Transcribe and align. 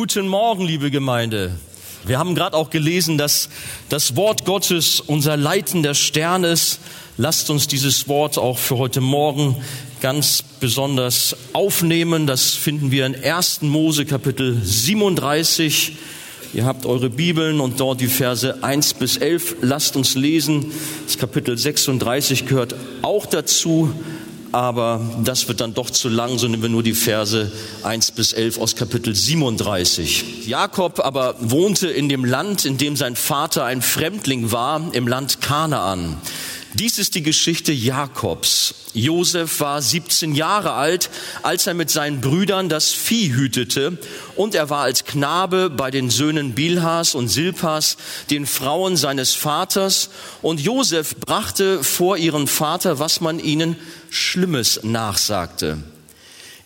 Guten 0.00 0.28
Morgen, 0.28 0.64
liebe 0.64 0.92
Gemeinde. 0.92 1.50
Wir 2.04 2.20
haben 2.20 2.36
gerade 2.36 2.56
auch 2.56 2.70
gelesen, 2.70 3.18
dass 3.18 3.48
das 3.88 4.14
Wort 4.14 4.44
Gottes 4.44 5.00
unser 5.00 5.36
leitender 5.36 5.92
Stern 5.92 6.44
ist. 6.44 6.78
Lasst 7.16 7.50
uns 7.50 7.66
dieses 7.66 8.06
Wort 8.06 8.38
auch 8.38 8.58
für 8.58 8.78
heute 8.78 9.00
Morgen 9.00 9.56
ganz 10.00 10.44
besonders 10.60 11.34
aufnehmen. 11.52 12.28
Das 12.28 12.54
finden 12.54 12.92
wir 12.92 13.06
in 13.06 13.24
1. 13.24 13.62
Mose 13.62 14.06
Kapitel 14.06 14.60
37. 14.62 15.96
Ihr 16.54 16.64
habt 16.64 16.86
eure 16.86 17.10
Bibeln 17.10 17.60
und 17.60 17.80
dort 17.80 18.00
die 18.00 18.06
Verse 18.06 18.62
1 18.62 18.94
bis 18.94 19.16
11. 19.16 19.56
Lasst 19.62 19.96
uns 19.96 20.14
lesen. 20.14 20.66
Das 21.06 21.18
Kapitel 21.18 21.58
36 21.58 22.46
gehört 22.46 22.76
auch 23.02 23.26
dazu 23.26 23.92
aber 24.52 25.00
das 25.24 25.48
wird 25.48 25.60
dann 25.60 25.74
doch 25.74 25.90
zu 25.90 26.08
lang, 26.08 26.38
so 26.38 26.48
nehmen 26.48 26.62
wir 26.62 26.68
nur 26.68 26.82
die 26.82 26.94
Verse 26.94 27.50
1 27.82 28.12
bis 28.12 28.32
11 28.32 28.58
aus 28.58 28.76
Kapitel 28.76 29.14
37. 29.14 30.46
Jakob 30.46 31.00
aber 31.00 31.34
wohnte 31.40 31.88
in 31.88 32.08
dem 32.08 32.24
Land, 32.24 32.64
in 32.64 32.78
dem 32.78 32.96
sein 32.96 33.16
Vater 33.16 33.64
ein 33.64 33.82
Fremdling 33.82 34.52
war, 34.52 34.82
im 34.92 35.06
Land 35.08 35.40
Kanaan. 35.40 36.16
Dies 36.74 36.98
ist 36.98 37.14
die 37.14 37.22
Geschichte 37.22 37.72
Jakobs. 37.72 38.74
Josef 38.92 39.60
war 39.60 39.80
17 39.80 40.34
Jahre 40.34 40.72
alt, 40.72 41.08
als 41.42 41.66
er 41.66 41.72
mit 41.72 41.88
seinen 41.88 42.20
Brüdern 42.20 42.68
das 42.68 42.92
Vieh 42.92 43.32
hütete, 43.32 43.96
und 44.36 44.54
er 44.54 44.68
war 44.68 44.82
als 44.82 45.04
Knabe 45.04 45.70
bei 45.70 45.90
den 45.90 46.10
Söhnen 46.10 46.54
Bilhas 46.54 47.14
und 47.14 47.28
Silpas, 47.28 47.96
den 48.30 48.46
Frauen 48.46 48.98
seines 48.98 49.34
Vaters, 49.34 50.10
und 50.42 50.60
Josef 50.60 51.16
brachte 51.16 51.82
vor 51.82 52.18
ihren 52.18 52.46
Vater, 52.46 52.98
was 52.98 53.22
man 53.22 53.38
ihnen 53.38 53.76
Schlimmes 54.10 54.80
nachsagte. 54.82 55.78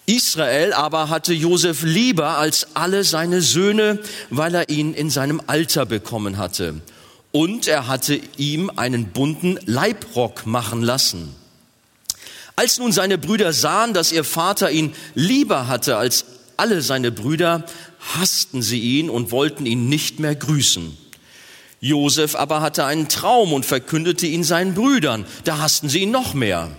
Israel 0.07 0.73
aber 0.73 1.11
hatte 1.11 1.33
Josef 1.33 1.83
lieber 1.83 2.39
als 2.39 2.75
alle 2.75 3.05
seine 3.05 3.41
Söhne, 3.41 4.01
weil 4.31 4.53
er 4.57 4.69
ihn 4.69 4.95
in 4.95 5.11
seinem 5.11 5.41
Alter 5.47 5.87
bekommen 5.87 6.39
hatte 6.39 6.81
und 7.33 7.67
er 7.67 7.89
hatte 7.89 8.21
ihm 8.37 8.71
einen 8.77 9.07
bunten 9.09 9.59
Leibrock 9.65 10.47
machen 10.47 10.83
lassen. 10.83 11.35
Als 12.55 12.79
nun 12.79 12.93
seine 12.93 13.19
Brüder 13.19 13.53
sahen, 13.53 13.95
dass 13.95 14.13
ihr 14.13 14.25
Vater 14.25 14.71
ihn 14.71 14.93
lieber 15.15 15.69
hatte 15.69 15.97
als 15.97 16.27
alle 16.59 16.83
seine 16.83 17.11
Brüder, 17.11 17.65
hassten 18.15 18.63
sie 18.63 18.81
ihn 18.81 19.09
und 19.09 19.31
wollten 19.31 19.65
ihn 19.65 19.89
nicht 19.89 20.21
mehr 20.21 20.35
grüßen. 20.35 20.97
Josef 21.81 22.37
aber 22.37 22.61
hatte 22.61 22.85
einen 22.85 23.09
Traum 23.09 23.53
und 23.53 23.67
verkündete 23.67 24.27
ihn 24.27 24.45
seinen 24.45 24.75
Brüdern. 24.75 25.25
Da 25.45 25.59
hassten 25.59 25.89
sie 25.89 26.03
ihn 26.03 26.13
noch 26.13 26.35
mehr. 26.35 26.71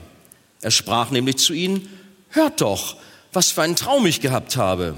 Er 0.62 0.72
sprach 0.72 1.10
nämlich 1.12 1.38
zu 1.38 1.54
ihnen, 1.54 1.90
hört 2.30 2.62
doch, 2.62 2.96
was 3.34 3.52
für 3.52 3.64
einen 3.64 3.76
Traum 3.76 4.06
ich 4.06 4.22
gehabt 4.22 4.56
habe. 4.56 4.96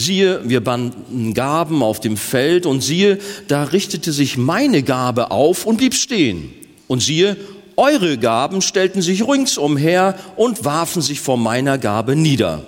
Siehe, 0.00 0.42
wir 0.44 0.62
banden 0.62 1.34
Gaben 1.34 1.82
auf 1.82 1.98
dem 1.98 2.16
Feld 2.16 2.66
und 2.66 2.82
siehe, 2.82 3.18
da 3.48 3.64
richtete 3.64 4.12
sich 4.12 4.36
meine 4.36 4.84
Gabe 4.84 5.32
auf 5.32 5.66
und 5.66 5.78
blieb 5.78 5.92
stehen. 5.92 6.54
Und 6.86 7.02
siehe, 7.02 7.36
eure 7.74 8.16
Gaben 8.16 8.62
stellten 8.62 9.02
sich 9.02 9.26
ringsumher 9.26 10.14
und 10.36 10.64
warfen 10.64 11.02
sich 11.02 11.18
vor 11.18 11.36
meiner 11.36 11.78
Gabe 11.78 12.14
nieder. 12.14 12.64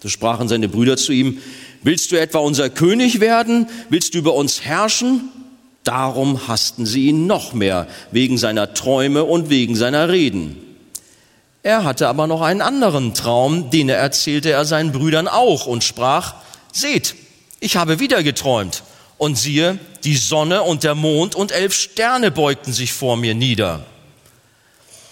Da 0.00 0.10
sprachen 0.10 0.46
seine 0.48 0.68
Brüder 0.68 0.98
zu 0.98 1.12
ihm, 1.12 1.38
willst 1.82 2.12
du 2.12 2.20
etwa 2.20 2.40
unser 2.40 2.68
König 2.68 3.20
werden? 3.20 3.66
Willst 3.88 4.12
du 4.12 4.18
über 4.18 4.34
uns 4.34 4.60
herrschen? 4.60 5.30
Darum 5.82 6.46
hassten 6.46 6.84
sie 6.84 7.06
ihn 7.06 7.26
noch 7.26 7.54
mehr, 7.54 7.86
wegen 8.10 8.36
seiner 8.36 8.74
Träume 8.74 9.24
und 9.24 9.48
wegen 9.48 9.76
seiner 9.76 10.10
Reden. 10.10 10.56
Er 11.64 11.82
hatte 11.82 12.08
aber 12.08 12.26
noch 12.26 12.42
einen 12.42 12.60
anderen 12.60 13.14
Traum, 13.14 13.70
den 13.70 13.88
er 13.88 13.96
erzählte 13.96 14.50
er 14.50 14.66
seinen 14.66 14.92
Brüdern 14.92 15.26
auch 15.26 15.64
und 15.64 15.82
sprach, 15.82 16.34
seht, 16.70 17.14
ich 17.58 17.78
habe 17.78 18.00
wieder 18.00 18.22
geträumt. 18.22 18.82
Und 19.16 19.38
siehe, 19.38 19.78
die 20.04 20.16
Sonne 20.16 20.62
und 20.62 20.84
der 20.84 20.94
Mond 20.94 21.34
und 21.34 21.52
elf 21.52 21.72
Sterne 21.74 22.30
beugten 22.30 22.74
sich 22.74 22.92
vor 22.92 23.16
mir 23.16 23.34
nieder. 23.34 23.86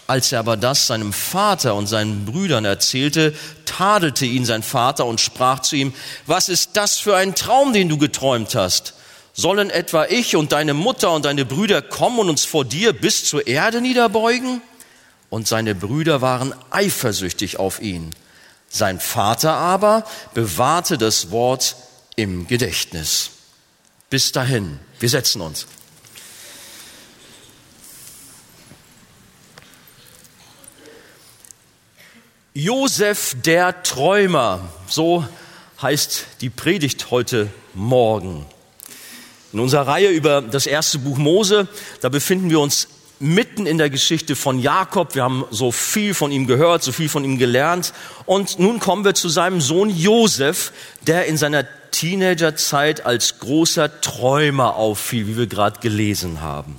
Als 0.06 0.30
er 0.30 0.40
aber 0.40 0.58
das 0.58 0.86
seinem 0.88 1.14
Vater 1.14 1.74
und 1.74 1.86
seinen 1.86 2.26
Brüdern 2.26 2.66
erzählte, 2.66 3.32
tadelte 3.64 4.26
ihn 4.26 4.44
sein 4.44 4.62
Vater 4.62 5.06
und 5.06 5.22
sprach 5.22 5.60
zu 5.60 5.76
ihm, 5.76 5.94
was 6.26 6.50
ist 6.50 6.72
das 6.74 6.98
für 6.98 7.16
ein 7.16 7.34
Traum, 7.34 7.72
den 7.72 7.88
du 7.88 7.96
geträumt 7.96 8.54
hast? 8.54 8.92
Sollen 9.32 9.70
etwa 9.70 10.04
ich 10.04 10.36
und 10.36 10.52
deine 10.52 10.74
Mutter 10.74 11.12
und 11.12 11.24
deine 11.24 11.46
Brüder 11.46 11.80
kommen 11.80 12.18
und 12.18 12.28
uns 12.28 12.44
vor 12.44 12.66
dir 12.66 12.92
bis 12.92 13.24
zur 13.24 13.46
Erde 13.46 13.80
niederbeugen? 13.80 14.60
Und 15.32 15.48
seine 15.48 15.74
Brüder 15.74 16.20
waren 16.20 16.54
eifersüchtig 16.68 17.58
auf 17.58 17.80
ihn. 17.80 18.10
Sein 18.68 19.00
Vater 19.00 19.54
aber 19.54 20.04
bewahrte 20.34 20.98
das 20.98 21.30
Wort 21.30 21.74
im 22.16 22.46
Gedächtnis. 22.46 23.30
Bis 24.10 24.32
dahin, 24.32 24.78
wir 25.00 25.08
setzen 25.08 25.40
uns. 25.40 25.66
Josef 32.52 33.34
der 33.42 33.82
Träumer, 33.82 34.68
so 34.86 35.26
heißt 35.80 36.26
die 36.42 36.50
Predigt 36.50 37.10
heute 37.10 37.48
Morgen. 37.72 38.44
In 39.54 39.60
unserer 39.60 39.86
Reihe 39.86 40.10
über 40.10 40.42
das 40.42 40.66
erste 40.66 40.98
Buch 40.98 41.16
Mose, 41.16 41.68
da 42.02 42.10
befinden 42.10 42.50
wir 42.50 42.60
uns 42.60 42.88
mitten 43.22 43.66
in 43.66 43.78
der 43.78 43.88
Geschichte 43.88 44.36
von 44.36 44.58
Jakob. 44.58 45.14
Wir 45.14 45.22
haben 45.22 45.44
so 45.50 45.70
viel 45.70 46.12
von 46.12 46.32
ihm 46.32 46.46
gehört, 46.46 46.82
so 46.82 46.92
viel 46.92 47.08
von 47.08 47.24
ihm 47.24 47.38
gelernt. 47.38 47.92
Und 48.26 48.58
nun 48.58 48.80
kommen 48.80 49.04
wir 49.04 49.14
zu 49.14 49.28
seinem 49.28 49.60
Sohn 49.60 49.88
Josef, 49.88 50.72
der 51.06 51.26
in 51.26 51.36
seiner 51.36 51.64
Teenagerzeit 51.92 53.06
als 53.06 53.38
großer 53.38 54.00
Träumer 54.00 54.76
auffiel, 54.76 55.28
wie 55.28 55.36
wir 55.36 55.46
gerade 55.46 55.78
gelesen 55.80 56.40
haben. 56.40 56.76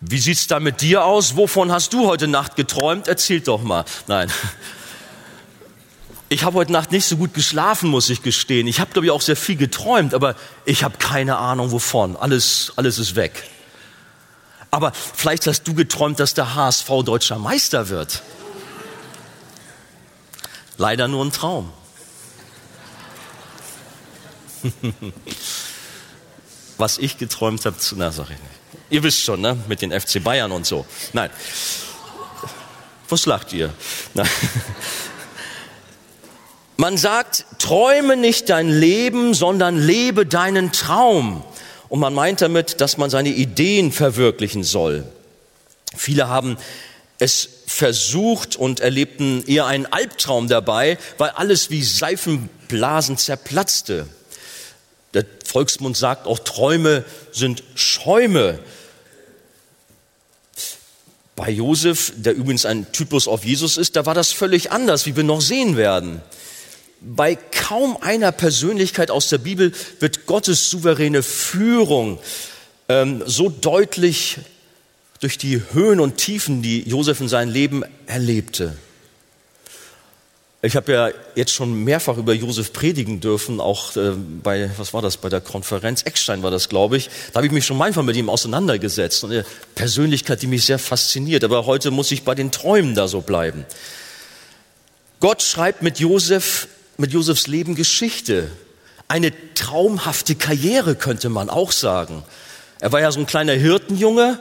Wie 0.00 0.18
sieht's 0.18 0.48
da 0.48 0.60
mit 0.60 0.80
dir 0.82 1.04
aus? 1.04 1.36
Wovon 1.36 1.72
hast 1.72 1.92
du 1.92 2.06
heute 2.06 2.26
Nacht 2.26 2.56
geträumt? 2.56 3.08
Erzähl 3.08 3.40
doch 3.40 3.62
mal. 3.62 3.84
Nein. 4.06 4.30
Ich 6.28 6.44
habe 6.44 6.56
heute 6.56 6.72
Nacht 6.72 6.92
nicht 6.92 7.06
so 7.06 7.16
gut 7.16 7.34
geschlafen, 7.34 7.88
muss 7.88 8.10
ich 8.10 8.22
gestehen. 8.22 8.66
Ich 8.66 8.80
habe, 8.80 8.90
glaube 8.90 9.06
ich, 9.06 9.12
auch 9.12 9.20
sehr 9.20 9.36
viel 9.36 9.56
geträumt, 9.56 10.12
aber 10.14 10.34
ich 10.64 10.82
habe 10.82 10.98
keine 10.98 11.36
Ahnung 11.36 11.70
wovon. 11.70 12.16
Alles, 12.16 12.72
alles 12.76 12.98
ist 12.98 13.16
weg. 13.16 13.44
Aber 14.74 14.92
vielleicht 14.92 15.46
hast 15.46 15.68
du 15.68 15.74
geträumt, 15.74 16.18
dass 16.18 16.32
der 16.32 16.54
HSV 16.54 16.88
deutscher 17.04 17.38
Meister 17.38 17.90
wird. 17.90 18.22
Leider 20.78 21.08
nur 21.08 21.22
ein 21.26 21.30
Traum. 21.30 21.70
Was 26.78 26.96
ich 26.96 27.18
geträumt 27.18 27.66
habe, 27.66 27.76
na, 27.96 28.10
sag 28.12 28.30
ich 28.30 28.30
nicht. 28.30 28.40
Ihr 28.88 29.02
wisst 29.02 29.20
schon, 29.20 29.42
ne? 29.42 29.58
Mit 29.68 29.82
den 29.82 29.92
FC 29.92 30.24
Bayern 30.24 30.52
und 30.52 30.64
so. 30.66 30.86
Nein. 31.12 31.28
Was 33.10 33.26
lacht 33.26 33.52
ihr? 33.52 33.74
Nein. 34.14 34.30
Man 36.78 36.96
sagt, 36.96 37.44
träume 37.58 38.16
nicht 38.16 38.48
dein 38.48 38.70
Leben, 38.70 39.34
sondern 39.34 39.76
lebe 39.76 40.24
deinen 40.24 40.72
Traum. 40.72 41.44
Und 41.92 42.00
man 42.00 42.14
meint 42.14 42.40
damit, 42.40 42.80
dass 42.80 42.96
man 42.96 43.10
seine 43.10 43.28
Ideen 43.28 43.92
verwirklichen 43.92 44.64
soll. 44.64 45.04
Viele 45.94 46.26
haben 46.26 46.56
es 47.18 47.46
versucht 47.66 48.56
und 48.56 48.80
erlebten 48.80 49.44
eher 49.46 49.66
einen 49.66 49.84
Albtraum 49.84 50.48
dabei, 50.48 50.96
weil 51.18 51.28
alles 51.32 51.68
wie 51.68 51.82
Seifenblasen 51.82 53.18
zerplatzte. 53.18 54.06
Der 55.12 55.26
Volksmund 55.44 55.94
sagt 55.94 56.26
auch, 56.26 56.38
Träume 56.38 57.04
sind 57.30 57.62
Schäume. 57.74 58.58
Bei 61.36 61.50
Josef, 61.50 62.14
der 62.16 62.32
übrigens 62.32 62.64
ein 62.64 62.90
Typus 62.92 63.28
auf 63.28 63.44
Jesus 63.44 63.76
ist, 63.76 63.96
da 63.96 64.06
war 64.06 64.14
das 64.14 64.32
völlig 64.32 64.72
anders, 64.72 65.04
wie 65.04 65.14
wir 65.14 65.24
noch 65.24 65.42
sehen 65.42 65.76
werden. 65.76 66.22
Bei 67.04 67.34
kaum 67.34 67.96
einer 68.00 68.30
Persönlichkeit 68.30 69.10
aus 69.10 69.28
der 69.28 69.38
Bibel 69.38 69.72
wird 69.98 70.26
Gottes 70.26 70.70
souveräne 70.70 71.24
Führung 71.24 72.20
ähm, 72.88 73.24
so 73.26 73.48
deutlich 73.48 74.38
durch 75.20 75.36
die 75.36 75.60
Höhen 75.72 75.98
und 75.98 76.16
Tiefen, 76.16 76.62
die 76.62 76.88
Josef 76.88 77.20
in 77.20 77.28
seinem 77.28 77.52
Leben 77.52 77.82
erlebte. 78.06 78.76
Ich 80.64 80.76
habe 80.76 80.92
ja 80.92 81.10
jetzt 81.34 81.52
schon 81.52 81.82
mehrfach 81.82 82.16
über 82.18 82.34
Josef 82.34 82.72
predigen 82.72 83.18
dürfen, 83.18 83.60
auch 83.60 83.96
äh, 83.96 84.12
bei, 84.12 84.70
was 84.76 84.94
war 84.94 85.02
das, 85.02 85.16
bei 85.16 85.28
der 85.28 85.40
Konferenz 85.40 86.02
Eckstein 86.02 86.44
war 86.44 86.52
das, 86.52 86.68
glaube 86.68 86.96
ich. 86.96 87.10
Da 87.32 87.38
habe 87.38 87.46
ich 87.46 87.52
mich 87.52 87.66
schon 87.66 87.78
manchmal 87.78 88.04
mit 88.04 88.14
ihm 88.14 88.28
auseinandergesetzt. 88.28 89.24
Eine 89.24 89.44
Persönlichkeit, 89.74 90.40
die 90.40 90.46
mich 90.46 90.64
sehr 90.64 90.78
fasziniert. 90.78 91.42
Aber 91.42 91.66
heute 91.66 91.90
muss 91.90 92.12
ich 92.12 92.22
bei 92.22 92.36
den 92.36 92.52
Träumen 92.52 92.94
da 92.94 93.08
so 93.08 93.22
bleiben. 93.22 93.64
Gott 95.18 95.42
schreibt 95.42 95.82
mit 95.82 95.98
Josef 95.98 96.68
mit 96.96 97.12
Josefs 97.12 97.46
Leben 97.46 97.74
Geschichte. 97.74 98.50
Eine 99.08 99.32
traumhafte 99.54 100.34
Karriere 100.34 100.94
könnte 100.94 101.28
man 101.28 101.50
auch 101.50 101.72
sagen. 101.72 102.22
Er 102.80 102.92
war 102.92 103.00
ja 103.00 103.12
so 103.12 103.20
ein 103.20 103.26
kleiner 103.26 103.52
Hirtenjunge 103.52 104.38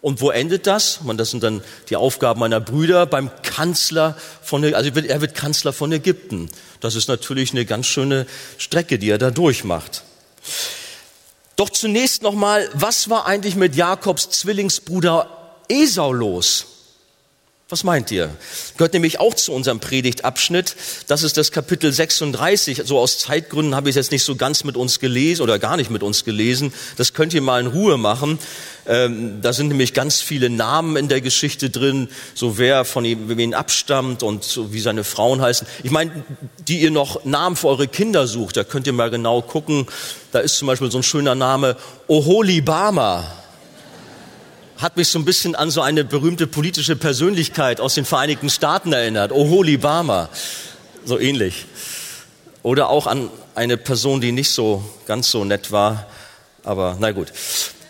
Und 0.00 0.20
wo 0.20 0.30
endet 0.30 0.66
das? 0.66 1.00
Das 1.16 1.30
sind 1.30 1.42
dann 1.42 1.62
die 1.88 1.96
Aufgaben 1.96 2.38
meiner 2.38 2.60
Brüder 2.60 3.04
beim 3.06 3.30
Kanzler 3.42 4.16
von, 4.42 4.62
also 4.74 4.90
er 4.94 5.20
wird 5.20 5.34
Kanzler 5.34 5.72
von 5.72 5.90
Ägypten. 5.90 6.48
Das 6.80 6.94
ist 6.94 7.08
natürlich 7.08 7.50
eine 7.50 7.64
ganz 7.64 7.86
schöne 7.86 8.26
Strecke, 8.58 8.98
die 8.98 9.10
er 9.10 9.18
da 9.18 9.30
durchmacht. 9.32 10.04
Doch 11.56 11.70
zunächst 11.70 12.22
nochmal, 12.22 12.68
was 12.74 13.10
war 13.10 13.26
eigentlich 13.26 13.56
mit 13.56 13.74
Jakobs 13.74 14.30
Zwillingsbruder 14.30 15.28
Esau 15.68 16.12
los? 16.12 16.77
Was 17.70 17.84
meint 17.84 18.10
ihr? 18.10 18.30
Gehört 18.78 18.94
nämlich 18.94 19.20
auch 19.20 19.34
zu 19.34 19.52
unserem 19.52 19.78
Predigtabschnitt. 19.78 20.74
Das 21.06 21.22
ist 21.22 21.36
das 21.36 21.52
Kapitel 21.52 21.92
36. 21.92 22.80
So 22.86 22.98
aus 22.98 23.18
Zeitgründen 23.18 23.74
habe 23.74 23.90
ich 23.90 23.92
es 23.92 24.06
jetzt 24.06 24.10
nicht 24.10 24.24
so 24.24 24.36
ganz 24.36 24.64
mit 24.64 24.74
uns 24.74 25.00
gelesen 25.00 25.42
oder 25.42 25.58
gar 25.58 25.76
nicht 25.76 25.90
mit 25.90 26.02
uns 26.02 26.24
gelesen. 26.24 26.72
Das 26.96 27.12
könnt 27.12 27.34
ihr 27.34 27.42
mal 27.42 27.60
in 27.60 27.66
Ruhe 27.66 27.98
machen. 27.98 28.38
Ähm, 28.86 29.42
da 29.42 29.52
sind 29.52 29.68
nämlich 29.68 29.92
ganz 29.92 30.22
viele 30.22 30.48
Namen 30.48 30.96
in 30.96 31.08
der 31.08 31.20
Geschichte 31.20 31.68
drin, 31.68 32.08
so 32.32 32.56
wer 32.56 32.86
von 32.86 33.04
ihm, 33.04 33.36
wen 33.36 33.52
abstammt 33.52 34.22
und 34.22 34.44
so 34.44 34.72
wie 34.72 34.80
seine 34.80 35.04
Frauen 35.04 35.42
heißen. 35.42 35.66
Ich 35.82 35.90
meine, 35.90 36.24
die 36.66 36.80
ihr 36.80 36.90
noch 36.90 37.26
Namen 37.26 37.54
für 37.54 37.68
eure 37.68 37.86
Kinder 37.86 38.26
sucht, 38.26 38.56
da 38.56 38.64
könnt 38.64 38.86
ihr 38.86 38.94
mal 38.94 39.10
genau 39.10 39.42
gucken. 39.42 39.86
Da 40.32 40.38
ist 40.38 40.56
zum 40.56 40.68
Beispiel 40.68 40.90
so 40.90 41.00
ein 41.00 41.02
schöner 41.02 41.34
Name 41.34 41.76
Oholibama 42.06 43.26
hat 44.78 44.96
mich 44.96 45.08
so 45.08 45.18
ein 45.18 45.24
bisschen 45.24 45.54
an 45.54 45.70
so 45.70 45.82
eine 45.82 46.04
berühmte 46.04 46.46
politische 46.46 46.94
Persönlichkeit 46.94 47.80
aus 47.80 47.94
den 47.94 48.04
Vereinigten 48.04 48.48
Staaten 48.48 48.92
erinnert, 48.92 49.32
Oholibama, 49.32 50.28
so 51.04 51.18
ähnlich. 51.18 51.66
Oder 52.62 52.88
auch 52.88 53.06
an 53.06 53.30
eine 53.54 53.76
Person, 53.76 54.20
die 54.20 54.32
nicht 54.32 54.50
so 54.50 54.84
ganz 55.06 55.30
so 55.30 55.44
nett 55.44 55.72
war, 55.72 56.06
aber 56.62 56.96
na 57.00 57.10
gut. 57.10 57.32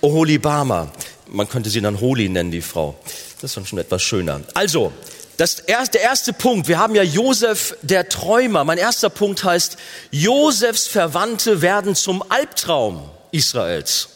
Oholibama, 0.00 0.90
man 1.26 1.49
könnte 1.49 1.69
sie 1.69 1.81
dann 1.81 2.00
Holi 2.00 2.29
nennen, 2.29 2.50
die 2.50 2.62
Frau. 2.62 2.99
Das 3.41 3.56
ist 3.56 3.69
schon 3.69 3.79
etwas 3.79 4.02
schöner. 4.02 4.41
Also, 4.55 4.93
das 5.37 5.61
erste, 5.61 5.99
der 5.99 6.02
erste 6.02 6.32
Punkt, 6.32 6.69
wir 6.69 6.79
haben 6.79 6.94
ja 6.94 7.02
Josef 7.02 7.76
der 7.82 8.08
Träumer. 8.08 8.64
Mein 8.64 8.79
erster 8.79 9.11
Punkt 9.11 9.44
heißt, 9.44 9.76
Josefs 10.11 10.87
Verwandte 10.87 11.61
werden 11.61 11.94
zum 11.94 12.25
Albtraum 12.31 13.08
Israels 13.31 14.08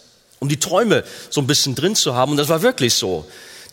um 0.42 0.48
die 0.48 0.58
Träume 0.58 1.04
so 1.30 1.40
ein 1.40 1.46
bisschen 1.46 1.76
drin 1.76 1.94
zu 1.94 2.16
haben. 2.16 2.32
Und 2.32 2.36
das 2.36 2.48
war 2.48 2.62
wirklich 2.62 2.94
so. 2.94 3.24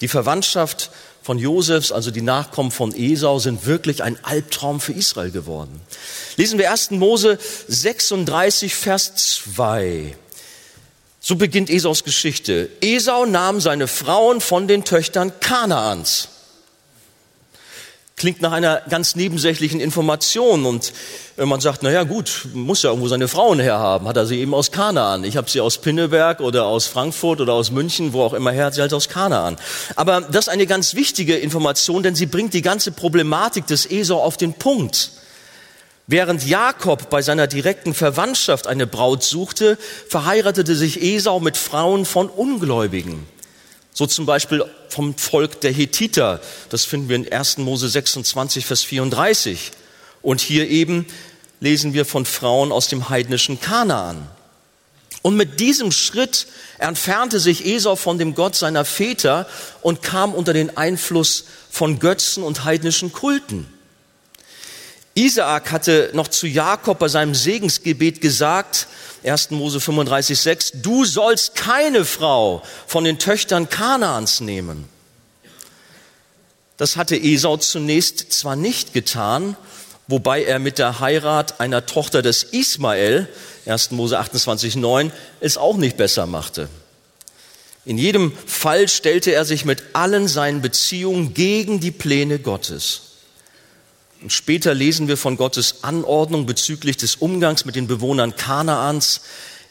Die 0.02 0.08
Verwandtschaft 0.08 0.92
von 1.24 1.40
Josefs, 1.40 1.92
also 1.92 2.12
die 2.12 2.22
Nachkommen 2.22 2.70
von 2.70 2.96
Esau, 2.96 3.40
sind 3.40 3.66
wirklich 3.66 4.04
ein 4.04 4.24
Albtraum 4.24 4.80
für 4.80 4.94
Israel 4.94 5.32
geworden. 5.32 5.82
Lesen 6.38 6.60
wir 6.60 6.72
1. 6.72 6.92
Mose 6.92 7.40
36, 7.68 8.76
Vers 8.76 9.16
2. 9.16 10.16
So 11.20 11.38
beginnt 11.38 11.72
Esaus 11.72 12.04
Geschichte. 12.04 12.70
Esau 12.82 13.26
nahm 13.26 13.62
seine 13.62 13.88
Frauen 13.88 14.40
von 14.40 14.68
den 14.68 14.84
Töchtern 14.86 15.32
Kanaans. 15.40 16.30
Klingt 18.20 18.42
nach 18.42 18.52
einer 18.52 18.82
ganz 18.90 19.16
nebensächlichen 19.16 19.80
Information 19.80 20.66
und 20.66 20.92
wenn 21.38 21.48
man 21.48 21.62
sagt, 21.62 21.84
na 21.84 21.90
ja, 21.90 22.04
gut, 22.04 22.50
muss 22.54 22.84
ja 22.84 22.90
irgendwo 22.90 23.08
seine 23.08 23.30
Frauen 23.30 23.62
herhaben, 23.62 24.10
hat 24.10 24.18
er 24.18 24.26
sie 24.26 24.42
eben 24.42 24.54
aus 24.54 24.74
Kanaan. 24.74 25.24
Ich 25.24 25.38
habe 25.38 25.50
sie 25.50 25.62
aus 25.62 25.78
Pinneberg 25.78 26.42
oder 26.42 26.66
aus 26.66 26.86
Frankfurt 26.86 27.40
oder 27.40 27.54
aus 27.54 27.72
München, 27.72 28.12
wo 28.12 28.24
auch 28.24 28.34
immer 28.34 28.52
her, 28.52 28.66
hat 28.66 28.74
sie 28.74 28.82
halt 28.82 28.94
aus 28.94 29.08
Kanaan. 29.08 29.56
Aber 29.96 30.20
das 30.20 30.48
ist 30.48 30.50
eine 30.50 30.68
ganz 30.68 30.96
wichtige 30.96 31.38
Information, 31.38 32.04
denn 32.04 32.14
sie 32.14 32.26
bringt 32.26 32.54
die 32.54 32.62
ganze 32.62 32.92
Problematik 32.92 33.68
des 33.68 33.90
Esau 33.90 34.22
auf 34.22 34.36
den 34.36 34.52
Punkt. 34.52 35.12
Während 36.08 36.46
Jakob 36.46 37.10
bei 37.10 37.22
seiner 37.22 37.48
direkten 37.48 37.94
Verwandtschaft 37.94 38.68
eine 38.68 38.86
Braut 38.86 39.24
suchte, 39.24 39.78
verheiratete 40.10 40.76
sich 40.76 41.02
Esau 41.02 41.40
mit 41.40 41.56
Frauen 41.56 42.04
von 42.04 42.28
Ungläubigen. 42.28 43.26
So 43.94 44.06
zum 44.06 44.26
Beispiel 44.26 44.64
vom 44.90 45.18
Volk 45.18 45.62
der 45.62 45.72
Hethiter. 45.72 46.42
Das 46.70 46.86
finden 46.86 47.10
wir 47.10 47.16
in 47.16 47.32
1. 47.32 47.58
Mose 47.58 47.90
26, 47.90 48.66
Vers 48.66 48.84
34. 48.84 49.72
Und 50.22 50.42
hier 50.42 50.70
eben 50.70 51.06
lesen 51.60 51.94
wir 51.94 52.06
von 52.06 52.26
Frauen 52.26 52.72
aus 52.72 52.88
dem 52.88 53.10
heidnischen 53.10 53.60
Kanaan. 53.60 54.28
Und 55.22 55.36
mit 55.36 55.60
diesem 55.60 55.92
Schritt 55.92 56.48
entfernte 56.78 57.40
sich 57.40 57.66
Esau 57.66 57.96
von 57.96 58.18
dem 58.18 58.36
Gott 58.36 58.56
seiner 58.56 58.86
Väter 58.86 59.48
und 59.82 60.02
kam 60.02 60.34
unter 60.34 60.54
den 60.54 60.78
Einfluss 60.78 61.46
von 61.70 62.00
Götzen 62.00 62.44
und 62.44 62.64
heidnischen 62.64 63.12
Kulten. 63.12 63.68
Isaak 65.20 65.74
hatte 65.74 66.12
noch 66.14 66.30
zu 66.30 66.48
Jakob 66.48 66.98
bei 66.98 67.10
seinem 67.10 67.36
Segensgebet 67.36 68.22
gesagt, 68.22 68.88
1. 69.26 69.52
Mose 69.52 69.82
35, 69.82 70.40
6, 70.40 70.72
du 70.76 71.04
sollst 71.04 71.56
keine 71.56 72.06
Frau 72.06 72.64
von 72.88 73.04
den 73.04 73.20
Töchtern 73.20 73.68
Kanaans 73.68 74.40
nehmen. 74.40 74.88
Das 76.78 76.96
hatte 76.96 77.18
Esau 77.18 77.58
zunächst 77.58 78.32
zwar 78.32 78.56
nicht 78.56 78.94
getan, 78.94 79.58
wobei 80.08 80.46
er 80.46 80.58
mit 80.58 80.80
der 80.80 81.02
Heirat 81.02 81.60
einer 81.60 81.86
Tochter 81.86 82.22
des 82.22 82.44
Ismael, 82.44 83.28
1. 83.66 83.92
Mose 83.92 84.18
28, 84.18 84.78
9, 84.78 85.12
es 85.42 85.58
auch 85.58 85.76
nicht 85.76 85.98
besser 85.98 86.28
machte. 86.28 86.70
In 87.84 87.98
jedem 87.98 88.32
Fall 88.46 88.88
stellte 88.88 89.34
er 89.34 89.44
sich 89.44 89.66
mit 89.66 89.84
allen 89.92 90.30
seinen 90.30 90.62
Beziehungen 90.62 91.34
gegen 91.34 91.82
die 91.82 91.92
Pläne 91.92 92.40
Gottes. 92.40 93.09
Später 94.28 94.74
lesen 94.74 95.08
wir 95.08 95.16
von 95.16 95.38
Gottes 95.38 95.84
Anordnung 95.84 96.46
bezüglich 96.46 96.98
des 96.98 97.16
Umgangs 97.16 97.64
mit 97.64 97.76
den 97.76 97.88
Bewohnern 97.88 98.36
Kanaans 98.36 99.22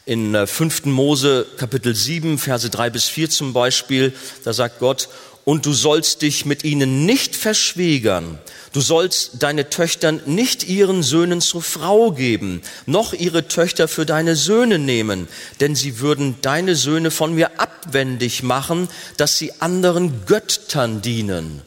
in 0.07 0.35
5. 0.47 0.85
Äh, 0.85 0.89
Mose 0.89 1.45
Kapitel 1.57 1.93
7, 1.93 2.39
Verse 2.39 2.67
3 2.67 2.89
bis 2.89 3.05
4 3.05 3.29
zum 3.29 3.53
Beispiel. 3.53 4.11
Da 4.43 4.53
sagt 4.53 4.79
Gott, 4.79 5.07
und 5.45 5.67
du 5.67 5.73
sollst 5.73 6.23
dich 6.23 6.47
mit 6.47 6.63
ihnen 6.63 7.05
nicht 7.05 7.35
verschwägern. 7.35 8.39
Du 8.73 8.81
sollst 8.81 9.43
deine 9.43 9.69
Töchter 9.69 10.11
nicht 10.11 10.67
ihren 10.67 11.03
Söhnen 11.03 11.41
zur 11.41 11.61
Frau 11.61 12.11
geben, 12.11 12.63
noch 12.87 13.13
ihre 13.13 13.47
Töchter 13.47 13.87
für 13.87 14.07
deine 14.07 14.35
Söhne 14.35 14.79
nehmen, 14.79 15.27
denn 15.59 15.75
sie 15.75 15.99
würden 15.99 16.37
deine 16.41 16.75
Söhne 16.75 17.11
von 17.11 17.35
mir 17.35 17.59
abwendig 17.59 18.41
machen, 18.41 18.89
dass 19.17 19.37
sie 19.37 19.51
anderen 19.59 20.25
Göttern 20.25 21.03
dienen. 21.03 21.61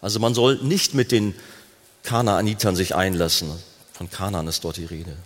Also 0.00 0.18
man 0.20 0.34
soll 0.34 0.58
nicht 0.62 0.94
mit 0.94 1.12
den 1.12 1.34
Kanaanitern 2.04 2.76
sich 2.76 2.94
einlassen. 2.94 3.50
Von 3.92 4.10
Kanaan 4.10 4.46
ist 4.46 4.64
dort 4.64 4.76
die 4.76 4.84
Rede. 4.84 5.16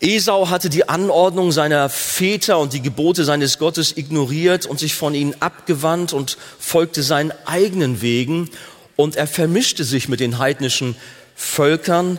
Esau 0.00 0.50
hatte 0.50 0.68
die 0.68 0.88
Anordnung 0.88 1.52
seiner 1.52 1.88
Väter 1.88 2.58
und 2.58 2.74
die 2.74 2.82
Gebote 2.82 3.24
seines 3.24 3.58
Gottes 3.58 3.96
ignoriert 3.96 4.66
und 4.66 4.78
sich 4.78 4.94
von 4.94 5.14
ihnen 5.14 5.34
abgewandt 5.40 6.12
und 6.12 6.36
folgte 6.58 7.02
seinen 7.02 7.32
eigenen 7.46 8.02
Wegen 8.02 8.50
und 8.96 9.16
er 9.16 9.26
vermischte 9.26 9.84
sich 9.84 10.08
mit 10.08 10.20
den 10.20 10.38
heidnischen 10.38 10.96
Völkern 11.34 12.18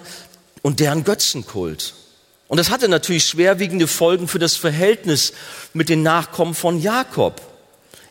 und 0.63 0.79
deren 0.79 1.03
Götzenkult. 1.03 1.93
Und 2.47 2.57
das 2.57 2.71
hatte 2.71 2.87
natürlich 2.87 3.25
schwerwiegende 3.25 3.87
Folgen 3.87 4.27
für 4.27 4.39
das 4.39 4.55
Verhältnis 4.55 5.33
mit 5.73 5.89
den 5.89 6.01
Nachkommen 6.01 6.55
von 6.55 6.81
Jakob. 6.81 7.41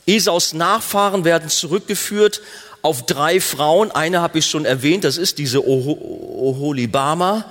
Esaus 0.07 0.53
Nachfahren 0.53 1.25
werden 1.25 1.49
zurückgeführt 1.49 2.41
auf 2.83 3.07
drei 3.07 3.41
Frauen. 3.41 3.91
Eine 3.91 4.21
habe 4.21 4.39
ich 4.39 4.47
schon 4.47 4.65
erwähnt, 4.65 5.05
das 5.05 5.17
ist 5.17 5.39
diese 5.39 5.67
Oholibama. 5.67 7.45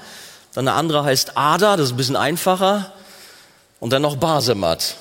Dann 0.54 0.68
eine 0.68 0.78
andere 0.78 1.04
heißt 1.04 1.38
Ada, 1.38 1.78
das 1.78 1.88
ist 1.88 1.94
ein 1.94 1.98
bisschen 1.98 2.16
einfacher. 2.16 2.94
Und 3.80 3.92
dann 3.92 4.02
noch 4.02 4.16
Basemat. 4.16 4.96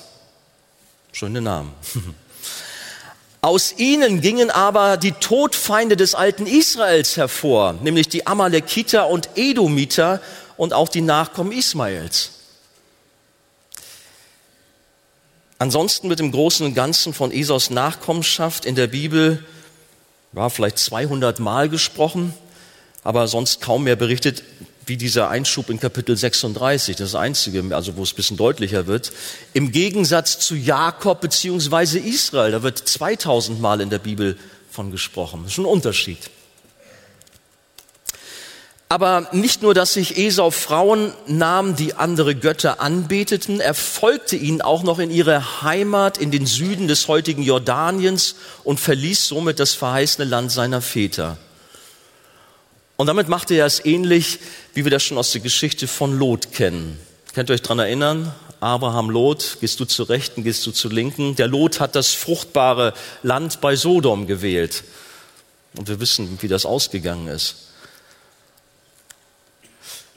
Schöne 1.11 1.41
Namen. 1.41 1.73
Aus 3.41 3.75
ihnen 3.77 4.21
gingen 4.21 4.49
aber 4.49 4.97
die 4.97 5.11
Todfeinde 5.11 5.95
des 5.95 6.15
alten 6.15 6.47
Israels 6.47 7.15
hervor, 7.15 7.73
nämlich 7.73 8.09
die 8.09 8.25
Amalekiter 8.25 9.07
und 9.07 9.29
Edomiter 9.35 10.19
und 10.57 10.73
auch 10.73 10.89
die 10.89 11.01
Nachkommen 11.01 11.51
Ismaels. 11.51 12.31
Ansonsten 15.57 16.07
mit 16.07 16.19
dem 16.19 16.31
Großen 16.31 16.65
und 16.65 16.73
Ganzen 16.73 17.13
von 17.13 17.31
Esaus 17.31 17.69
Nachkommenschaft 17.69 18.65
in 18.65 18.75
der 18.75 18.87
Bibel 18.87 19.45
ja, 20.35 20.49
vielleicht 20.49 20.77
200 20.77 21.39
Mal 21.39 21.69
gesprochen, 21.69 22.33
aber 23.03 23.27
sonst 23.27 23.61
kaum 23.61 23.83
mehr 23.83 23.95
berichtet, 23.95 24.43
wie 24.85 24.97
dieser 24.97 25.29
Einschub 25.29 25.69
in 25.69 25.79
Kapitel 25.79 26.15
36, 26.15 26.95
das 26.95 27.15
einzige, 27.15 27.75
also 27.75 27.97
wo 27.97 28.03
es 28.03 28.13
ein 28.13 28.15
bisschen 28.15 28.37
deutlicher 28.37 28.85
wird. 28.85 29.11
Im 29.53 29.71
Gegensatz 29.71 30.39
zu 30.39 30.55
Jakob 30.55 31.21
beziehungsweise 31.21 31.97
Israel, 31.97 32.51
da 32.51 32.63
wird 32.63 32.77
2000 32.77 33.59
Mal 33.59 33.81
in 33.81 33.89
der 33.89 33.99
Bibel 33.99 34.37
von 34.69 34.91
gesprochen. 34.91 35.41
Das 35.43 35.53
ist 35.53 35.57
ein 35.57 35.65
Unterschied. 35.65 36.19
Aber 38.95 39.27
nicht 39.33 39.61
nur, 39.61 39.73
dass 39.73 39.91
sich 39.91 40.15
Esau 40.15 40.51
Frauen 40.51 41.11
nahm, 41.27 41.75
die 41.75 41.95
andere 41.95 42.33
Götter 42.33 42.79
anbeteten, 42.79 43.59
er 43.59 43.73
folgte 43.73 44.37
ihnen 44.37 44.61
auch 44.61 44.83
noch 44.83 44.99
in 44.99 45.11
ihre 45.11 45.61
Heimat 45.61 46.17
in 46.17 46.31
den 46.31 46.45
Süden 46.45 46.87
des 46.87 47.09
heutigen 47.09 47.43
Jordaniens 47.43 48.35
und 48.63 48.79
verließ 48.79 49.27
somit 49.27 49.59
das 49.59 49.73
verheißene 49.73 50.25
Land 50.25 50.53
seiner 50.53 50.81
Väter. 50.81 51.35
Und 52.95 53.07
damit 53.07 53.27
machte 53.27 53.55
er 53.55 53.65
es 53.65 53.83
ähnlich, 53.83 54.39
wie 54.73 54.85
wir 54.85 54.91
das 54.91 55.03
schon 55.03 55.17
aus 55.17 55.33
der 55.33 55.41
Geschichte 55.41 55.89
von 55.89 56.17
Lot 56.17 56.53
kennen. 56.53 56.97
Könnt 57.33 57.49
ihr 57.49 57.55
euch 57.55 57.63
dran 57.63 57.79
erinnern? 57.79 58.33
Abraham 58.61 59.09
Lot, 59.09 59.57
gehst 59.59 59.77
du 59.81 59.83
zur 59.83 60.07
Rechten, 60.07 60.45
gehst 60.45 60.65
du 60.65 60.71
zur 60.71 60.93
Linken. 60.93 61.35
Der 61.35 61.49
Lot 61.49 61.81
hat 61.81 61.95
das 61.95 62.13
fruchtbare 62.13 62.93
Land 63.23 63.59
bei 63.59 63.75
Sodom 63.75 64.25
gewählt. 64.25 64.85
Und 65.75 65.89
wir 65.89 65.99
wissen, 65.99 66.37
wie 66.39 66.47
das 66.47 66.65
ausgegangen 66.65 67.27
ist. 67.27 67.65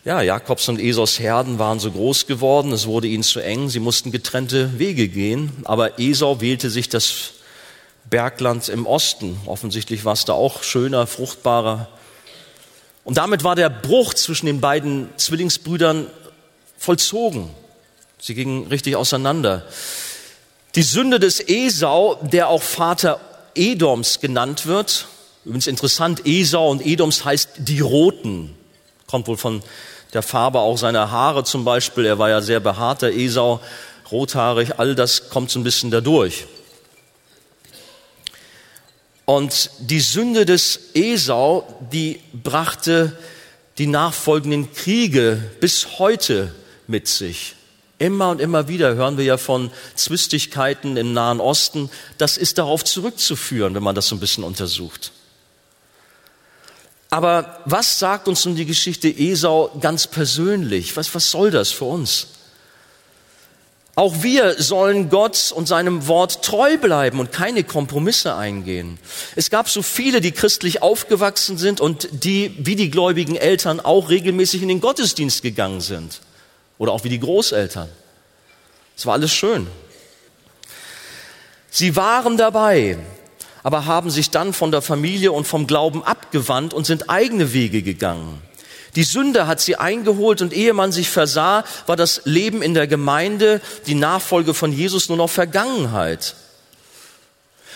Ja, 0.08 0.22
Jakobs 0.22 0.70
und 0.70 0.80
Esaus 0.80 1.18
Herden 1.18 1.58
waren 1.58 1.80
so 1.80 1.90
groß 1.90 2.26
geworden, 2.26 2.72
es 2.72 2.86
wurde 2.86 3.06
ihnen 3.06 3.22
zu 3.22 3.40
eng, 3.40 3.68
sie 3.68 3.78
mussten 3.78 4.10
getrennte 4.10 4.78
Wege 4.78 5.06
gehen, 5.06 5.52
aber 5.64 6.00
Esau 6.00 6.40
wählte 6.40 6.70
sich 6.70 6.88
das 6.88 7.32
Bergland 8.08 8.70
im 8.70 8.86
Osten. 8.86 9.38
Offensichtlich 9.44 10.06
war 10.06 10.14
es 10.14 10.24
da 10.24 10.32
auch 10.32 10.62
schöner, 10.62 11.06
fruchtbarer. 11.06 11.88
Und 13.04 13.18
damit 13.18 13.44
war 13.44 13.54
der 13.54 13.68
Bruch 13.68 14.14
zwischen 14.14 14.46
den 14.46 14.62
beiden 14.62 15.10
Zwillingsbrüdern 15.18 16.06
vollzogen. 16.78 17.50
Sie 18.18 18.34
gingen 18.34 18.66
richtig 18.68 18.96
auseinander. 18.96 19.66
Die 20.74 20.84
Sünde 20.84 21.20
des 21.20 21.38
Esau, 21.46 22.14
der 22.22 22.48
auch 22.48 22.62
Vater 22.62 23.20
Edoms 23.54 24.20
genannt 24.20 24.64
wird, 24.64 25.06
übrigens 25.44 25.66
interessant, 25.66 26.22
Esau 26.24 26.70
und 26.70 26.86
Edoms 26.86 27.26
heißt 27.26 27.50
die 27.58 27.80
Roten, 27.80 28.54
kommt 29.06 29.26
wohl 29.26 29.36
von 29.36 29.62
der 30.12 30.22
Farbe 30.22 30.60
auch 30.60 30.78
seiner 30.78 31.10
Haare 31.10 31.44
zum 31.44 31.64
Beispiel. 31.64 32.06
Er 32.06 32.18
war 32.18 32.30
ja 32.30 32.40
sehr 32.40 32.60
behaarter 32.60 33.10
Esau, 33.10 33.60
rothaarig, 34.10 34.78
all 34.78 34.94
das 34.94 35.28
kommt 35.28 35.50
so 35.50 35.58
ein 35.58 35.64
bisschen 35.64 35.90
dadurch. 35.90 36.46
Und 39.24 39.70
die 39.78 40.00
Sünde 40.00 40.46
des 40.46 40.80
Esau, 40.94 41.66
die 41.92 42.20
brachte 42.32 43.18
die 43.76 43.86
nachfolgenden 43.86 44.72
Kriege 44.72 45.38
bis 45.60 45.98
heute 45.98 46.54
mit 46.86 47.08
sich. 47.08 47.54
Immer 47.98 48.30
und 48.30 48.40
immer 48.40 48.68
wieder 48.68 48.94
hören 48.94 49.18
wir 49.18 49.24
ja 49.24 49.36
von 49.36 49.70
Zwistigkeiten 49.96 50.96
im 50.96 51.12
Nahen 51.12 51.40
Osten. 51.40 51.90
Das 52.16 52.36
ist 52.36 52.58
darauf 52.58 52.84
zurückzuführen, 52.84 53.74
wenn 53.74 53.82
man 53.82 53.94
das 53.94 54.08
so 54.08 54.16
ein 54.16 54.20
bisschen 54.20 54.44
untersucht. 54.44 55.12
Aber 57.10 57.60
was 57.64 57.98
sagt 57.98 58.28
uns 58.28 58.44
nun 58.44 58.56
die 58.56 58.66
Geschichte 58.66 59.08
Esau 59.08 59.70
ganz 59.80 60.06
persönlich? 60.06 60.96
Was, 60.96 61.14
was 61.14 61.30
soll 61.30 61.50
das 61.50 61.70
für 61.70 61.86
uns? 61.86 62.28
Auch 63.94 64.22
wir 64.22 64.62
sollen 64.62 65.08
Gott 65.08 65.52
und 65.52 65.66
seinem 65.66 66.06
Wort 66.06 66.44
treu 66.44 66.76
bleiben 66.76 67.18
und 67.18 67.32
keine 67.32 67.64
Kompromisse 67.64 68.36
eingehen. 68.36 68.96
Es 69.34 69.50
gab 69.50 69.68
so 69.68 69.82
viele, 69.82 70.20
die 70.20 70.30
christlich 70.30 70.82
aufgewachsen 70.82 71.58
sind 71.58 71.80
und 71.80 72.08
die, 72.12 72.54
wie 72.58 72.76
die 72.76 72.92
gläubigen 72.92 73.34
Eltern, 73.34 73.80
auch 73.80 74.08
regelmäßig 74.08 74.62
in 74.62 74.68
den 74.68 74.80
Gottesdienst 74.80 75.42
gegangen 75.42 75.80
sind. 75.80 76.20
Oder 76.78 76.92
auch 76.92 77.02
wie 77.02 77.08
die 77.08 77.18
Großeltern. 77.18 77.88
Es 78.96 79.04
war 79.04 79.14
alles 79.14 79.32
schön. 79.32 79.66
Sie 81.70 81.96
waren 81.96 82.36
dabei, 82.36 82.98
aber 83.62 83.86
haben 83.86 84.10
sich 84.10 84.30
dann 84.30 84.52
von 84.52 84.70
der 84.70 84.82
Familie 84.82 85.32
und 85.32 85.46
vom 85.46 85.66
Glauben 85.66 86.02
abgewandt 86.02 86.74
und 86.74 86.86
sind 86.86 87.10
eigene 87.10 87.52
Wege 87.52 87.82
gegangen. 87.82 88.42
Die 88.96 89.04
Sünde 89.04 89.46
hat 89.46 89.60
sie 89.60 89.76
eingeholt 89.76 90.42
und 90.42 90.52
ehe 90.52 90.72
man 90.72 90.92
sich 90.92 91.10
versah, 91.10 91.64
war 91.86 91.96
das 91.96 92.22
Leben 92.24 92.62
in 92.62 92.74
der 92.74 92.86
Gemeinde, 92.86 93.60
die 93.86 93.94
Nachfolge 93.94 94.54
von 94.54 94.72
Jesus 94.72 95.08
nur 95.08 95.18
noch 95.18 95.30
Vergangenheit. 95.30 96.34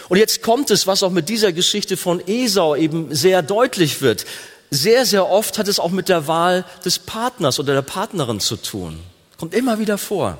Und 0.09 0.19
jetzt 0.19 0.43
kommt 0.43 0.71
es, 0.71 0.87
was 0.87 1.03
auch 1.03 1.11
mit 1.11 1.29
dieser 1.29 1.53
Geschichte 1.53 1.97
von 1.97 2.23
Esau 2.27 2.75
eben 2.77 3.15
sehr 3.15 3.43
deutlich 3.43 4.01
wird. 4.01 4.25
Sehr, 4.71 5.07
sehr 5.07 5.29
oft 5.29 5.59
hat 5.59 5.69
es 5.69 5.79
auch 5.79 5.91
mit 5.91 6.09
der 6.09 6.27
Wahl 6.27 6.65
des 6.85 6.99
Partners 6.99 7.61
oder 7.61 7.75
der 7.75 7.83
Partnerin 7.83 8.41
zu 8.41 8.57
tun. 8.57 8.99
Kommt 9.39 9.55
immer 9.55 9.79
wieder 9.79 9.99
vor. 9.99 10.39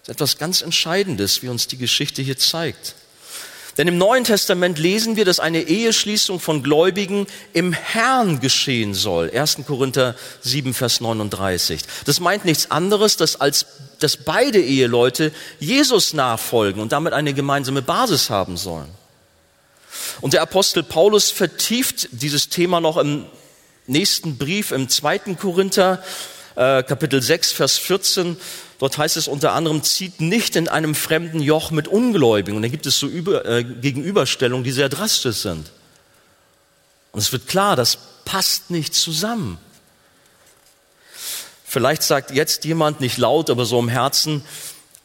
Das 0.00 0.08
ist 0.08 0.14
etwas 0.14 0.38
ganz 0.38 0.62
Entscheidendes, 0.62 1.42
wie 1.42 1.48
uns 1.48 1.66
die 1.66 1.76
Geschichte 1.78 2.22
hier 2.22 2.38
zeigt. 2.38 2.94
Denn 3.78 3.86
im 3.86 3.96
Neuen 3.96 4.24
Testament 4.24 4.76
lesen 4.78 5.14
wir, 5.14 5.24
dass 5.24 5.38
eine 5.38 5.62
Eheschließung 5.62 6.40
von 6.40 6.64
Gläubigen 6.64 7.28
im 7.52 7.72
Herrn 7.72 8.40
geschehen 8.40 8.92
soll. 8.92 9.30
1. 9.30 9.58
Korinther 9.66 10.16
7, 10.42 10.74
Vers 10.74 11.00
39. 11.00 11.82
Das 12.04 12.18
meint 12.18 12.44
nichts 12.44 12.72
anderes, 12.72 13.16
dass 13.16 13.40
als, 13.40 13.66
dass 14.00 14.16
beide 14.16 14.60
Eheleute 14.60 15.32
Jesus 15.60 16.12
nachfolgen 16.12 16.82
und 16.82 16.90
damit 16.90 17.12
eine 17.12 17.34
gemeinsame 17.34 17.80
Basis 17.80 18.30
haben 18.30 18.56
sollen. 18.56 18.88
Und 20.20 20.32
der 20.32 20.42
Apostel 20.42 20.82
Paulus 20.82 21.30
vertieft 21.30 22.08
dieses 22.10 22.48
Thema 22.48 22.80
noch 22.80 22.96
im 22.96 23.26
nächsten 23.86 24.38
Brief, 24.38 24.72
im 24.72 24.88
2. 24.88 25.36
Korinther, 25.40 26.02
äh, 26.58 26.82
Kapitel 26.82 27.22
6, 27.22 27.52
Vers 27.52 27.78
14. 27.78 28.36
Dort 28.80 28.98
heißt 28.98 29.16
es 29.16 29.28
unter 29.28 29.52
anderem, 29.52 29.82
zieht 29.84 30.20
nicht 30.20 30.56
in 30.56 30.68
einem 30.68 30.94
fremden 30.94 31.40
Joch 31.40 31.70
mit 31.70 31.86
Ungläubigen. 31.86 32.56
Und 32.56 32.62
da 32.62 32.68
gibt 32.68 32.86
es 32.86 32.98
so 32.98 33.06
Über, 33.06 33.46
äh, 33.46 33.62
Gegenüberstellungen, 33.62 34.64
die 34.64 34.72
sehr 34.72 34.88
drastisch 34.88 35.36
sind. 35.36 35.70
Und 37.12 37.20
es 37.20 37.32
wird 37.32 37.46
klar, 37.46 37.76
das 37.76 37.98
passt 38.24 38.70
nicht 38.70 38.94
zusammen. 38.94 39.58
Vielleicht 41.64 42.02
sagt 42.02 42.32
jetzt 42.32 42.64
jemand 42.64 43.00
nicht 43.00 43.18
laut, 43.18 43.50
aber 43.50 43.64
so 43.64 43.78
im 43.78 43.88
Herzen, 43.88 44.42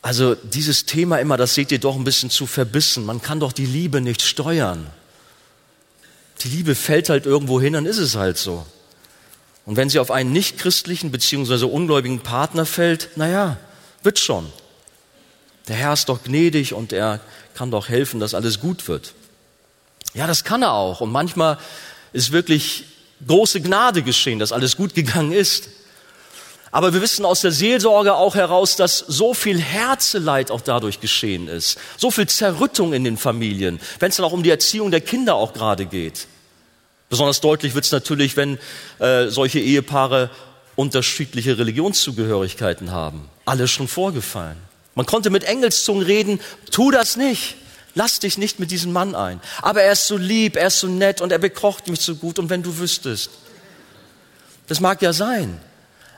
also 0.02 0.36
dieses 0.36 0.86
Thema 0.86 1.20
immer, 1.20 1.38
das 1.38 1.54
seht 1.54 1.72
ihr 1.72 1.80
doch 1.80 1.96
ein 1.96 2.04
bisschen 2.04 2.30
zu 2.30 2.48
verbissen. 2.48 3.06
Man 3.06 3.22
kann 3.22 3.40
doch 3.40 3.52
die 3.52 3.66
Liebe 3.66 4.02
nicht 4.02 4.22
steuern. 4.22 4.90
Die 6.42 6.50
Liebe 6.50 6.74
fällt 6.74 7.10
halt 7.10 7.26
irgendwo 7.26 7.62
hin, 7.62 7.74
dann 7.74 7.86
ist 7.86 8.00
es 8.00 8.16
halt 8.16 8.38
so. 8.38 8.66
Und 9.66 9.78
wenn 9.78 9.90
sie 9.90 10.00
auf 10.00 10.12
einen 10.12 10.34
nichtchristlichen 10.34 11.12
bzw. 11.12 11.66
ungläubigen 11.66 12.20
Partner 12.20 12.66
fällt, 12.66 13.16
naja, 13.16 13.58
wird 14.04 14.20
schon. 14.20 14.52
Der 15.68 15.78
Herr 15.78 15.94
ist 15.94 16.10
doch 16.10 16.24
gnädig 16.24 16.74
und 16.74 16.92
er 16.92 17.22
kann 17.56 17.72
doch 17.72 17.88
helfen, 17.88 18.20
dass 18.20 18.34
alles 18.34 18.60
gut 18.60 18.88
wird. 18.88 19.14
Ja, 20.14 20.28
das 20.28 20.44
kann 20.44 20.62
er 20.62 20.74
auch. 20.74 21.02
Und 21.02 21.12
manchmal 21.12 21.58
ist 22.12 22.32
wirklich 22.32 22.86
große 23.26 23.62
Gnade 23.62 24.04
geschehen, 24.04 24.40
dass 24.40 24.52
alles 24.52 24.76
gut 24.76 24.94
gegangen 24.94 25.32
ist. 25.32 25.70
Aber 26.72 26.94
wir 26.94 27.02
wissen 27.02 27.24
aus 27.24 27.42
der 27.42 27.52
Seelsorge 27.52 28.16
auch 28.16 28.36
heraus, 28.36 28.76
dass 28.76 28.98
so 28.98 29.34
viel 29.34 29.60
Herzeleid 29.60 30.50
auch 30.50 30.62
dadurch 30.62 31.00
geschehen 31.00 31.48
ist. 31.48 31.78
So 31.98 32.10
viel 32.10 32.28
Zerrüttung 32.28 32.94
in 32.94 33.04
den 33.04 33.16
Familien, 33.16 33.80
wenn 34.00 34.10
es 34.10 34.18
dann 34.18 34.26
auch 34.26 34.32
um 34.34 34.44
die 34.44 34.50
Erziehung 34.50 34.90
der 34.90 35.02
Kinder 35.02 35.36
auch 35.36 35.54
gerade 35.54 35.86
geht. 35.86 36.28
Besonders 37.14 37.42
deutlich 37.42 37.76
wird 37.76 37.86
es 37.86 37.92
natürlich, 37.92 38.36
wenn 38.38 38.58
äh, 38.98 39.28
solche 39.28 39.60
Ehepaare 39.60 40.32
unterschiedliche 40.76 41.60
Religionszugehörigkeiten 41.60 42.92
haben. 42.92 43.30
Alles 43.46 43.70
schon 43.70 43.88
vorgefallen. 43.88 44.58
Man 44.96 45.06
konnte 45.06 45.30
mit 45.30 45.44
Engelszungen 45.44 46.04
reden, 46.04 46.40
tu 46.72 46.90
das 46.90 47.16
nicht. 47.16 47.54
Lass 47.94 48.18
dich 48.18 48.40
nicht 48.40 48.60
mit 48.60 48.72
diesem 48.72 48.92
Mann 48.94 49.14
ein. 49.14 49.40
Aber 49.62 49.84
er 49.84 49.92
ist 49.92 50.08
so 50.08 50.18
lieb, 50.18 50.56
er 50.56 50.66
ist 50.66 50.80
so 50.80 50.88
nett 50.88 51.22
und 51.22 51.32
er 51.32 51.38
bekocht 51.38 51.88
mich 51.88 52.02
so 52.02 52.16
gut 52.16 52.40
und 52.40 52.50
wenn 52.50 52.64
du 52.64 52.80
wüsstest. 52.80 53.30
Das 54.68 54.80
mag 54.80 55.00
ja 55.04 55.14
sein. 55.14 55.62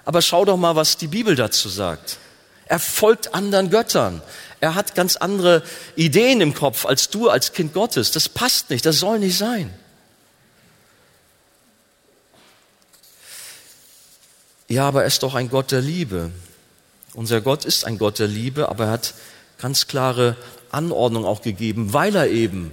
Aber 0.05 0.21
schau 0.21 0.45
doch 0.45 0.55
mal, 0.55 0.77
was 0.77 0.95
die 0.95 1.07
Bibel 1.07 1.35
dazu 1.35 1.67
sagt. 1.67 2.19
Er 2.67 2.79
folgt 2.79 3.35
anderen 3.35 3.69
Göttern. 3.69 4.21
Er 4.61 4.75
hat 4.75 4.95
ganz 4.95 5.17
andere 5.17 5.61
Ideen 5.97 6.39
im 6.39 6.53
Kopf 6.53 6.85
als 6.85 7.09
du 7.09 7.29
als 7.29 7.51
Kind 7.51 7.73
Gottes. 7.73 8.11
Das 8.11 8.29
passt 8.29 8.69
nicht, 8.69 8.85
das 8.85 8.99
soll 8.99 9.19
nicht 9.19 9.37
sein. 9.37 9.73
Ja, 14.67 14.87
aber 14.87 15.01
er 15.01 15.07
ist 15.07 15.23
doch 15.23 15.35
ein 15.35 15.49
Gott 15.49 15.71
der 15.71 15.81
Liebe. 15.81 16.31
Unser 17.13 17.41
Gott 17.41 17.65
ist 17.65 17.85
ein 17.85 17.97
Gott 17.97 18.19
der 18.19 18.27
Liebe, 18.27 18.69
aber 18.69 18.85
er 18.85 18.91
hat 18.91 19.13
ganz 19.59 19.87
klare 19.87 20.35
Anordnung 20.71 21.25
auch 21.25 21.41
gegeben, 21.41 21.93
weil 21.93 22.15
er 22.15 22.29
eben 22.29 22.71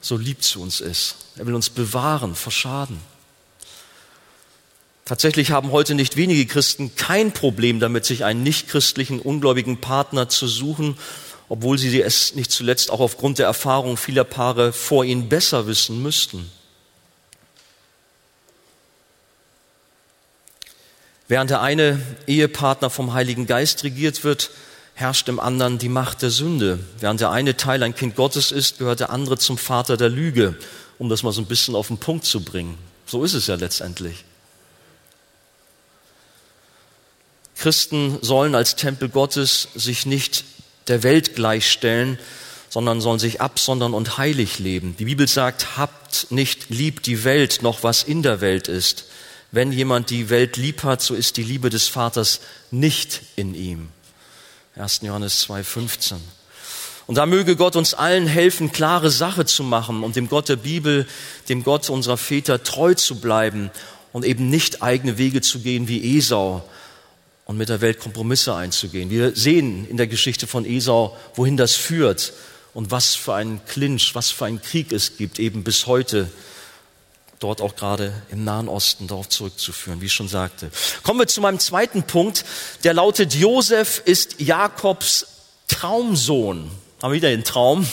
so 0.00 0.16
lieb 0.16 0.42
zu 0.42 0.60
uns 0.60 0.80
ist. 0.80 1.16
Er 1.36 1.46
will 1.46 1.54
uns 1.54 1.70
bewahren 1.70 2.34
vor 2.34 2.52
Schaden. 2.52 2.98
Tatsächlich 5.04 5.52
haben 5.52 5.70
heute 5.70 5.94
nicht 5.94 6.16
wenige 6.16 6.46
Christen 6.46 6.96
kein 6.96 7.32
Problem 7.32 7.78
damit, 7.78 8.04
sich 8.04 8.24
einen 8.24 8.42
nichtchristlichen, 8.42 9.20
ungläubigen 9.20 9.80
Partner 9.80 10.28
zu 10.28 10.48
suchen, 10.48 10.98
obwohl 11.48 11.78
sie 11.78 12.02
es 12.02 12.34
nicht 12.34 12.50
zuletzt 12.50 12.90
auch 12.90 12.98
aufgrund 12.98 13.38
der 13.38 13.46
Erfahrung 13.46 13.96
vieler 13.96 14.24
Paare 14.24 14.72
vor 14.72 15.04
ihnen 15.04 15.28
besser 15.28 15.68
wissen 15.68 16.02
müssten. 16.02 16.50
Während 21.28 21.50
der 21.50 21.60
eine 21.60 22.00
Ehepartner 22.26 22.90
vom 22.90 23.12
Heiligen 23.12 23.46
Geist 23.46 23.82
regiert 23.82 24.22
wird, 24.22 24.50
herrscht 24.94 25.28
im 25.28 25.40
anderen 25.40 25.78
die 25.78 25.88
Macht 25.88 26.22
der 26.22 26.30
Sünde. 26.30 26.78
Während 27.00 27.20
der 27.20 27.30
eine 27.30 27.56
Teil 27.56 27.82
ein 27.82 27.94
Kind 27.94 28.16
Gottes 28.16 28.52
ist, 28.52 28.78
gehört 28.78 29.00
der 29.00 29.10
andere 29.10 29.36
zum 29.36 29.58
Vater 29.58 29.96
der 29.96 30.08
Lüge, 30.08 30.56
um 30.98 31.08
das 31.08 31.22
mal 31.22 31.32
so 31.32 31.42
ein 31.42 31.46
bisschen 31.46 31.74
auf 31.74 31.88
den 31.88 31.98
Punkt 31.98 32.24
zu 32.24 32.40
bringen. 32.40 32.78
So 33.06 33.24
ist 33.24 33.34
es 33.34 33.48
ja 33.48 33.56
letztendlich. 33.56 34.24
Christen 37.56 38.18
sollen 38.22 38.54
als 38.54 38.76
Tempel 38.76 39.08
Gottes 39.08 39.68
sich 39.74 40.06
nicht 40.06 40.44
der 40.88 41.02
Welt 41.02 41.34
gleichstellen, 41.34 42.18
sondern 42.68 43.00
sollen 43.00 43.18
sich 43.18 43.40
absondern 43.40 43.94
und 43.94 44.18
heilig 44.18 44.58
leben. 44.58 44.96
Die 44.98 45.06
Bibel 45.06 45.26
sagt, 45.26 45.76
habt 45.76 46.28
nicht 46.30 46.70
lieb 46.70 47.02
die 47.02 47.24
Welt 47.24 47.60
noch 47.62 47.82
was 47.82 48.02
in 48.02 48.22
der 48.22 48.40
Welt 48.40 48.68
ist. 48.68 49.06
Wenn 49.56 49.72
jemand 49.72 50.10
die 50.10 50.28
Welt 50.28 50.58
lieb 50.58 50.82
hat, 50.84 51.00
so 51.00 51.14
ist 51.14 51.38
die 51.38 51.42
Liebe 51.42 51.70
des 51.70 51.88
Vaters 51.88 52.40
nicht 52.70 53.22
in 53.36 53.54
ihm. 53.54 53.88
1. 54.76 55.00
Johannes 55.02 55.48
2,15. 55.48 56.16
Und 57.06 57.14
da 57.14 57.24
möge 57.24 57.56
Gott 57.56 57.74
uns 57.74 57.94
allen 57.94 58.26
helfen, 58.26 58.70
klare 58.70 59.10
Sache 59.10 59.46
zu 59.46 59.62
machen 59.62 60.02
und 60.04 60.14
dem 60.14 60.28
Gott 60.28 60.50
der 60.50 60.56
Bibel, 60.56 61.06
dem 61.48 61.64
Gott 61.64 61.88
unserer 61.88 62.18
Väter 62.18 62.64
treu 62.64 62.92
zu 62.92 63.18
bleiben 63.18 63.70
und 64.12 64.26
eben 64.26 64.50
nicht 64.50 64.82
eigene 64.82 65.16
Wege 65.16 65.40
zu 65.40 65.60
gehen 65.60 65.88
wie 65.88 66.18
Esau 66.18 66.62
und 67.46 67.56
mit 67.56 67.70
der 67.70 67.80
Welt 67.80 67.98
Kompromisse 67.98 68.54
einzugehen. 68.54 69.08
Wir 69.08 69.34
sehen 69.34 69.88
in 69.88 69.96
der 69.96 70.06
Geschichte 70.06 70.46
von 70.46 70.66
Esau, 70.66 71.16
wohin 71.34 71.56
das 71.56 71.74
führt 71.76 72.34
und 72.74 72.90
was 72.90 73.14
für 73.14 73.32
einen 73.32 73.64
Clinch, 73.64 74.14
was 74.14 74.30
für 74.30 74.44
einen 74.44 74.60
Krieg 74.60 74.92
es 74.92 75.16
gibt, 75.16 75.38
eben 75.38 75.64
bis 75.64 75.86
heute 75.86 76.30
dort 77.38 77.60
auch 77.60 77.76
gerade 77.76 78.12
im 78.30 78.44
Nahen 78.44 78.68
Osten 78.68 79.06
darauf 79.06 79.28
zurückzuführen, 79.28 80.00
wie 80.00 80.06
ich 80.06 80.12
schon 80.12 80.28
sagte. 80.28 80.70
Kommen 81.02 81.20
wir 81.20 81.26
zu 81.26 81.40
meinem 81.40 81.58
zweiten 81.58 82.02
Punkt, 82.04 82.44
der 82.84 82.94
lautet, 82.94 83.34
Josef 83.34 84.02
ist 84.04 84.40
Jakobs 84.40 85.26
Traumsohn 85.68 86.70
haben 87.02 87.12
wieder 87.12 87.30
den 87.30 87.44
Traum. 87.44 87.86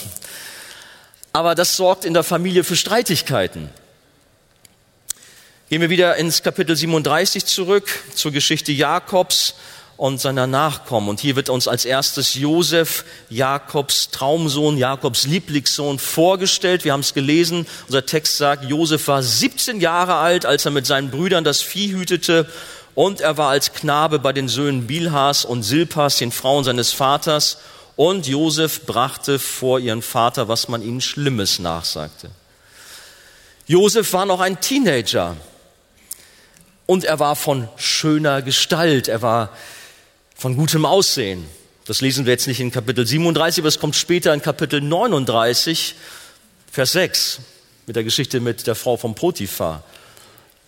Aber 1.33 1.55
das 1.55 1.75
sorgt 1.75 2.05
in 2.05 2.13
der 2.13 2.23
Familie 2.23 2.63
für 2.63 2.75
Streitigkeiten. 2.75 3.69
Gehen 5.69 5.81
wir 5.81 5.89
wieder 5.89 6.15
ins 6.17 6.43
Kapitel 6.43 6.75
37 6.75 7.45
zurück 7.45 7.89
zur 8.13 8.31
Geschichte 8.31 8.71
Jakobs 8.71 9.55
und 9.97 10.19
seiner 10.19 10.47
Nachkommen. 10.47 11.09
Und 11.09 11.19
hier 11.19 11.35
wird 11.35 11.49
uns 11.49 11.67
als 11.67 11.85
erstes 11.85 12.33
Josef, 12.33 13.05
Jakobs 13.29 14.09
Traumsohn, 14.09 14.77
Jakobs 14.77 15.25
Lieblingssohn 15.25 15.99
vorgestellt. 15.99 16.83
Wir 16.83 16.93
haben 16.93 17.01
es 17.01 17.13
gelesen. 17.13 17.65
Unser 17.87 18.05
Text 18.05 18.37
sagt, 18.37 18.65
Josef 18.65 19.07
war 19.07 19.21
17 19.21 19.79
Jahre 19.79 20.15
alt, 20.15 20.45
als 20.45 20.65
er 20.65 20.71
mit 20.71 20.85
seinen 20.85 21.11
Brüdern 21.11 21.43
das 21.43 21.61
Vieh 21.61 21.93
hütete. 21.93 22.49
Und 22.95 23.21
er 23.21 23.37
war 23.37 23.49
als 23.49 23.73
Knabe 23.73 24.19
bei 24.19 24.33
den 24.33 24.47
Söhnen 24.47 24.87
Bilhas 24.87 25.45
und 25.45 25.63
Silpas, 25.63 26.17
den 26.17 26.31
Frauen 26.31 26.63
seines 26.63 26.91
Vaters. 26.91 27.57
Und 27.95 28.27
Josef 28.27 28.85
brachte 28.85 29.37
vor 29.39 29.79
ihren 29.79 30.01
Vater, 30.01 30.47
was 30.47 30.67
man 30.67 30.81
ihnen 30.81 31.01
Schlimmes 31.01 31.59
nachsagte. 31.59 32.29
Josef 33.67 34.11
war 34.13 34.25
noch 34.25 34.41
ein 34.41 34.59
Teenager 34.59 35.37
und 36.85 37.05
er 37.05 37.19
war 37.19 37.35
von 37.35 37.69
schöner 37.77 38.41
Gestalt, 38.41 39.07
er 39.07 39.21
war 39.21 39.49
von 40.35 40.55
gutem 40.55 40.85
Aussehen. 40.85 41.45
Das 41.85 42.01
lesen 42.01 42.25
wir 42.25 42.31
jetzt 42.31 42.47
nicht 42.47 42.59
in 42.59 42.71
Kapitel 42.71 43.05
37, 43.05 43.61
aber 43.61 43.67
es 43.67 43.79
kommt 43.79 43.95
später 43.95 44.33
in 44.33 44.41
Kapitel 44.41 44.81
39, 44.81 45.95
Vers 46.71 46.93
6 46.93 47.39
mit 47.85 47.95
der 47.95 48.03
Geschichte 48.03 48.39
mit 48.39 48.65
der 48.67 48.75
Frau 48.75 48.97
von 48.97 49.15
Potiphar. 49.15 49.83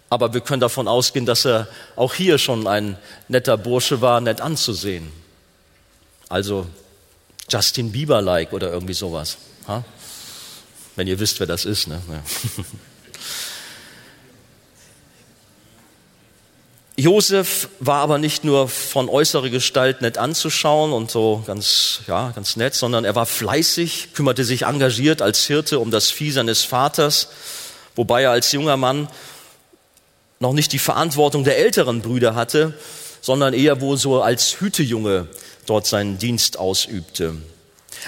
Aber 0.09 0.33
wir 0.33 0.41
können 0.41 0.59
davon 0.59 0.87
ausgehen, 0.87 1.25
dass 1.25 1.45
er 1.45 1.67
auch 1.95 2.13
hier 2.13 2.37
schon 2.37 2.67
ein 2.67 2.97
netter 3.27 3.57
Bursche 3.57 4.01
war, 4.01 4.21
nett 4.21 4.41
anzusehen. 4.41 5.11
Also 6.29 6.67
Justin 7.49 7.91
Bieber-like 7.91 8.53
oder 8.53 8.71
irgendwie 8.71 8.93
sowas. 8.93 9.37
Ha? 9.67 9.83
Wenn 10.95 11.07
ihr 11.07 11.19
wisst, 11.19 11.39
wer 11.39 11.47
das 11.47 11.65
ist. 11.65 11.87
Ne? 11.87 12.01
Josef 16.97 17.67
war 17.81 17.97
aber 17.97 18.17
nicht 18.17 18.45
nur 18.45 18.69
von 18.69 19.09
äußerer 19.09 19.49
Gestalt 19.49 20.01
nett 20.01 20.17
anzuschauen 20.17 20.93
und 20.93 21.11
so 21.11 21.43
ganz, 21.45 21.99
ja, 22.07 22.31
ganz 22.31 22.55
nett, 22.55 22.73
sondern 22.73 23.03
er 23.03 23.15
war 23.15 23.25
fleißig, 23.25 24.13
kümmerte 24.13 24.45
sich 24.45 24.61
engagiert 24.61 25.21
als 25.21 25.45
Hirte 25.45 25.79
um 25.79 25.91
das 25.91 26.09
Vieh 26.09 26.31
seines 26.31 26.63
Vaters, 26.63 27.27
wobei 27.95 28.23
er 28.23 28.31
als 28.31 28.53
junger 28.53 28.77
Mann 28.77 29.09
noch 30.39 30.53
nicht 30.53 30.71
die 30.71 30.79
Verantwortung 30.79 31.43
der 31.43 31.57
älteren 31.57 32.01
Brüder 32.01 32.33
hatte, 32.33 32.73
sondern 33.19 33.53
eher 33.53 33.81
wohl 33.81 33.97
so 33.97 34.21
als 34.21 34.61
Hütejunge 34.61 35.27
dort 35.65 35.87
seinen 35.87 36.17
Dienst 36.17 36.57
ausübte. 36.57 37.35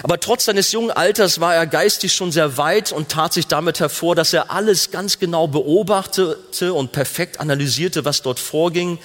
Aber 0.02 0.20
trotz 0.20 0.44
seines 0.44 0.70
jungen 0.72 0.90
Alters 0.90 1.40
war 1.40 1.54
er 1.54 1.66
geistig 1.66 2.12
schon 2.12 2.30
sehr 2.30 2.56
weit 2.56 2.92
und 2.92 3.08
tat 3.08 3.32
sich 3.32 3.46
damit 3.46 3.80
hervor, 3.80 4.14
dass 4.14 4.32
er 4.32 4.50
alles 4.50 4.90
ganz 4.90 5.18
genau 5.18 5.48
beobachtete 5.48 6.72
und 6.72 6.92
perfekt 6.92 7.40
analysierte, 7.40 8.04
was 8.04 8.22
dort 8.22 8.38
vorging, 8.38 8.98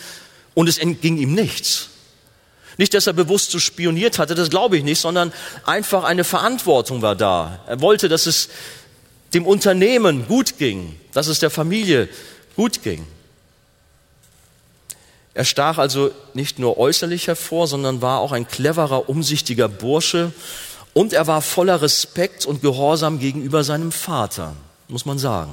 und 0.53 0.69
es 0.69 0.77
entging 0.77 1.17
ihm 1.17 1.33
nichts. 1.33 1.89
Nicht, 2.77 2.93
dass 2.93 3.07
er 3.07 3.13
bewusst 3.13 3.51
so 3.51 3.59
spioniert 3.59 4.19
hatte, 4.19 4.35
das 4.35 4.49
glaube 4.49 4.77
ich 4.77 4.83
nicht, 4.83 4.99
sondern 4.99 5.33
einfach 5.65 6.03
eine 6.03 6.23
Verantwortung 6.23 7.01
war 7.01 7.15
da. 7.15 7.59
Er 7.67 7.81
wollte, 7.81 8.09
dass 8.09 8.25
es 8.25 8.49
dem 9.33 9.45
Unternehmen 9.45 10.27
gut 10.27 10.57
ging, 10.57 10.99
dass 11.11 11.27
es 11.27 11.39
der 11.39 11.49
Familie 11.49 12.07
gut 12.55 12.83
ging. 12.83 13.05
Er 15.35 15.45
stach 15.45 15.79
also 15.79 16.11
nicht 16.35 16.59
nur 16.59 16.77
äußerlich 16.77 17.27
hervor, 17.27 17.67
sondern 17.67 18.03
war 18.03 18.19
auch 18.19 18.31
ein 18.31 18.47
cleverer, 18.47 19.09
umsichtiger 19.09 19.67
Bursche 19.67 20.31
und 20.93 21.13
er 21.13 21.27
war 21.27 21.41
voller 21.41 21.81
Respekt 21.81 22.45
und 22.45 22.61
Gehorsam 22.61 23.19
gegenüber 23.19 23.63
seinem 23.63 23.91
Vater, 23.91 24.55
muss 24.87 25.05
man 25.05 25.17
sagen. 25.17 25.51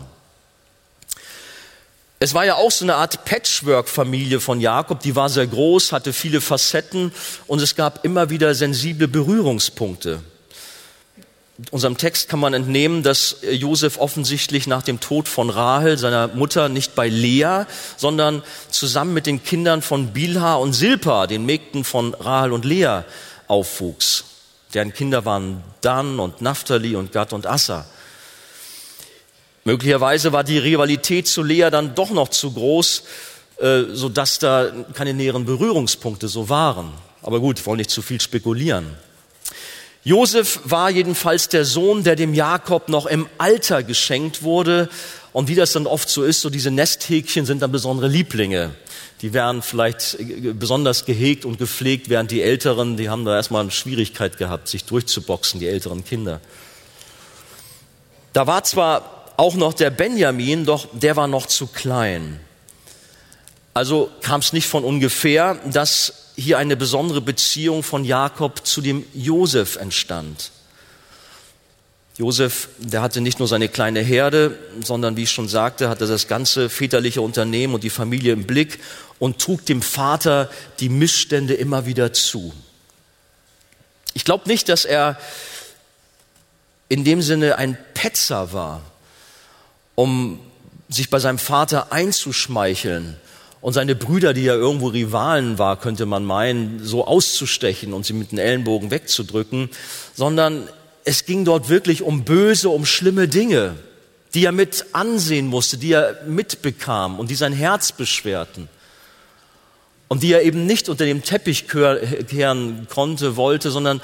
Es 2.18 2.34
war 2.34 2.44
ja 2.44 2.56
auch 2.56 2.70
so 2.70 2.84
eine 2.84 2.96
Art 2.96 3.24
Patchwork-Familie 3.24 4.40
von 4.40 4.60
Jakob, 4.60 5.00
die 5.00 5.16
war 5.16 5.30
sehr 5.30 5.46
groß, 5.46 5.92
hatte 5.92 6.12
viele 6.12 6.42
Facetten 6.42 7.12
und 7.46 7.62
es 7.62 7.76
gab 7.76 8.04
immer 8.04 8.28
wieder 8.28 8.54
sensible 8.54 9.08
Berührungspunkte 9.08 10.20
unserem 11.70 11.96
Text 11.96 12.28
kann 12.28 12.40
man 12.40 12.54
entnehmen, 12.54 13.02
dass 13.02 13.36
Josef 13.42 13.98
offensichtlich 13.98 14.66
nach 14.66 14.82
dem 14.82 15.00
Tod 15.00 15.28
von 15.28 15.50
Rahel, 15.50 15.98
seiner 15.98 16.28
Mutter, 16.28 16.68
nicht 16.68 16.94
bei 16.94 17.08
Lea, 17.08 17.64
sondern 17.96 18.42
zusammen 18.70 19.12
mit 19.12 19.26
den 19.26 19.42
Kindern 19.42 19.82
von 19.82 20.08
Bilha 20.08 20.54
und 20.54 20.72
Silpa, 20.72 21.26
den 21.26 21.44
Mägden 21.44 21.84
von 21.84 22.14
Rahel 22.14 22.52
und 22.52 22.64
Lea, 22.64 23.02
aufwuchs. 23.46 24.24
Deren 24.74 24.94
Kinder 24.94 25.24
waren 25.24 25.62
Dan 25.80 26.20
und 26.20 26.40
Naphtali 26.40 26.94
und 26.94 27.12
Gad 27.12 27.32
und 27.32 27.46
Assa. 27.46 27.86
Möglicherweise 29.64 30.32
war 30.32 30.44
die 30.44 30.58
Rivalität 30.58 31.26
zu 31.26 31.42
Lea 31.42 31.68
dann 31.70 31.94
doch 31.94 32.10
noch 32.10 32.28
zu 32.28 32.52
groß, 32.52 33.02
äh, 33.58 33.82
so 33.92 34.08
dass 34.08 34.38
da 34.38 34.70
keine 34.94 35.12
näheren 35.12 35.44
Berührungspunkte 35.44 36.28
so 36.28 36.48
waren. 36.48 36.92
Aber 37.22 37.40
gut, 37.40 37.64
wollen 37.66 37.78
nicht 37.78 37.90
zu 37.90 38.00
viel 38.00 38.20
spekulieren. 38.20 38.86
Josef 40.02 40.60
war 40.64 40.88
jedenfalls 40.88 41.48
der 41.48 41.66
Sohn, 41.66 42.04
der 42.04 42.16
dem 42.16 42.32
Jakob 42.32 42.88
noch 42.88 43.04
im 43.04 43.28
Alter 43.36 43.82
geschenkt 43.82 44.42
wurde. 44.42 44.88
Und 45.32 45.48
wie 45.48 45.54
das 45.54 45.72
dann 45.72 45.86
oft 45.86 46.08
so 46.08 46.22
ist, 46.22 46.40
so 46.40 46.48
diese 46.48 46.70
Nesthäkchen 46.70 47.44
sind 47.44 47.60
dann 47.60 47.70
besondere 47.70 48.08
Lieblinge. 48.08 48.74
Die 49.22 49.32
werden 49.32 49.62
vielleicht 49.62 50.14
äh, 50.18 50.52
besonders 50.52 51.04
gehegt 51.04 51.44
und 51.44 51.58
gepflegt, 51.58 52.08
während 52.08 52.30
die 52.30 52.42
Älteren, 52.42 52.96
die 52.96 53.08
haben 53.08 53.24
da 53.24 53.36
erstmal 53.36 53.62
eine 53.62 53.70
Schwierigkeit 53.70 54.38
gehabt, 54.38 54.68
sich 54.68 54.84
durchzuboxen, 54.84 55.60
die 55.60 55.68
älteren 55.68 56.04
Kinder. 56.04 56.40
Da 58.32 58.46
war 58.46 58.64
zwar 58.64 59.32
auch 59.36 59.54
noch 59.54 59.74
der 59.74 59.90
Benjamin, 59.90 60.64
doch 60.64 60.86
der 60.92 61.16
war 61.16 61.26
noch 61.26 61.46
zu 61.46 61.66
klein. 61.66 62.40
Also 63.74 64.10
kam 64.20 64.40
es 64.40 64.52
nicht 64.52 64.66
von 64.66 64.84
ungefähr, 64.84 65.58
dass 65.70 66.32
hier 66.36 66.58
eine 66.58 66.76
besondere 66.76 67.20
Beziehung 67.20 67.82
von 67.82 68.04
Jakob 68.04 68.66
zu 68.66 68.80
dem 68.80 69.04
Josef 69.14 69.76
entstand. 69.76 70.50
Josef, 72.16 72.68
der 72.78 73.02
hatte 73.02 73.20
nicht 73.20 73.38
nur 73.38 73.48
seine 73.48 73.68
kleine 73.68 74.00
Herde, 74.00 74.58
sondern 74.84 75.16
wie 75.16 75.22
ich 75.22 75.30
schon 75.30 75.48
sagte, 75.48 75.88
hatte 75.88 76.06
das 76.06 76.28
ganze 76.28 76.68
väterliche 76.68 77.22
Unternehmen 77.22 77.74
und 77.74 77.84
die 77.84 77.90
Familie 77.90 78.32
im 78.32 78.44
Blick 78.46 78.80
und 79.18 79.38
trug 79.38 79.64
dem 79.64 79.80
Vater 79.80 80.50
die 80.80 80.88
Missstände 80.88 81.54
immer 81.54 81.86
wieder 81.86 82.12
zu. 82.12 82.52
Ich 84.12 84.24
glaube 84.24 84.48
nicht, 84.48 84.68
dass 84.68 84.84
er 84.84 85.18
in 86.88 87.04
dem 87.04 87.22
Sinne 87.22 87.56
ein 87.56 87.78
Petzer 87.94 88.52
war, 88.52 88.82
um 89.94 90.40
sich 90.88 91.08
bei 91.08 91.20
seinem 91.20 91.38
Vater 91.38 91.92
einzuschmeicheln 91.92 93.16
und 93.60 93.74
seine 93.74 93.94
Brüder, 93.94 94.34
die 94.34 94.42
ja 94.42 94.54
irgendwo 94.54 94.88
Rivalen 94.88 95.58
war, 95.58 95.78
könnte 95.78 96.06
man 96.06 96.24
meinen, 96.24 96.84
so 96.84 97.06
auszustechen 97.06 97.92
und 97.92 98.04
sie 98.04 98.12
mit 98.12 98.32
den 98.32 98.38
Ellenbogen 98.38 98.90
wegzudrücken, 98.90 99.70
sondern 100.14 100.68
es 101.04 101.24
ging 101.24 101.44
dort 101.44 101.68
wirklich 101.68 102.02
um 102.02 102.24
böse, 102.24 102.68
um 102.68 102.84
schlimme 102.84 103.28
Dinge, 103.28 103.76
die 104.34 104.44
er 104.44 104.52
mit 104.52 104.86
ansehen 104.92 105.46
musste, 105.46 105.76
die 105.78 105.92
er 105.92 106.22
mitbekam 106.26 107.18
und 107.18 107.30
die 107.30 107.34
sein 107.34 107.52
Herz 107.52 107.92
beschwerten. 107.92 108.68
Und 110.08 110.22
die 110.22 110.32
er 110.32 110.42
eben 110.42 110.66
nicht 110.66 110.88
unter 110.88 111.04
dem 111.04 111.22
Teppich 111.22 111.68
kehren 111.68 112.88
konnte, 112.90 113.36
wollte, 113.36 113.70
sondern 113.70 114.00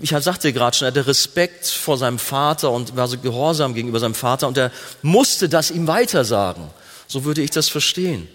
ich 0.00 0.10
sagte 0.10 0.52
gerade 0.52 0.76
schon, 0.76 0.86
er 0.86 0.90
hatte 0.90 1.06
Respekt 1.06 1.66
vor 1.66 1.96
seinem 1.96 2.18
Vater 2.18 2.72
und 2.72 2.96
war 2.96 3.06
so 3.06 3.18
gehorsam 3.18 3.74
gegenüber 3.74 4.00
seinem 4.00 4.14
Vater 4.14 4.48
und 4.48 4.58
er 4.58 4.72
musste 5.02 5.48
das 5.48 5.70
ihm 5.70 5.86
weitersagen. 5.86 6.64
So 7.06 7.24
würde 7.24 7.42
ich 7.42 7.50
das 7.50 7.68
verstehen. 7.68 8.26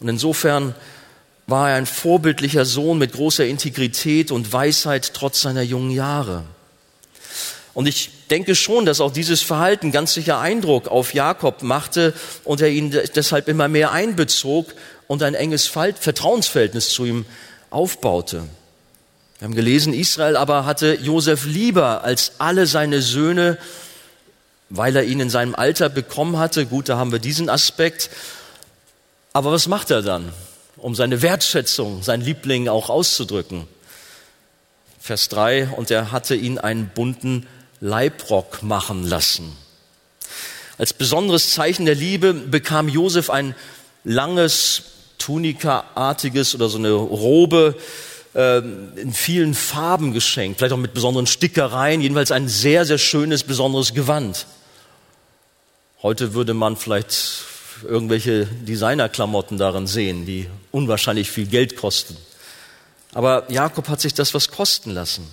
Und 0.00 0.08
insofern 0.08 0.74
war 1.46 1.70
er 1.70 1.76
ein 1.76 1.86
vorbildlicher 1.86 2.64
Sohn 2.64 2.98
mit 2.98 3.12
großer 3.12 3.44
Integrität 3.46 4.30
und 4.30 4.52
Weisheit 4.52 5.12
trotz 5.14 5.42
seiner 5.42 5.62
jungen 5.62 5.90
Jahre. 5.90 6.44
Und 7.74 7.86
ich 7.86 8.10
denke 8.30 8.54
schon, 8.54 8.86
dass 8.86 9.00
auch 9.00 9.12
dieses 9.12 9.42
Verhalten 9.42 9.90
ganz 9.90 10.14
sicher 10.14 10.38
Eindruck 10.38 10.88
auf 10.88 11.12
Jakob 11.12 11.62
machte 11.62 12.14
und 12.44 12.60
er 12.60 12.68
ihn 12.68 12.90
deshalb 13.14 13.48
immer 13.48 13.68
mehr 13.68 13.92
einbezog 13.92 14.72
und 15.08 15.22
ein 15.22 15.34
enges 15.34 15.66
Vertrauensverhältnis 15.66 16.90
zu 16.90 17.04
ihm 17.04 17.26
aufbaute. 17.70 18.44
Wir 19.38 19.46
haben 19.46 19.54
gelesen, 19.56 19.92
Israel 19.92 20.36
aber 20.36 20.64
hatte 20.64 20.94
Josef 20.94 21.44
lieber 21.44 22.04
als 22.04 22.34
alle 22.38 22.66
seine 22.66 23.02
Söhne, 23.02 23.58
weil 24.70 24.94
er 24.94 25.04
ihn 25.04 25.20
in 25.20 25.28
seinem 25.28 25.54
Alter 25.56 25.88
bekommen 25.88 26.38
hatte. 26.38 26.66
Gut, 26.66 26.88
da 26.88 26.96
haben 26.96 27.12
wir 27.12 27.18
diesen 27.18 27.50
Aspekt. 27.50 28.08
Aber 29.32 29.50
was 29.50 29.66
macht 29.66 29.90
er 29.90 30.02
dann, 30.02 30.32
um 30.76 30.94
seine 30.94 31.22
Wertschätzung, 31.22 32.02
sein 32.02 32.20
Liebling 32.20 32.68
auch 32.68 32.90
auszudrücken? 32.90 33.66
Vers 35.00 35.28
3, 35.28 35.68
und 35.68 35.90
er 35.90 36.12
hatte 36.12 36.34
ihn 36.34 36.58
einen 36.58 36.88
bunten 36.88 37.46
Leibrock 37.80 38.62
machen 38.62 39.04
lassen. 39.04 39.54
Als 40.78 40.92
besonderes 40.92 41.52
Zeichen 41.52 41.84
der 41.84 41.94
Liebe 41.94 42.32
bekam 42.32 42.88
Josef 42.88 43.30
ein 43.30 43.54
langes, 44.02 44.82
Tunika-artiges 45.18 46.54
oder 46.54 46.68
so 46.68 46.78
eine 46.78 46.92
Robe 46.92 47.76
äh, 48.34 48.58
in 48.58 49.12
vielen 49.12 49.54
Farben 49.54 50.12
geschenkt, 50.12 50.58
vielleicht 50.58 50.72
auch 50.72 50.78
mit 50.78 50.94
besonderen 50.94 51.26
Stickereien, 51.26 52.00
jedenfalls 52.00 52.32
ein 52.32 52.48
sehr, 52.48 52.84
sehr 52.84 52.98
schönes, 52.98 53.44
besonderes 53.44 53.94
Gewand. 53.94 54.46
Heute 56.02 56.34
würde 56.34 56.52
man 56.52 56.76
vielleicht 56.76 57.44
irgendwelche 57.84 58.46
Designerklamotten 58.46 59.58
darin 59.58 59.86
sehen, 59.86 60.26
die 60.26 60.48
unwahrscheinlich 60.70 61.30
viel 61.30 61.46
Geld 61.46 61.76
kosten. 61.76 62.16
Aber 63.12 63.44
Jakob 63.48 63.88
hat 63.88 64.00
sich 64.00 64.14
das 64.14 64.34
was 64.34 64.50
kosten 64.50 64.90
lassen 64.90 65.26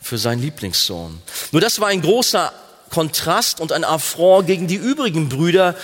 für 0.00 0.18
seinen 0.18 0.42
Lieblingssohn. 0.42 1.18
Nur 1.52 1.60
das 1.60 1.80
war 1.80 1.88
ein 1.88 2.02
großer 2.02 2.52
Kontrast 2.90 3.60
und 3.60 3.72
ein 3.72 3.84
Affront 3.84 4.46
gegen 4.46 4.68
die 4.68 4.76
übrigen 4.76 5.28
Brüder 5.28 5.74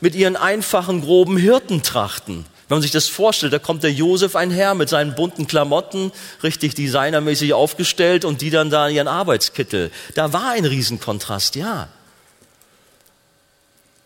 mit 0.00 0.14
ihren 0.14 0.36
einfachen, 0.36 1.00
groben 1.00 1.36
Hirtentrachten. 1.36 2.44
Wenn 2.68 2.76
man 2.76 2.82
sich 2.82 2.90
das 2.90 3.08
vorstellt, 3.08 3.52
da 3.52 3.58
kommt 3.58 3.82
der 3.82 3.92
Josef 3.92 4.34
einher 4.34 4.74
mit 4.74 4.88
seinen 4.88 5.14
bunten 5.14 5.46
Klamotten, 5.46 6.12
richtig 6.42 6.74
designermäßig 6.74 7.52
aufgestellt 7.52 8.24
und 8.24 8.40
die 8.40 8.50
dann 8.50 8.70
da 8.70 8.88
ihren 8.88 9.08
Arbeitskittel. 9.08 9.90
Da 10.14 10.32
war 10.32 10.52
ein 10.52 10.64
Riesenkontrast, 10.64 11.56
ja. 11.56 11.88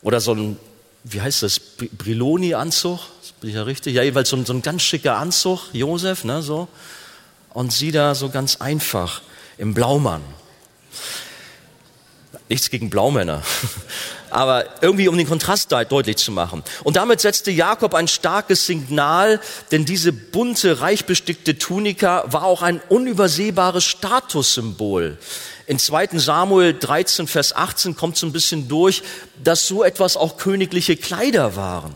Oder 0.03 0.21
so 0.21 0.35
ein, 0.35 0.59
wie 1.09 1.21
heißt 1.21 1.43
das, 1.43 1.61
Briloni-Anzug? 1.61 2.99
Bin 3.41 3.51
ich 3.51 3.57
ja 3.57 3.63
richtig? 3.63 3.95
Ja, 3.95 4.03
jeweils 4.03 4.29
so 4.29 4.37
ein, 4.37 4.45
so 4.45 4.53
ein 4.53 4.63
ganz 4.63 4.83
schicker 4.83 5.17
Anzug, 5.17 5.61
Josef, 5.73 6.25
ne, 6.25 6.43
so. 6.43 6.69
Und 7.51 7.73
sie 7.73 7.93
da 7.93 8.15
so 8.15 8.29
ganz 8.29 8.57
einfach 8.57 9.23
im 9.57 9.73
Blaumann. 9.73 10.23
Nichts 12.49 12.71
gegen 12.71 12.91
Blaumänner, 12.91 13.43
aber 14.31 14.67
irgendwie 14.81 15.09
um 15.09 15.17
den 15.17 15.29
Kontrast 15.29 15.73
deutlich 15.73 16.17
zu 16.17 16.31
machen. 16.31 16.63
Und 16.85 16.97
damit 16.97 17.21
setzte 17.21 17.51
Jakob 17.51 17.95
ein 17.95 18.09
starkes 18.09 18.67
Signal, 18.67 19.41
denn 19.73 19.85
diese 19.85 20.13
bunte, 20.13 20.81
reich 20.81 21.07
bestickte 21.07 21.59
Tunika 21.59 22.25
war 22.27 22.45
auch 22.45 22.63
ein 22.63 22.81
unübersehbares 22.89 23.85
Statussymbol. 23.85 25.19
In 25.67 25.79
2. 25.79 26.19
Samuel 26.19 26.75
13, 26.79 27.27
Vers 27.27 27.55
18 27.55 27.97
kommt 27.97 28.17
so 28.17 28.27
ein 28.27 28.33
bisschen 28.33 28.69
durch, 28.69 29.03
dass 29.43 29.67
so 29.67 29.83
etwas 29.83 30.17
auch 30.17 30.37
königliche 30.37 30.97
Kleider 30.97 31.57
waren. 31.57 31.93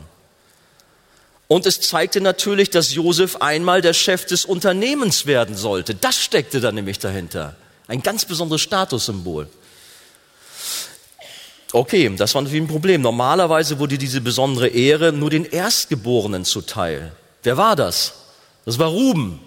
Und 1.46 1.66
es 1.66 1.80
zeigte 1.80 2.20
natürlich, 2.20 2.70
dass 2.70 2.94
Josef 2.94 3.37
einmal 3.37 3.80
der 3.80 3.92
Chef 3.92 4.24
des 4.24 4.44
Unternehmens 4.44 5.26
werden 5.26 5.56
sollte. 5.56 5.94
Das 5.94 6.16
steckte 6.16 6.61
da 6.61 6.70
nämlich 6.72 6.98
dahinter. 6.98 7.56
Ein 7.88 8.02
ganz 8.02 8.24
besonderes 8.24 8.61
Statussymbol. 8.61 9.48
Okay, 11.72 12.12
das 12.16 12.35
war 12.35 12.42
natürlich 12.42 12.62
ein 12.62 12.68
Problem. 12.68 13.00
Normalerweise 13.00 13.78
wurde 13.78 13.98
diese 13.98 14.20
besondere 14.20 14.68
Ehre 14.68 15.12
nur 15.12 15.30
den 15.30 15.44
Erstgeborenen 15.44 16.44
zuteil. 16.44 17.12
Wer 17.42 17.56
war 17.56 17.76
das? 17.76 18.14
Das 18.64 18.78
war 18.78 18.88
Ruben. 18.88 19.40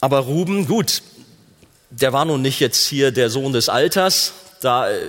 Aber 0.00 0.18
Ruben, 0.18 0.66
gut, 0.66 1.02
der 2.00 2.12
war 2.12 2.24
nun 2.24 2.42
nicht 2.42 2.60
jetzt 2.60 2.86
hier 2.86 3.12
der 3.12 3.30
Sohn 3.30 3.52
des 3.52 3.68
Alters. 3.68 4.32
Da 4.60 4.90
äh, 4.90 5.00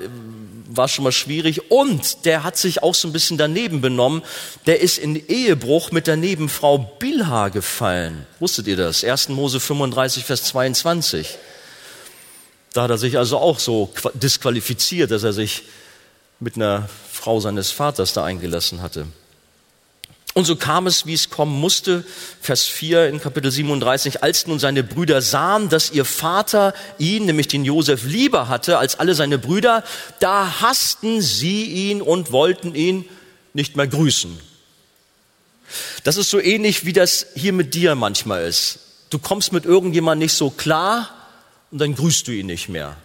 war 0.68 0.88
schon 0.88 1.04
mal 1.04 1.12
schwierig. 1.12 1.72
Und 1.72 2.26
der 2.26 2.44
hat 2.44 2.58
sich 2.58 2.84
auch 2.84 2.96
so 2.96 3.08
ein 3.08 3.14
bisschen 3.14 3.38
daneben 3.38 3.82
benommen. 3.82 4.22
Der 4.66 4.82
ist 4.82 4.98
in 4.98 5.16
Ehebruch 5.28 5.92
mit 5.92 6.08
der 6.08 6.18
Nebenfrau 6.18 6.78
Bilha 7.00 7.50
gefallen. 7.50 8.26
Wusstet 8.40 8.68
ihr 8.68 8.78
das? 8.78 9.04
1. 9.04 9.30
Mose 9.30 9.60
35, 9.60 10.26
Vers 10.26 10.44
22. 10.46 11.38
Da 12.74 12.84
hat 12.84 12.90
er 12.90 12.98
sich 12.98 13.18
also 13.18 13.38
auch 13.38 13.60
so 13.60 13.92
disqualifiziert, 14.14 15.12
dass 15.12 15.24
er 15.24 15.34
sich 15.34 15.64
mit 16.40 16.58
einer 16.58 16.90
Frau 17.12 17.40
seines 17.40 17.72
Vaters 17.72 18.14
da 18.14 18.26
eingelassen 18.26 18.82
hatte. 18.82 19.08
Und 20.38 20.44
so 20.44 20.58
kam 20.58 20.86
es, 20.86 21.06
wie 21.06 21.14
es 21.14 21.30
kommen 21.30 21.58
musste. 21.58 22.04
Vers 22.42 22.66
4 22.66 23.08
in 23.08 23.22
Kapitel 23.22 23.50
37. 23.50 24.22
Als 24.22 24.48
nun 24.48 24.60
seine 24.60 24.84
Brüder 24.84 25.22
sahen, 25.22 25.70
dass 25.70 25.92
ihr 25.92 26.04
Vater 26.04 26.74
ihn, 26.98 27.26
nämlich 27.26 27.48
den 27.48 27.64
Josef, 27.64 28.04
lieber 28.04 28.50
hatte 28.50 28.78
als 28.78 29.00
alle 29.00 29.16
seine 29.16 29.38
Brüder, 29.38 29.86
da 30.20 30.60
hassten 30.60 31.22
sie 31.22 31.64
ihn 31.64 32.02
und 32.02 32.34
wollten 32.34 32.76
ihn 32.76 33.06
nicht 33.54 33.78
mehr 33.78 33.88
grüßen. 33.88 34.38
Das 36.04 36.18
ist 36.18 36.30
so 36.30 36.42
ähnlich, 36.42 36.84
wie 36.84 36.92
das 36.92 37.28
hier 37.36 37.54
mit 37.54 37.74
dir 37.74 37.96
manchmal 37.96 38.44
ist. 38.44 38.80
Du 39.12 39.20
kommst 39.20 39.54
mit 39.54 39.64
irgendjemandem 39.64 40.26
nicht 40.26 40.34
so 40.34 40.50
klar 40.50 41.12
und 41.72 41.80
dann 41.80 41.96
grüßt 41.96 42.28
du 42.28 42.34
ihn 42.34 42.48
nicht 42.48 42.68
mehr. 42.68 42.98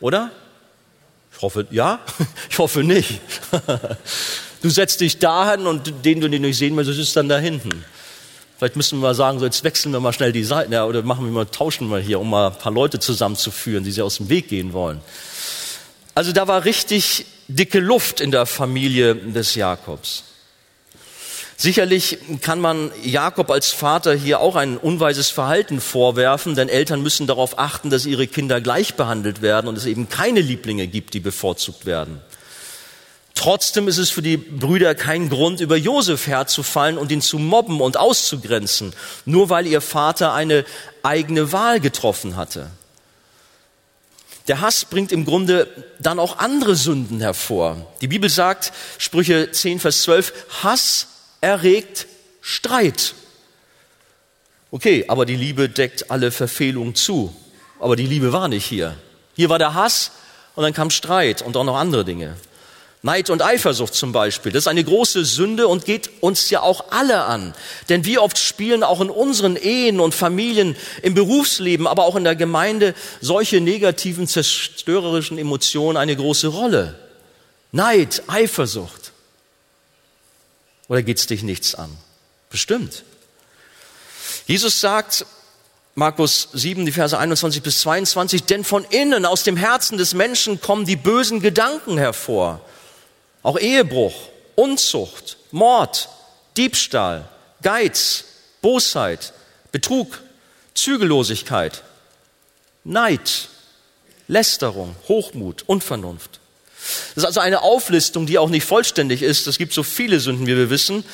Oder? 0.00 0.32
Ich 1.32 1.42
hoffe, 1.42 1.68
ja? 1.70 2.00
Ich 2.50 2.58
hoffe 2.58 2.82
nicht. 2.82 3.20
Du 4.66 4.70
setzt 4.70 5.00
dich 5.00 5.18
dahin 5.18 5.68
und 5.68 6.04
den 6.04 6.20
du 6.20 6.28
den 6.28 6.42
nicht 6.42 6.58
sehen 6.58 6.74
möchtest, 6.74 6.98
ist 6.98 7.14
dann 7.14 7.28
da 7.28 7.38
hinten. 7.38 7.84
Vielleicht 8.58 8.74
müssen 8.74 8.98
wir 8.98 9.02
mal 9.02 9.14
sagen, 9.14 9.38
so 9.38 9.44
jetzt 9.44 9.62
wechseln 9.62 9.92
wir 9.92 10.00
mal 10.00 10.12
schnell 10.12 10.32
die 10.32 10.42
Seiten, 10.42 10.72
ja, 10.72 10.84
oder 10.84 11.02
machen 11.02 11.24
wir 11.24 11.30
mal, 11.30 11.46
tauschen 11.46 11.88
wir 11.88 12.00
hier, 12.00 12.18
um 12.18 12.28
mal 12.28 12.48
ein 12.48 12.58
paar 12.58 12.72
Leute 12.72 12.98
zusammenzuführen, 12.98 13.84
die 13.84 13.92
sie 13.92 14.02
aus 14.02 14.16
dem 14.16 14.28
Weg 14.28 14.48
gehen 14.48 14.72
wollen. 14.72 15.00
Also 16.16 16.32
da 16.32 16.48
war 16.48 16.64
richtig 16.64 17.26
dicke 17.46 17.78
Luft 17.78 18.20
in 18.20 18.32
der 18.32 18.44
Familie 18.44 19.14
des 19.14 19.54
Jakobs. 19.54 20.24
Sicherlich 21.56 22.18
kann 22.40 22.60
man 22.60 22.90
Jakob 23.04 23.52
als 23.52 23.70
Vater 23.70 24.14
hier 24.14 24.40
auch 24.40 24.56
ein 24.56 24.78
unweises 24.78 25.30
Verhalten 25.30 25.80
vorwerfen, 25.80 26.56
denn 26.56 26.68
Eltern 26.68 27.04
müssen 27.04 27.28
darauf 27.28 27.60
achten, 27.60 27.88
dass 27.88 28.04
ihre 28.04 28.26
Kinder 28.26 28.60
gleich 28.60 28.94
behandelt 28.94 29.42
werden 29.42 29.68
und 29.68 29.78
es 29.78 29.86
eben 29.86 30.08
keine 30.08 30.40
Lieblinge 30.40 30.88
gibt, 30.88 31.14
die 31.14 31.20
bevorzugt 31.20 31.86
werden. 31.86 32.20
Trotzdem 33.36 33.86
ist 33.86 33.98
es 33.98 34.10
für 34.10 34.22
die 34.22 34.38
Brüder 34.38 34.94
kein 34.94 35.28
Grund, 35.28 35.60
über 35.60 35.76
Josef 35.76 36.26
herzufallen 36.26 36.96
und 36.98 37.12
ihn 37.12 37.20
zu 37.20 37.38
mobben 37.38 37.80
und 37.80 37.98
auszugrenzen, 37.98 38.94
nur 39.26 39.50
weil 39.50 39.66
ihr 39.66 39.82
Vater 39.82 40.32
eine 40.32 40.64
eigene 41.02 41.52
Wahl 41.52 41.78
getroffen 41.78 42.36
hatte. 42.36 42.70
Der 44.48 44.62
Hass 44.62 44.86
bringt 44.86 45.12
im 45.12 45.24
Grunde 45.26 45.68
dann 45.98 46.18
auch 46.18 46.38
andere 46.38 46.76
Sünden 46.76 47.20
hervor. 47.20 47.86
Die 48.00 48.08
Bibel 48.08 48.30
sagt, 48.30 48.72
Sprüche 48.96 49.50
10, 49.52 49.80
Vers 49.80 50.02
12, 50.02 50.32
Hass 50.62 51.08
erregt 51.40 52.06
Streit. 52.40 53.14
Okay, 54.70 55.04
aber 55.08 55.26
die 55.26 55.36
Liebe 55.36 55.68
deckt 55.68 56.10
alle 56.10 56.30
Verfehlungen 56.30 56.94
zu. 56.94 57.34
Aber 57.80 57.96
die 57.96 58.06
Liebe 58.06 58.32
war 58.32 58.48
nicht 58.48 58.64
hier. 58.64 58.96
Hier 59.34 59.50
war 59.50 59.58
der 59.58 59.74
Hass 59.74 60.12
und 60.54 60.62
dann 60.62 60.72
kam 60.72 60.90
Streit 60.90 61.42
und 61.42 61.56
auch 61.56 61.64
noch 61.64 61.76
andere 61.76 62.04
Dinge. 62.04 62.36
Neid 63.06 63.30
und 63.30 63.40
Eifersucht 63.40 63.94
zum 63.94 64.10
Beispiel, 64.10 64.50
das 64.50 64.64
ist 64.64 64.68
eine 64.68 64.82
große 64.82 65.24
Sünde 65.24 65.68
und 65.68 65.84
geht 65.84 66.10
uns 66.22 66.50
ja 66.50 66.62
auch 66.62 66.86
alle 66.90 67.22
an. 67.22 67.54
Denn 67.88 68.04
wie 68.04 68.18
oft 68.18 68.36
spielen 68.36 68.82
auch 68.82 69.00
in 69.00 69.10
unseren 69.10 69.54
Ehen 69.54 70.00
und 70.00 70.12
Familien, 70.12 70.74
im 71.02 71.14
Berufsleben, 71.14 71.86
aber 71.86 72.04
auch 72.04 72.16
in 72.16 72.24
der 72.24 72.34
Gemeinde 72.34 72.96
solche 73.20 73.60
negativen, 73.60 74.26
zerstörerischen 74.26 75.38
Emotionen 75.38 75.96
eine 75.96 76.16
große 76.16 76.48
Rolle. 76.48 76.98
Neid, 77.70 78.24
Eifersucht. 78.26 79.12
Oder 80.88 81.04
geht's 81.04 81.28
dich 81.28 81.44
nichts 81.44 81.76
an? 81.76 81.96
Bestimmt. 82.50 83.04
Jesus 84.48 84.80
sagt, 84.80 85.26
Markus 85.94 86.48
7, 86.54 86.84
die 86.84 86.90
Verse 86.90 87.16
21 87.16 87.62
bis 87.62 87.82
22, 87.82 88.42
denn 88.42 88.64
von 88.64 88.84
innen, 88.90 89.26
aus 89.26 89.44
dem 89.44 89.56
Herzen 89.56 89.96
des 89.96 90.12
Menschen 90.12 90.60
kommen 90.60 90.86
die 90.86 90.96
bösen 90.96 91.38
Gedanken 91.38 91.98
hervor 91.98 92.60
auch 93.46 93.60
Ehebruch, 93.60 94.12
Unzucht, 94.56 95.36
Mord, 95.52 96.08
Diebstahl, 96.56 97.28
Geiz, 97.62 98.24
Bosheit, 98.60 99.32
Betrug, 99.70 100.20
Zügellosigkeit, 100.74 101.84
Neid, 102.82 103.48
Lästerung, 104.26 104.96
Hochmut, 105.06 105.62
Unvernunft. 105.68 106.40
Das 107.14 107.22
ist 107.22 107.24
also 107.24 107.38
eine 107.38 107.62
Auflistung, 107.62 108.26
die 108.26 108.38
auch 108.38 108.48
nicht 108.48 108.64
vollständig 108.64 109.22
ist. 109.22 109.46
Es 109.46 109.58
gibt 109.58 109.72
so 109.72 109.84
viele 109.84 110.18
Sünden, 110.18 110.48
wie 110.48 110.56
wir 110.56 110.68
wissen. 110.68 111.04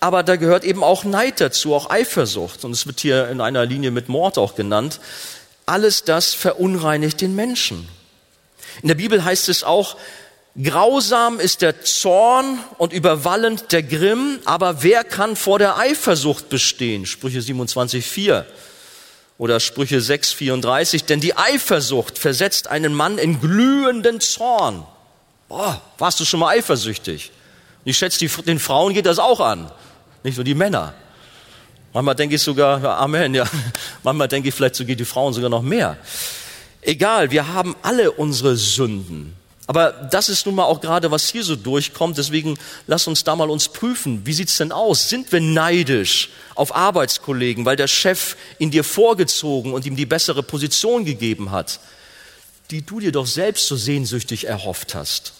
Aber 0.00 0.22
da 0.22 0.36
gehört 0.36 0.64
eben 0.64 0.84
auch 0.84 1.04
Neid 1.04 1.40
dazu, 1.40 1.74
auch 1.74 1.88
Eifersucht. 1.88 2.62
Und 2.66 2.72
es 2.72 2.86
wird 2.86 3.00
hier 3.00 3.28
in 3.28 3.40
einer 3.40 3.64
Linie 3.64 3.90
mit 3.90 4.10
Mord 4.10 4.36
auch 4.36 4.54
genannt. 4.54 5.00
Alles 5.64 6.04
das 6.04 6.34
verunreinigt 6.34 7.22
den 7.22 7.34
Menschen. 7.34 7.88
In 8.82 8.88
der 8.88 8.96
Bibel 8.96 9.24
heißt 9.24 9.48
es 9.48 9.64
auch, 9.64 9.96
Grausam 10.60 11.38
ist 11.38 11.62
der 11.62 11.82
Zorn 11.82 12.58
und 12.76 12.92
überwallend 12.92 13.70
der 13.70 13.84
Grimm, 13.84 14.40
aber 14.44 14.82
wer 14.82 15.04
kann 15.04 15.36
vor 15.36 15.58
der 15.58 15.78
Eifersucht 15.78 16.48
bestehen? 16.48 17.06
Sprüche 17.06 17.38
27,4 17.38 18.44
oder 19.38 19.60
Sprüche 19.60 19.98
6,34. 19.98 21.06
Denn 21.06 21.20
die 21.20 21.36
Eifersucht 21.36 22.18
versetzt 22.18 22.66
einen 22.66 22.94
Mann 22.94 23.18
in 23.18 23.40
glühenden 23.40 24.20
Zorn. 24.20 24.84
Boah, 25.48 25.80
warst 25.98 26.18
du 26.18 26.24
schon 26.24 26.40
mal 26.40 26.56
eifersüchtig? 26.56 27.30
Ich 27.84 27.96
schätze, 27.96 28.26
den 28.42 28.58
Frauen 28.58 28.92
geht 28.92 29.06
das 29.06 29.18
auch 29.18 29.40
an, 29.40 29.70
nicht 30.24 30.36
nur 30.36 30.44
die 30.44 30.54
Männer. 30.54 30.94
Manchmal 31.92 32.14
denke 32.14 32.36
ich 32.36 32.42
sogar, 32.42 32.82
ja, 32.82 32.98
Amen, 32.98 33.34
ja. 33.34 33.44
Manchmal 34.02 34.28
denke 34.28 34.48
ich, 34.48 34.54
vielleicht 34.54 34.74
so 34.74 34.84
geht 34.84 35.00
die 35.00 35.04
Frauen 35.04 35.32
sogar 35.32 35.50
noch 35.50 35.62
mehr. 35.62 35.96
Egal, 36.82 37.30
wir 37.30 37.48
haben 37.48 37.76
alle 37.82 38.12
unsere 38.12 38.56
Sünden. 38.56 39.39
Aber 39.70 39.92
das 39.92 40.28
ist 40.28 40.46
nun 40.46 40.56
mal 40.56 40.64
auch 40.64 40.80
gerade, 40.80 41.12
was 41.12 41.28
hier 41.28 41.44
so 41.44 41.54
durchkommt. 41.54 42.18
Deswegen 42.18 42.58
lass 42.88 43.06
uns 43.06 43.22
da 43.22 43.36
mal 43.36 43.48
uns 43.48 43.68
prüfen. 43.68 44.26
Wie 44.26 44.32
sieht's 44.32 44.56
denn 44.56 44.72
aus? 44.72 45.08
Sind 45.08 45.30
wir 45.30 45.40
neidisch 45.40 46.30
auf 46.56 46.74
Arbeitskollegen, 46.74 47.64
weil 47.64 47.76
der 47.76 47.86
Chef 47.86 48.34
ihn 48.58 48.72
dir 48.72 48.82
vorgezogen 48.82 49.72
und 49.72 49.86
ihm 49.86 49.94
die 49.94 50.06
bessere 50.06 50.42
Position 50.42 51.04
gegeben 51.04 51.52
hat, 51.52 51.78
die 52.72 52.84
du 52.84 52.98
dir 52.98 53.12
doch 53.12 53.28
selbst 53.28 53.68
so 53.68 53.76
sehnsüchtig 53.76 54.48
erhofft 54.48 54.96
hast? 54.96 55.34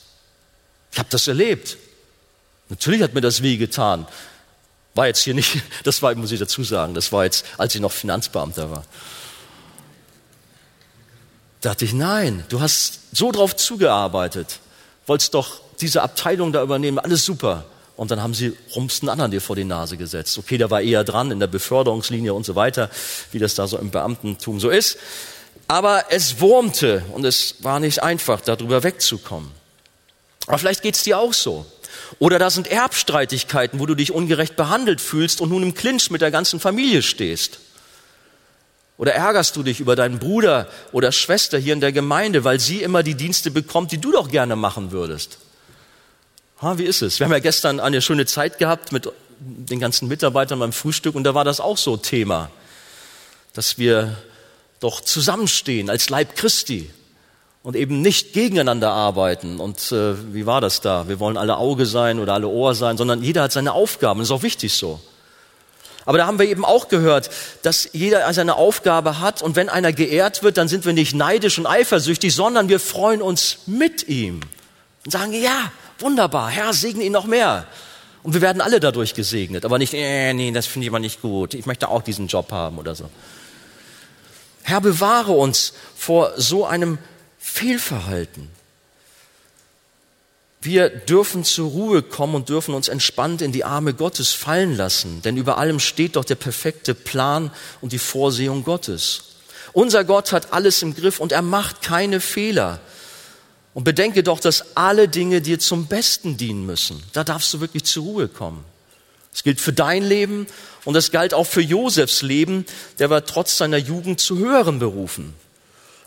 Ich 0.92 1.00
habe 1.00 1.08
das 1.10 1.26
erlebt. 1.26 1.76
Natürlich 2.68 3.02
hat 3.02 3.14
mir 3.14 3.22
das 3.22 3.42
weh 3.42 3.56
getan. 3.56 4.06
War 4.94 5.08
jetzt 5.08 5.24
hier 5.24 5.34
nicht, 5.34 5.60
das 5.82 6.02
war, 6.02 6.14
muss 6.14 6.30
ich 6.30 6.38
dazu 6.38 6.62
sagen, 6.62 6.94
das 6.94 7.10
war 7.10 7.24
jetzt, 7.24 7.44
als 7.58 7.74
ich 7.74 7.80
noch 7.80 7.90
Finanzbeamter 7.90 8.70
war. 8.70 8.84
Da 11.60 11.70
dachte 11.70 11.84
ich, 11.84 11.92
nein, 11.92 12.44
du 12.48 12.60
hast 12.60 13.00
so 13.12 13.32
drauf 13.32 13.54
zugearbeitet, 13.54 14.60
wolltest 15.06 15.34
doch 15.34 15.60
diese 15.80 16.02
Abteilung 16.02 16.52
da 16.52 16.62
übernehmen, 16.62 16.98
alles 16.98 17.24
super. 17.24 17.64
Und 17.96 18.10
dann 18.10 18.22
haben 18.22 18.32
sie 18.32 18.56
rums 18.74 19.02
einen 19.02 19.10
anderen 19.10 19.30
dir 19.30 19.42
vor 19.42 19.56
die 19.56 19.64
Nase 19.64 19.98
gesetzt. 19.98 20.38
Okay, 20.38 20.56
der 20.56 20.70
war 20.70 20.80
eher 20.80 21.04
dran 21.04 21.30
in 21.30 21.38
der 21.38 21.48
Beförderungslinie 21.48 22.32
und 22.32 22.46
so 22.46 22.54
weiter, 22.54 22.88
wie 23.30 23.38
das 23.38 23.54
da 23.54 23.66
so 23.66 23.76
im 23.76 23.90
Beamtentum 23.90 24.58
so 24.58 24.70
ist. 24.70 24.96
Aber 25.68 26.06
es 26.08 26.40
wurmte 26.40 27.04
und 27.12 27.26
es 27.26 27.56
war 27.60 27.78
nicht 27.78 28.02
einfach, 28.02 28.40
darüber 28.40 28.82
wegzukommen. 28.82 29.50
Aber 30.46 30.58
vielleicht 30.58 30.82
geht's 30.82 31.02
dir 31.02 31.18
auch 31.18 31.34
so. 31.34 31.66
Oder 32.18 32.38
da 32.38 32.48
sind 32.48 32.68
Erbstreitigkeiten, 32.68 33.78
wo 33.80 33.86
du 33.86 33.94
dich 33.94 34.12
ungerecht 34.12 34.56
behandelt 34.56 35.02
fühlst 35.02 35.42
und 35.42 35.50
nun 35.50 35.62
im 35.62 35.74
Clinch 35.74 36.10
mit 36.10 36.22
der 36.22 36.30
ganzen 36.30 36.58
Familie 36.58 37.02
stehst. 37.02 37.60
Oder 39.00 39.14
ärgerst 39.14 39.56
du 39.56 39.62
dich 39.62 39.80
über 39.80 39.96
deinen 39.96 40.18
Bruder 40.18 40.68
oder 40.92 41.10
Schwester 41.10 41.56
hier 41.56 41.72
in 41.72 41.80
der 41.80 41.90
Gemeinde, 41.90 42.44
weil 42.44 42.60
sie 42.60 42.82
immer 42.82 43.02
die 43.02 43.14
Dienste 43.14 43.50
bekommt, 43.50 43.92
die 43.92 43.98
du 43.98 44.12
doch 44.12 44.30
gerne 44.30 44.56
machen 44.56 44.92
würdest? 44.92 45.38
Ha, 46.60 46.76
wie 46.76 46.84
ist 46.84 47.00
es? 47.00 47.18
Wir 47.18 47.24
haben 47.24 47.32
ja 47.32 47.38
gestern 47.38 47.80
eine 47.80 48.02
schöne 48.02 48.26
Zeit 48.26 48.58
gehabt 48.58 48.92
mit 48.92 49.10
den 49.38 49.80
ganzen 49.80 50.06
Mitarbeitern 50.06 50.58
beim 50.58 50.74
Frühstück 50.74 51.14
und 51.14 51.24
da 51.24 51.34
war 51.34 51.44
das 51.44 51.60
auch 51.60 51.78
so 51.78 51.96
Thema, 51.96 52.50
dass 53.54 53.78
wir 53.78 54.18
doch 54.80 55.00
zusammenstehen 55.00 55.88
als 55.88 56.10
Leib 56.10 56.36
Christi 56.36 56.90
und 57.62 57.76
eben 57.76 58.02
nicht 58.02 58.34
gegeneinander 58.34 58.92
arbeiten. 58.92 59.60
Und 59.60 59.92
äh, 59.92 60.34
wie 60.34 60.44
war 60.44 60.60
das 60.60 60.82
da? 60.82 61.08
Wir 61.08 61.18
wollen 61.20 61.38
alle 61.38 61.56
Auge 61.56 61.86
sein 61.86 62.18
oder 62.18 62.34
alle 62.34 62.48
Ohr 62.48 62.74
sein, 62.74 62.98
sondern 62.98 63.22
jeder 63.22 63.44
hat 63.44 63.52
seine 63.52 63.72
Aufgaben. 63.72 64.20
Das 64.20 64.28
ist 64.28 64.32
auch 64.32 64.42
wichtig 64.42 64.74
so. 64.74 65.00
Aber 66.04 66.18
da 66.18 66.26
haben 66.26 66.38
wir 66.38 66.46
eben 66.46 66.64
auch 66.64 66.88
gehört, 66.88 67.30
dass 67.62 67.88
jeder 67.92 68.32
seine 68.32 68.56
Aufgabe 68.56 69.20
hat 69.20 69.42
und 69.42 69.56
wenn 69.56 69.68
einer 69.68 69.92
geehrt 69.92 70.42
wird, 70.42 70.56
dann 70.56 70.68
sind 70.68 70.84
wir 70.84 70.92
nicht 70.92 71.14
neidisch 71.14 71.58
und 71.58 71.66
eifersüchtig, 71.66 72.34
sondern 72.34 72.68
wir 72.68 72.80
freuen 72.80 73.22
uns 73.22 73.58
mit 73.66 74.08
ihm 74.08 74.40
und 75.04 75.10
sagen, 75.10 75.32
ja, 75.32 75.72
wunderbar, 75.98 76.48
Herr, 76.50 76.72
segne 76.72 77.04
ihn 77.04 77.12
noch 77.12 77.26
mehr. 77.26 77.66
Und 78.22 78.34
wir 78.34 78.40
werden 78.42 78.60
alle 78.60 78.80
dadurch 78.80 79.14
gesegnet, 79.14 79.64
aber 79.64 79.78
nicht, 79.78 79.94
äh, 79.94 80.34
nee, 80.34 80.50
das 80.52 80.66
finde 80.66 80.84
ich 80.86 80.90
aber 80.90 80.98
nicht 80.98 81.22
gut, 81.22 81.54
ich 81.54 81.66
möchte 81.66 81.88
auch 81.88 82.02
diesen 82.02 82.26
Job 82.26 82.52
haben 82.52 82.78
oder 82.78 82.94
so. 82.94 83.08
Herr, 84.62 84.80
bewahre 84.80 85.32
uns 85.32 85.72
vor 85.96 86.32
so 86.36 86.66
einem 86.66 86.98
Fehlverhalten. 87.38 88.50
Wir 90.62 90.90
dürfen 90.90 91.42
zur 91.42 91.70
Ruhe 91.70 92.02
kommen 92.02 92.34
und 92.34 92.50
dürfen 92.50 92.74
uns 92.74 92.88
entspannt 92.88 93.40
in 93.40 93.50
die 93.50 93.64
Arme 93.64 93.94
Gottes 93.94 94.32
fallen 94.32 94.76
lassen, 94.76 95.22
denn 95.22 95.38
über 95.38 95.56
allem 95.56 95.80
steht 95.80 96.16
doch 96.16 96.24
der 96.24 96.34
perfekte 96.34 96.94
Plan 96.94 97.50
und 97.80 97.92
die 97.92 97.98
Vorsehung 97.98 98.62
Gottes. 98.62 99.22
Unser 99.72 100.04
Gott 100.04 100.32
hat 100.32 100.52
alles 100.52 100.82
im 100.82 100.94
Griff 100.94 101.18
und 101.18 101.32
er 101.32 101.40
macht 101.40 101.80
keine 101.80 102.20
Fehler. 102.20 102.80
Und 103.72 103.84
bedenke 103.84 104.22
doch, 104.22 104.38
dass 104.38 104.76
alle 104.76 105.08
Dinge 105.08 105.40
dir 105.40 105.60
zum 105.60 105.86
Besten 105.86 106.36
dienen 106.36 106.66
müssen. 106.66 107.02
Da 107.14 107.24
darfst 107.24 107.54
du 107.54 107.60
wirklich 107.60 107.84
zur 107.84 108.04
Ruhe 108.04 108.28
kommen. 108.28 108.62
Es 109.32 109.44
gilt 109.44 109.60
für 109.60 109.72
dein 109.72 110.02
Leben 110.02 110.46
und 110.84 110.94
es 110.94 111.10
galt 111.10 111.32
auch 111.32 111.44
für 111.44 111.62
Josefs 111.62 112.20
Leben, 112.20 112.66
der 112.98 113.08
war 113.08 113.24
trotz 113.24 113.56
seiner 113.56 113.78
Jugend 113.78 114.20
zu 114.20 114.36
höheren 114.36 114.78
berufen. 114.78 115.34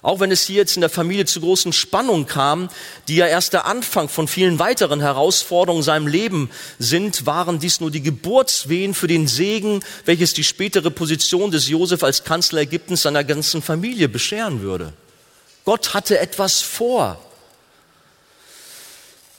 Auch 0.03 0.19
wenn 0.19 0.31
es 0.31 0.43
hier 0.43 0.57
jetzt 0.57 0.75
in 0.75 0.81
der 0.81 0.89
Familie 0.89 1.23
zu 1.23 1.39
großen 1.39 1.71
Spannungen 1.71 2.25
kam, 2.25 2.67
die 3.07 3.15
ja 3.15 3.25
erst 3.25 3.53
der 3.53 3.65
Anfang 3.65 4.09
von 4.09 4.27
vielen 4.27 4.59
weiteren 4.59 4.99
Herausforderungen 4.99 5.79
in 5.79 5.85
seinem 5.85 6.07
Leben 6.07 6.49
sind, 6.77 7.25
waren 7.25 7.57
dies 7.57 7.79
nur 7.79 7.89
die 7.89 8.01
Geburtswehen 8.01 8.93
für 8.93 9.07
den 9.07 9.27
Segen, 9.27 9.81
welches 10.03 10.33
die 10.33 10.43
spätere 10.43 10.91
Position 10.91 11.51
des 11.51 11.69
Josef 11.69 12.03
als 12.03 12.25
Kanzler 12.25 12.61
Ägyptens 12.61 13.03
seiner 13.03 13.23
ganzen 13.23 13.61
Familie 13.61 14.09
bescheren 14.09 14.61
würde. 14.61 14.91
Gott 15.63 15.93
hatte 15.93 16.19
etwas 16.19 16.61
vor. 16.61 17.17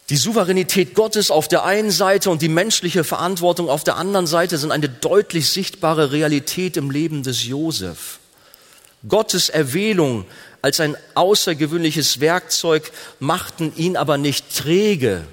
Die 0.09 0.17
Souveränität 0.17 0.95
Gottes 0.95 1.31
auf 1.31 1.47
der 1.47 1.65
einen 1.65 1.91
Seite 1.91 2.31
und 2.31 2.41
die 2.41 2.49
menschliche 2.49 3.05
Verantwortung 3.05 3.69
auf 3.69 3.85
der 3.85 3.97
anderen 3.97 4.27
Seite 4.27 4.57
sind 4.57 4.73
eine 4.73 4.89
deutlich 4.89 5.51
sichtbare 5.51 6.11
Realität 6.11 6.79
im 6.79 6.91
Leben 6.91 7.23
des 7.23 7.45
Josef. 7.45 8.19
Gottes 9.07 9.51
Erwählung 9.51 10.25
als 10.65 10.81
ein 10.81 10.97
außergewöhnliches 11.15 12.21
Werkzeug, 12.21 12.91
machten 13.21 13.77
ihn 13.77 13.99
aber 13.99 14.17
nicht 14.17 14.57
träge 14.57 15.27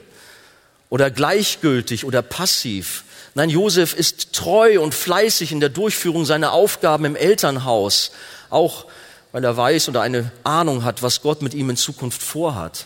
oder 0.89 1.09
gleichgültig 1.09 2.03
oder 2.03 2.21
passiv. 2.21 3.05
Nein, 3.33 3.49
Josef 3.49 3.93
ist 3.93 4.33
treu 4.33 4.81
und 4.81 4.93
fleißig 4.93 5.53
in 5.53 5.61
der 5.61 5.69
Durchführung 5.69 6.25
seiner 6.25 6.51
Aufgaben 6.51 7.05
im 7.05 7.15
Elternhaus, 7.15 8.11
auch 8.49 8.87
weil 9.31 9.45
er 9.45 9.55
weiß 9.55 9.87
oder 9.87 10.01
eine 10.01 10.33
Ahnung 10.43 10.83
hat, 10.83 11.01
was 11.01 11.21
Gott 11.21 11.41
mit 11.41 11.53
ihm 11.53 11.69
in 11.69 11.77
Zukunft 11.77 12.21
vorhat. 12.21 12.85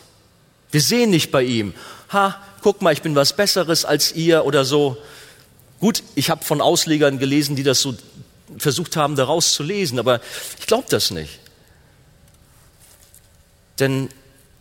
Wir 0.69 0.81
sehen 0.81 1.09
nicht 1.09 1.31
bei 1.31 1.41
ihm, 1.41 1.73
ha, 2.13 2.39
guck 2.61 2.83
mal, 2.83 2.93
ich 2.93 3.01
bin 3.01 3.15
was 3.15 3.33
Besseres 3.33 3.85
als 3.85 4.11
ihr 4.11 4.45
oder 4.45 4.65
so. 4.65 4.97
Gut, 5.79 6.03
ich 6.13 6.29
habe 6.29 6.45
von 6.45 6.61
Auslegern 6.61 7.17
gelesen, 7.17 7.55
die 7.55 7.63
das 7.63 7.81
so 7.81 7.95
versucht 8.59 8.97
haben, 8.97 9.15
daraus 9.15 9.53
zu 9.53 9.63
lesen, 9.63 9.97
aber 9.97 10.21
ich 10.59 10.67
glaube 10.67 10.85
das 10.91 11.09
nicht. 11.09 11.39
Denn 13.79 14.09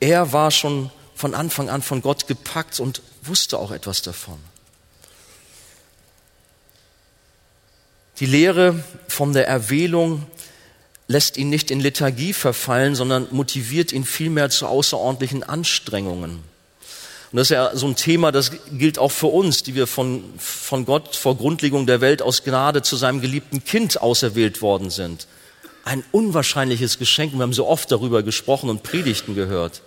er 0.00 0.32
war 0.32 0.50
schon 0.50 0.90
von 1.14 1.34
Anfang 1.34 1.68
an 1.68 1.82
von 1.82 2.02
Gott 2.02 2.26
gepackt 2.26 2.80
und 2.80 3.02
wusste 3.22 3.58
auch 3.58 3.70
etwas 3.70 4.02
davon. 4.02 4.38
Die 8.20 8.26
Lehre 8.26 8.84
von 9.08 9.32
der 9.32 9.48
Erwählung 9.48 10.26
lässt 11.08 11.36
ihn 11.36 11.50
nicht 11.50 11.70
in 11.70 11.80
Lethargie 11.80 12.32
verfallen, 12.32 12.94
sondern 12.94 13.28
motiviert 13.30 13.92
ihn 13.92 14.04
vielmehr 14.04 14.50
zu 14.50 14.66
außerordentlichen 14.66 15.42
Anstrengungen. 15.42 16.42
Und 17.32 17.38
das 17.38 17.46
ist 17.46 17.50
ja 17.50 17.74
so 17.74 17.86
ein 17.86 17.96
Thema, 17.96 18.30
das 18.30 18.52
gilt 18.72 18.98
auch 18.98 19.10
für 19.10 19.26
uns, 19.26 19.64
die 19.64 19.74
wir 19.74 19.88
von, 19.88 20.22
von 20.38 20.84
Gott 20.84 21.16
vor 21.16 21.36
Grundlegung 21.36 21.86
der 21.86 22.00
Welt 22.00 22.22
aus 22.22 22.44
Gnade 22.44 22.82
zu 22.82 22.96
seinem 22.96 23.20
geliebten 23.20 23.64
Kind 23.64 24.00
auserwählt 24.00 24.62
worden 24.62 24.90
sind 24.90 25.26
ein 25.84 26.04
unwahrscheinliches 26.12 26.98
Geschenk. 26.98 27.34
Wir 27.34 27.42
haben 27.42 27.52
so 27.52 27.66
oft 27.66 27.90
darüber 27.90 28.22
gesprochen 28.22 28.70
und 28.70 28.82
Predigten 28.82 29.34
gehört. 29.34 29.82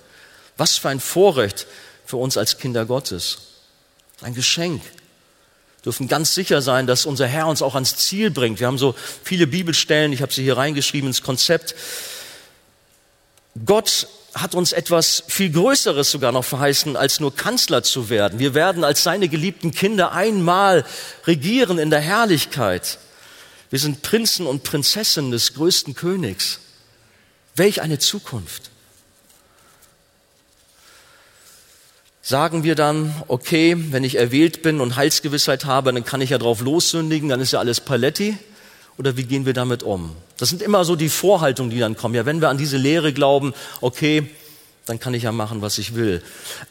Was 0.56 0.78
für 0.78 0.90
ein 0.90 1.00
Vorrecht 1.00 1.68
für 2.06 2.18
uns 2.18 2.38
als 2.38 2.58
Kinder 2.58 2.86
Gottes. 2.86 3.40
Ein 4.22 4.34
Geschenk. 4.34 4.82
Wir 4.84 5.84
dürfen 5.84 6.08
ganz 6.08 6.34
sicher 6.34 6.62
sein, 6.62 6.88
dass 6.88 7.06
unser 7.06 7.28
Herr 7.28 7.48
uns 7.48 7.62
auch 7.62 7.76
ans 7.76 7.96
Ziel 7.98 8.32
bringt. 8.32 8.60
Wir 8.60 8.68
haben 8.68 8.78
so 8.78 8.96
viele 9.24 9.48
Bibelstellen, 9.48 10.14
ich 10.14 10.22
habe 10.22 10.34
sie 10.34 10.44
hier 10.44 10.58
reingeschrieben 10.58 11.10
ins 11.10 11.24
Konzept. 11.24 11.76
Gott 13.66 14.08
hat 14.34 14.54
uns 14.54 14.72
etwas 14.72 15.24
viel 15.28 15.52
Größeres 15.52 16.12
sogar 16.12 16.32
noch 16.32 16.46
verheißen, 16.46 16.96
als 16.96 17.20
nur 17.20 17.36
Kanzler 17.36 17.82
zu 17.82 18.10
werden. 18.10 18.38
Wir 18.40 18.54
werden 18.54 18.84
als 18.84 19.04
seine 19.04 19.30
geliebten 19.30 19.72
Kinder 19.72 20.12
einmal 20.12 20.86
regieren 21.26 21.80
in 21.80 21.90
der 21.90 22.02
Herrlichkeit. 22.02 23.00
Wir 23.70 23.80
sind 23.80 24.02
Prinzen 24.02 24.48
und 24.48 24.64
Prinzessinnen 24.64 25.32
des 25.32 25.54
größten 25.54 25.94
Königs. 25.94 26.60
Welch 27.56 27.82
eine 27.82 28.00
Zukunft. 28.00 28.70
Sagen 32.22 32.64
wir 32.64 32.76
dann, 32.76 33.16
okay, 33.28 33.76
wenn 33.92 34.04
ich 34.04 34.16
erwählt 34.16 34.62
bin 34.62 34.82
und 34.82 34.96
Heilsgewissheit 34.98 35.66
habe, 35.66 35.94
dann 35.94 36.04
kann 36.04 36.22
ich 36.22 36.30
ja 36.30 36.38
drauf 36.38 36.60
lossündigen, 36.60 37.30
dann 37.30 37.40
ist 37.40 37.54
ja 37.54 37.60
alles 37.60 37.80
Paletti? 37.80 38.38
Oder 38.98 39.16
wie 39.16 39.24
gehen 39.24 39.46
wir 39.46 39.54
damit 39.54 39.84
um? 39.84 40.16
Das 40.38 40.50
sind 40.50 40.62
immer 40.62 40.84
so 40.84 40.96
die 40.96 41.10
Vorhaltungen, 41.10 41.70
die 41.70 41.80
dann 41.80 41.96
kommen. 41.96 42.16
Ja, 42.16 42.26
wenn 42.26 42.42
wir 42.42 42.50
an 42.50 42.58
diese 42.58 42.78
Lehre 42.78 43.14
glauben, 43.14 43.54
okay, 43.80 44.30
dann 44.86 45.00
kann 45.00 45.14
ich 45.14 45.24
ja 45.24 45.32
machen, 45.32 45.62
was 45.62 45.78
ich 45.78 45.96
will. 45.96 46.22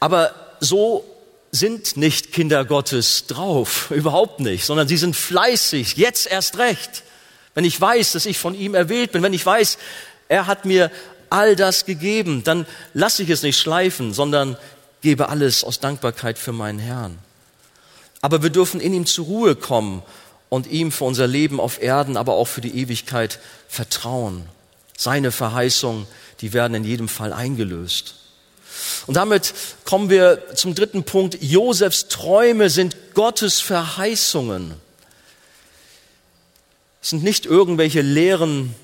Aber 0.00 0.34
so 0.60 1.04
sind 1.52 1.96
nicht 1.96 2.32
Kinder 2.32 2.64
Gottes 2.64 3.26
drauf, 3.26 3.90
überhaupt 3.94 4.40
nicht, 4.40 4.64
sondern 4.64 4.88
sie 4.88 4.96
sind 4.96 5.16
fleißig, 5.16 5.96
jetzt 5.96 6.26
erst 6.26 6.58
recht. 6.58 7.02
Wenn 7.54 7.64
ich 7.64 7.80
weiß, 7.80 8.12
dass 8.12 8.26
ich 8.26 8.38
von 8.38 8.54
ihm 8.54 8.74
erwählt 8.74 9.12
bin, 9.12 9.22
wenn 9.22 9.32
ich 9.32 9.46
weiß, 9.46 9.78
er 10.28 10.46
hat 10.46 10.64
mir 10.64 10.90
all 11.30 11.56
das 11.56 11.86
gegeben, 11.86 12.44
dann 12.44 12.66
lasse 12.92 13.22
ich 13.22 13.30
es 13.30 13.42
nicht 13.42 13.58
schleifen, 13.58 14.12
sondern 14.12 14.56
gebe 15.00 15.28
alles 15.28 15.64
aus 15.64 15.80
Dankbarkeit 15.80 16.38
für 16.38 16.52
meinen 16.52 16.78
Herrn. 16.78 17.18
Aber 18.20 18.42
wir 18.42 18.50
dürfen 18.50 18.80
in 18.80 18.92
ihm 18.92 19.06
zur 19.06 19.26
Ruhe 19.26 19.56
kommen 19.56 20.02
und 20.48 20.66
ihm 20.66 20.92
für 20.92 21.04
unser 21.04 21.26
Leben 21.26 21.60
auf 21.60 21.80
Erden, 21.80 22.16
aber 22.16 22.34
auch 22.34 22.46
für 22.48 22.60
die 22.60 22.78
Ewigkeit 22.78 23.38
vertrauen. 23.68 24.46
Seine 24.96 25.32
Verheißungen, 25.32 26.06
die 26.40 26.52
werden 26.52 26.74
in 26.74 26.84
jedem 26.84 27.08
Fall 27.08 27.32
eingelöst. 27.32 28.16
Und 29.06 29.14
damit 29.14 29.54
kommen 29.84 30.10
wir 30.10 30.54
zum 30.54 30.74
dritten 30.74 31.04
Punkt. 31.04 31.38
Josefs 31.40 32.08
Träume 32.08 32.70
sind 32.70 32.96
Gottes 33.14 33.60
Verheißungen. 33.60 34.74
Es 37.02 37.10
sind 37.10 37.22
nicht 37.22 37.46
irgendwelche 37.46 38.02
leeren 38.02 38.74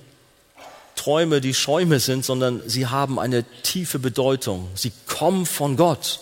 Träume, 0.95 1.41
die 1.41 1.55
Schäume 1.55 1.99
sind, 1.99 2.25
sondern 2.25 2.63
sie 2.67 2.87
haben 2.87 3.19
eine 3.19 3.45
tiefe 3.63 3.99
Bedeutung. 3.99 4.69
Sie 4.75 4.93
kommen 5.07 5.47
von 5.47 5.77
Gott. 5.77 6.21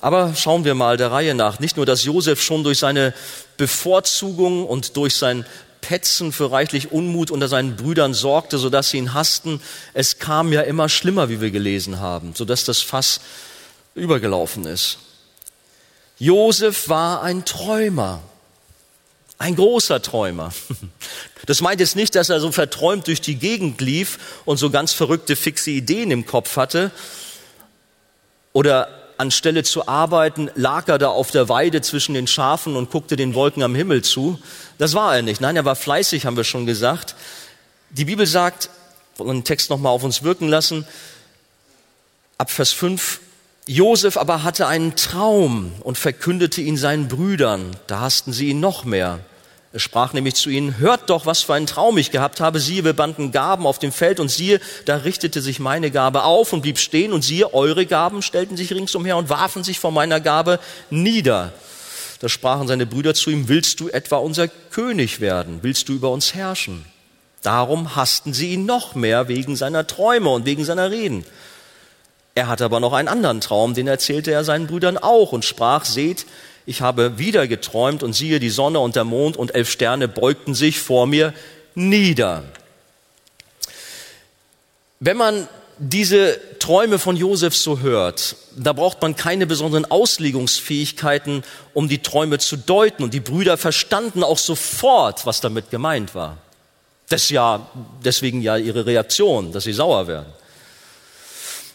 Aber 0.00 0.34
schauen 0.34 0.64
wir 0.64 0.74
mal 0.74 0.96
der 0.96 1.12
Reihe 1.12 1.34
nach. 1.34 1.60
Nicht 1.60 1.76
nur, 1.76 1.86
dass 1.86 2.04
Josef 2.04 2.42
schon 2.42 2.64
durch 2.64 2.78
seine 2.78 3.14
Bevorzugung 3.56 4.66
und 4.66 4.96
durch 4.96 5.14
sein 5.14 5.44
Petzen 5.82 6.32
für 6.32 6.50
reichlich 6.50 6.90
Unmut 6.90 7.30
unter 7.30 7.48
seinen 7.48 7.76
Brüdern 7.76 8.14
sorgte, 8.14 8.56
sodass 8.56 8.88
sie 8.88 8.96
ihn 8.96 9.12
hassten. 9.12 9.60
Es 9.92 10.18
kam 10.18 10.50
ja 10.52 10.62
immer 10.62 10.88
schlimmer, 10.88 11.28
wie 11.28 11.42
wir 11.42 11.50
gelesen 11.50 12.00
haben, 12.00 12.34
sodass 12.34 12.64
das 12.64 12.80
Fass 12.80 13.20
übergelaufen 13.94 14.64
ist. 14.64 14.96
Josef 16.18 16.88
war 16.88 17.22
ein 17.22 17.44
Träumer. 17.44 18.22
Ein 19.36 19.56
großer 19.56 20.00
Träumer. 20.00 20.52
Das 21.44 21.60
meint 21.60 21.80
jetzt 21.80 21.96
nicht, 21.96 22.14
dass 22.14 22.28
er 22.28 22.38
so 22.38 22.52
verträumt 22.52 23.08
durch 23.08 23.20
die 23.20 23.34
Gegend 23.34 23.80
lief 23.80 24.20
und 24.44 24.58
so 24.58 24.70
ganz 24.70 24.92
verrückte, 24.92 25.34
fixe 25.34 25.72
Ideen 25.72 26.12
im 26.12 26.24
Kopf 26.24 26.56
hatte 26.56 26.92
oder 28.52 29.01
anstelle 29.18 29.62
zu 29.62 29.88
arbeiten, 29.88 30.50
lag 30.54 30.88
er 30.88 30.98
da 30.98 31.08
auf 31.08 31.30
der 31.30 31.48
Weide 31.48 31.80
zwischen 31.80 32.14
den 32.14 32.26
Schafen 32.26 32.76
und 32.76 32.90
guckte 32.90 33.16
den 33.16 33.34
Wolken 33.34 33.62
am 33.62 33.74
Himmel 33.74 34.02
zu. 34.02 34.38
Das 34.78 34.94
war 34.94 35.16
er 35.16 35.22
nicht. 35.22 35.40
Nein, 35.40 35.56
er 35.56 35.64
war 35.64 35.76
fleißig, 35.76 36.26
haben 36.26 36.36
wir 36.36 36.44
schon 36.44 36.66
gesagt. 36.66 37.14
Die 37.90 38.04
Bibel 38.04 38.26
sagt, 38.26 38.70
wollen 39.16 39.38
den 39.38 39.44
Text 39.44 39.70
nochmal 39.70 39.92
auf 39.92 40.04
uns 40.04 40.22
wirken 40.22 40.48
lassen, 40.48 40.86
ab 42.38 42.50
Vers 42.50 42.72
5, 42.72 43.20
Josef 43.66 44.16
aber 44.16 44.42
hatte 44.42 44.66
einen 44.66 44.96
Traum 44.96 45.72
und 45.80 45.96
verkündete 45.96 46.60
ihn 46.60 46.76
seinen 46.76 47.08
Brüdern. 47.08 47.76
Da 47.86 48.00
hassten 48.00 48.32
sie 48.32 48.48
ihn 48.48 48.60
noch 48.60 48.84
mehr. 48.84 49.20
Er 49.74 49.80
sprach 49.80 50.12
nämlich 50.12 50.34
zu 50.34 50.50
ihnen, 50.50 50.78
hört 50.78 51.08
doch, 51.08 51.24
was 51.24 51.40
für 51.40 51.54
einen 51.54 51.66
Traum 51.66 51.96
ich 51.96 52.10
gehabt 52.10 52.40
habe. 52.40 52.60
Siehe, 52.60 52.84
wir 52.84 52.92
banden 52.92 53.32
Gaben 53.32 53.66
auf 53.66 53.78
dem 53.78 53.90
Feld 53.90 54.20
und 54.20 54.30
siehe, 54.30 54.60
da 54.84 54.96
richtete 54.96 55.40
sich 55.40 55.60
meine 55.60 55.90
Gabe 55.90 56.24
auf 56.24 56.52
und 56.52 56.60
blieb 56.60 56.78
stehen 56.78 57.14
und 57.14 57.22
siehe, 57.22 57.54
eure 57.54 57.86
Gaben 57.86 58.20
stellten 58.20 58.58
sich 58.58 58.72
ringsumher 58.74 59.16
und 59.16 59.30
warfen 59.30 59.64
sich 59.64 59.78
vor 59.78 59.90
meiner 59.90 60.20
Gabe 60.20 60.60
nieder. 60.90 61.54
Da 62.20 62.28
sprachen 62.28 62.68
seine 62.68 62.84
Brüder 62.84 63.14
zu 63.14 63.30
ihm, 63.30 63.48
willst 63.48 63.80
du 63.80 63.88
etwa 63.88 64.16
unser 64.18 64.46
König 64.46 65.20
werden? 65.20 65.60
Willst 65.62 65.88
du 65.88 65.94
über 65.94 66.10
uns 66.10 66.34
herrschen? 66.34 66.84
Darum 67.42 67.96
hassten 67.96 68.34
sie 68.34 68.52
ihn 68.52 68.66
noch 68.66 68.94
mehr 68.94 69.26
wegen 69.28 69.56
seiner 69.56 69.86
Träume 69.86 70.28
und 70.28 70.44
wegen 70.44 70.64
seiner 70.64 70.90
Reden. 70.90 71.24
Er 72.34 72.46
hatte 72.46 72.64
aber 72.64 72.78
noch 72.78 72.92
einen 72.92 73.08
anderen 73.08 73.40
Traum, 73.40 73.74
den 73.74 73.88
erzählte 73.88 74.30
er 74.32 74.44
seinen 74.44 74.66
Brüdern 74.66 74.98
auch 74.98 75.32
und 75.32 75.44
sprach, 75.44 75.84
seht, 75.84 76.26
ich 76.66 76.80
habe 76.80 77.18
wieder 77.18 77.46
geträumt 77.48 78.02
und 78.02 78.12
siehe, 78.12 78.40
die 78.40 78.50
Sonne 78.50 78.78
und 78.78 78.96
der 78.96 79.04
Mond 79.04 79.36
und 79.36 79.54
elf 79.54 79.70
Sterne 79.70 80.08
beugten 80.08 80.54
sich 80.54 80.78
vor 80.78 81.06
mir 81.06 81.34
nieder. 81.74 82.44
Wenn 85.00 85.16
man 85.16 85.48
diese 85.78 86.38
Träume 86.60 87.00
von 87.00 87.16
Josef 87.16 87.56
so 87.56 87.80
hört, 87.80 88.36
da 88.56 88.72
braucht 88.72 89.02
man 89.02 89.16
keine 89.16 89.46
besonderen 89.46 89.90
Auslegungsfähigkeiten, 89.90 91.42
um 91.74 91.88
die 91.88 91.98
Träume 91.98 92.38
zu 92.38 92.56
deuten. 92.56 93.02
Und 93.02 93.14
die 93.14 93.20
Brüder 93.20 93.56
verstanden 93.56 94.22
auch 94.22 94.38
sofort, 94.38 95.26
was 95.26 95.40
damit 95.40 95.70
gemeint 95.70 96.14
war. 96.14 96.38
Das 97.08 97.30
ja, 97.30 97.66
deswegen 98.04 98.42
ja 98.42 98.56
ihre 98.56 98.86
Reaktion, 98.86 99.52
dass 99.52 99.64
sie 99.64 99.72
sauer 99.72 100.06
werden. 100.06 100.32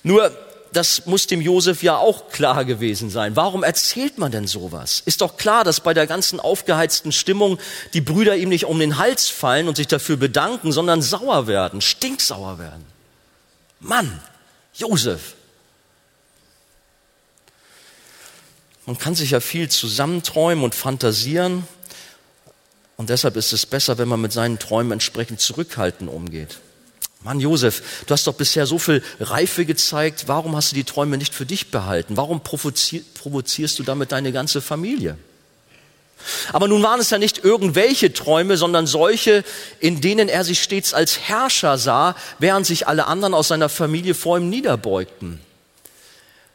Nur 0.04 0.32
das 0.78 1.08
muss 1.08 1.26
dem 1.26 1.42
Josef 1.42 1.82
ja 1.82 1.98
auch 1.98 2.30
klar 2.30 2.64
gewesen 2.64 3.10
sein. 3.10 3.36
Warum 3.36 3.64
erzählt 3.64 4.20
man 4.20 4.32
denn 4.32 4.46
sowas? 4.46 5.02
Ist 5.04 5.22
doch 5.22 5.36
klar, 5.36 5.64
dass 5.64 5.80
bei 5.80 5.96
der 5.96 6.06
ganzen 6.06 6.40
aufgeheizten 6.40 7.12
Stimmung 7.12 7.58
die 7.94 8.02
Brüder 8.02 8.36
ihm 8.36 8.50
nicht 8.50 8.66
um 8.66 8.78
den 8.78 9.00
Hals 9.00 9.28
fallen 9.28 9.68
und 9.68 9.76
sich 9.76 9.88
dafür 9.88 10.18
bedanken, 10.18 10.72
sondern 10.72 11.02
sauer 11.02 11.48
werden, 11.48 11.82
stinksauer 11.82 12.60
werden. 12.60 12.86
Mann, 13.80 14.22
Josef. 14.76 15.34
Man 18.86 19.00
kann 19.00 19.16
sich 19.16 19.32
ja 19.32 19.40
viel 19.40 19.70
zusammenträumen 19.70 20.64
und 20.64 20.76
fantasieren. 20.76 21.68
Und 22.98 23.10
deshalb 23.10 23.36
ist 23.36 23.52
es 23.52 23.66
besser, 23.66 23.98
wenn 23.98 24.08
man 24.08 24.22
mit 24.22 24.32
seinen 24.32 24.60
Träumen 24.60 24.92
entsprechend 24.92 25.40
zurückhaltend 25.40 26.08
umgeht. 26.08 26.60
Mann, 27.28 27.42
Josef, 27.42 28.06
du 28.06 28.14
hast 28.14 28.26
doch 28.26 28.36
bisher 28.36 28.66
so 28.66 28.80
viel 28.80 29.04
Reife 29.20 29.66
gezeigt. 29.66 30.30
Warum 30.30 30.56
hast 30.56 30.72
du 30.72 30.76
die 30.76 30.86
Träume 30.86 31.18
nicht 31.18 31.36
für 31.36 31.46
dich 31.46 31.72
behalten? 31.72 32.16
Warum 32.16 32.40
provozierst 32.42 33.78
du 33.78 33.84
damit 33.84 34.14
deine 34.14 34.32
ganze 34.32 34.62
Familie? 34.62 35.18
Aber 36.54 36.70
nun 36.70 36.82
waren 36.84 37.02
es 37.02 37.10
ja 37.10 37.18
nicht 37.18 37.44
irgendwelche 37.44 38.14
Träume, 38.14 38.56
sondern 38.56 38.88
solche, 38.88 39.44
in 39.82 40.00
denen 40.00 40.30
er 40.30 40.46
sich 40.46 40.64
stets 40.64 40.94
als 40.94 41.20
Herrscher 41.20 41.78
sah, 41.78 42.16
während 42.40 42.66
sich 42.66 42.88
alle 42.88 43.08
anderen 43.08 43.34
aus 43.34 43.50
seiner 43.50 43.68
Familie 43.68 44.14
vor 44.14 44.38
ihm 44.38 44.50
niederbeugten. 44.50 45.42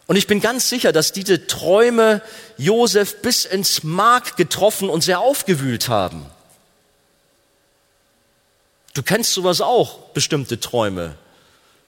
Und 0.07 0.17
ich 0.17 0.27
bin 0.27 0.41
ganz 0.41 0.71
sicher, 0.71 0.91
dass 0.91 1.13
diese 1.13 1.47
Träume 1.47 2.23
Josef 2.57 3.21
bis 3.21 3.45
ins 3.45 3.83
Mark 3.83 4.39
getroffen 4.39 4.89
und 4.89 5.05
sehr 5.05 5.21
aufgewühlt 5.21 5.91
haben. 5.91 6.25
Du 8.95 9.03
kennst 9.03 9.33
sowas 9.33 9.61
auch, 9.61 9.99
bestimmte 10.11 10.61
Träume. 10.61 11.15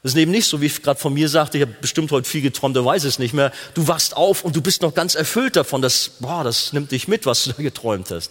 Das 0.02 0.12
ist 0.12 0.18
eben 0.18 0.30
nicht 0.30 0.46
so, 0.46 0.60
wie 0.60 0.66
ich 0.66 0.82
gerade 0.82 1.00
von 1.00 1.14
mir 1.14 1.28
sagte, 1.28 1.56
ich 1.58 1.62
habe 1.62 1.74
bestimmt 1.80 2.12
heute 2.12 2.28
viel 2.28 2.42
geträumt, 2.42 2.76
du 2.76 2.84
weißt 2.84 3.04
es 3.04 3.18
nicht 3.18 3.32
mehr. 3.32 3.52
Du 3.72 3.88
wachst 3.88 4.16
auf 4.16 4.44
und 4.44 4.54
du 4.54 4.60
bist 4.60 4.82
noch 4.82 4.94
ganz 4.94 5.14
erfüllt 5.14 5.56
davon, 5.56 5.80
dass, 5.80 6.10
boah, 6.20 6.44
das 6.44 6.72
nimmt 6.74 6.92
dich 6.92 7.08
mit, 7.08 7.24
was 7.24 7.44
du 7.44 7.52
da 7.52 7.62
geträumt 7.62 8.10
hast. 8.10 8.30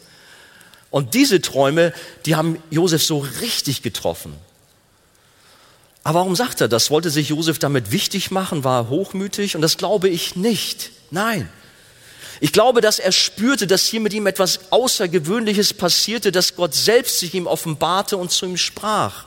Und 0.91 1.15
diese 1.15 1.41
Träume, 1.41 1.91
die 2.27 2.35
haben 2.35 2.61
Josef 2.69 3.03
so 3.03 3.25
richtig 3.41 3.81
getroffen. 3.81 4.35
Aber 6.03 6.19
warum 6.19 6.35
sagt 6.35 6.61
er 6.61 6.67
das? 6.67 6.91
Wollte 6.91 7.09
sich 7.09 7.29
Josef 7.29 7.57
damit 7.57 7.91
wichtig 7.91 8.29
machen? 8.29 8.63
War 8.63 8.81
er 8.81 8.89
hochmütig? 8.89 9.55
Und 9.55 9.61
das 9.61 9.77
glaube 9.77 10.09
ich 10.09 10.35
nicht. 10.35 10.91
Nein. 11.09 11.49
Ich 12.43 12.51
glaube, 12.51 12.81
dass 12.81 12.99
er 12.99 13.13
spürte, 13.13 13.67
dass 13.67 13.85
hier 13.85 14.01
mit 14.01 14.11
ihm 14.11 14.27
etwas 14.27 14.59
Außergewöhnliches 14.69 15.73
passierte, 15.73 16.29
dass 16.29 16.57
Gott 16.57 16.73
selbst 16.73 17.19
sich 17.19 17.33
ihm 17.35 17.47
offenbarte 17.47 18.17
und 18.17 18.31
zu 18.31 18.45
ihm 18.45 18.57
sprach. 18.57 19.23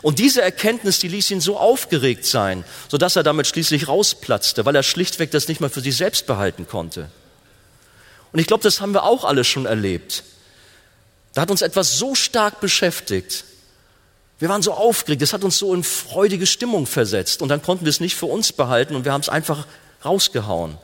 Und 0.00 0.20
diese 0.20 0.42
Erkenntnis, 0.42 1.00
die 1.00 1.08
ließ 1.08 1.32
ihn 1.32 1.40
so 1.40 1.58
aufgeregt 1.58 2.24
sein, 2.24 2.62
sodass 2.88 3.16
er 3.16 3.24
damit 3.24 3.48
schließlich 3.48 3.88
rausplatzte, 3.88 4.64
weil 4.64 4.76
er 4.76 4.84
schlichtweg 4.84 5.32
das 5.32 5.48
nicht 5.48 5.60
mal 5.60 5.70
für 5.70 5.80
sich 5.80 5.96
selbst 5.96 6.28
behalten 6.28 6.68
konnte. 6.68 7.10
Und 8.30 8.38
ich 8.38 8.46
glaube, 8.46 8.62
das 8.62 8.80
haben 8.80 8.94
wir 8.94 9.02
auch 9.02 9.24
alle 9.24 9.42
schon 9.42 9.66
erlebt. 9.66 10.22
Da 11.34 11.40
hat 11.40 11.50
uns 11.50 11.62
etwas 11.62 11.98
so 11.98 12.14
stark 12.14 12.60
beschäftigt. 12.60 13.42
Wir 14.38 14.48
waren 14.48 14.62
so 14.62 14.72
aufgeregt, 14.72 15.20
das 15.20 15.32
hat 15.32 15.42
uns 15.42 15.58
so 15.58 15.74
in 15.74 15.82
freudige 15.82 16.46
Stimmung 16.46 16.86
versetzt. 16.86 17.42
Und 17.42 17.48
dann 17.48 17.60
konnten 17.60 17.86
wir 17.86 17.90
es 17.90 17.98
nicht 17.98 18.14
für 18.14 18.26
uns 18.26 18.52
behalten 18.52 18.94
und 18.94 19.04
wir 19.04 19.12
haben 19.12 19.22
es 19.22 19.28
einfach 19.28 19.66
rausgehauen. 20.04 20.78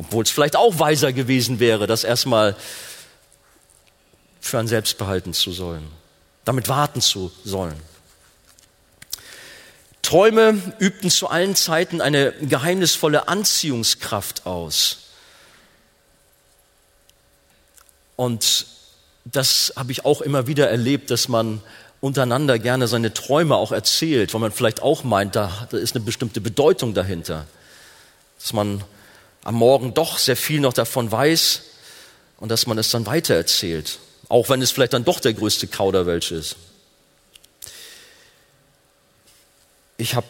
Obwohl 0.00 0.24
es 0.24 0.30
vielleicht 0.30 0.56
auch 0.56 0.78
weiser 0.78 1.12
gewesen 1.12 1.60
wäre, 1.60 1.86
das 1.86 2.04
erstmal 2.04 2.56
für 4.40 4.58
ein 4.58 4.66
Selbst 4.66 4.96
behalten 4.96 5.34
zu 5.34 5.52
sollen, 5.52 5.86
damit 6.46 6.70
warten 6.70 7.02
zu 7.02 7.30
sollen. 7.44 7.78
Träume 10.00 10.58
übten 10.78 11.10
zu 11.10 11.28
allen 11.28 11.54
Zeiten 11.54 12.00
eine 12.00 12.32
geheimnisvolle 12.32 13.28
Anziehungskraft 13.28 14.46
aus. 14.46 15.10
Und 18.16 18.68
das 19.26 19.74
habe 19.76 19.92
ich 19.92 20.06
auch 20.06 20.22
immer 20.22 20.46
wieder 20.46 20.70
erlebt, 20.70 21.10
dass 21.10 21.28
man 21.28 21.60
untereinander 22.00 22.58
gerne 22.58 22.88
seine 22.88 23.12
Träume 23.12 23.56
auch 23.56 23.70
erzählt, 23.70 24.32
weil 24.32 24.40
man 24.40 24.52
vielleicht 24.52 24.80
auch 24.80 25.04
meint, 25.04 25.36
da, 25.36 25.68
da 25.70 25.76
ist 25.76 25.94
eine 25.94 26.06
bestimmte 26.06 26.40
Bedeutung 26.40 26.94
dahinter. 26.94 27.46
Dass 28.38 28.54
man 28.54 28.82
am 29.44 29.54
Morgen 29.54 29.94
doch 29.94 30.18
sehr 30.18 30.36
viel 30.36 30.60
noch 30.60 30.72
davon 30.72 31.10
weiß 31.10 31.62
und 32.38 32.50
dass 32.50 32.66
man 32.66 32.78
es 32.78 32.90
dann 32.90 33.06
weitererzählt, 33.06 33.98
auch 34.28 34.48
wenn 34.48 34.62
es 34.62 34.70
vielleicht 34.70 34.92
dann 34.92 35.04
doch 35.04 35.20
der 35.20 35.34
größte 35.34 35.66
Kauderwelsch 35.66 36.32
ist. 36.32 36.56
Ich 39.96 40.14
habe 40.14 40.26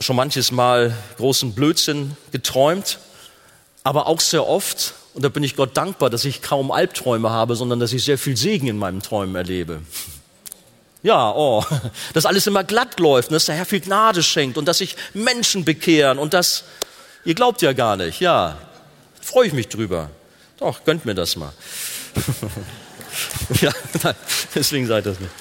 schon 0.00 0.16
manches 0.16 0.50
Mal 0.50 0.96
großen 1.16 1.54
Blödsinn 1.54 2.16
geträumt, 2.30 2.98
aber 3.84 4.06
auch 4.06 4.20
sehr 4.20 4.46
oft, 4.46 4.94
und 5.14 5.24
da 5.24 5.28
bin 5.28 5.42
ich 5.42 5.56
Gott 5.56 5.76
dankbar, 5.76 6.10
dass 6.10 6.24
ich 6.24 6.42
kaum 6.42 6.70
Albträume 6.70 7.30
habe, 7.30 7.56
sondern 7.56 7.80
dass 7.80 7.92
ich 7.92 8.04
sehr 8.04 8.18
viel 8.18 8.36
Segen 8.36 8.68
in 8.68 8.76
meinen 8.76 9.02
Träumen 9.02 9.34
erlebe. 9.34 9.82
Ja, 11.02 11.32
oh, 11.34 11.64
dass 12.14 12.26
alles 12.26 12.46
immer 12.46 12.64
glatt 12.64 13.00
läuft 13.00 13.30
und 13.30 13.34
dass 13.34 13.46
der 13.46 13.56
Herr 13.56 13.66
viel 13.66 13.80
Gnade 13.80 14.22
schenkt 14.22 14.56
und 14.56 14.66
dass 14.66 14.78
sich 14.78 14.96
Menschen 15.14 15.64
bekehren 15.64 16.18
und 16.18 16.32
das, 16.34 16.64
ihr 17.24 17.34
glaubt 17.34 17.62
ja 17.62 17.72
gar 17.72 17.96
nicht, 17.96 18.20
ja, 18.20 18.58
freue 19.20 19.46
ich 19.46 19.52
mich 19.52 19.68
drüber. 19.68 20.10
Doch, 20.58 20.84
gönnt 20.84 21.04
mir 21.04 21.14
das 21.14 21.36
mal. 21.36 21.52
ja, 23.60 23.72
deswegen 24.54 24.86
seid 24.86 25.06
das 25.06 25.18
nicht. 25.18 25.32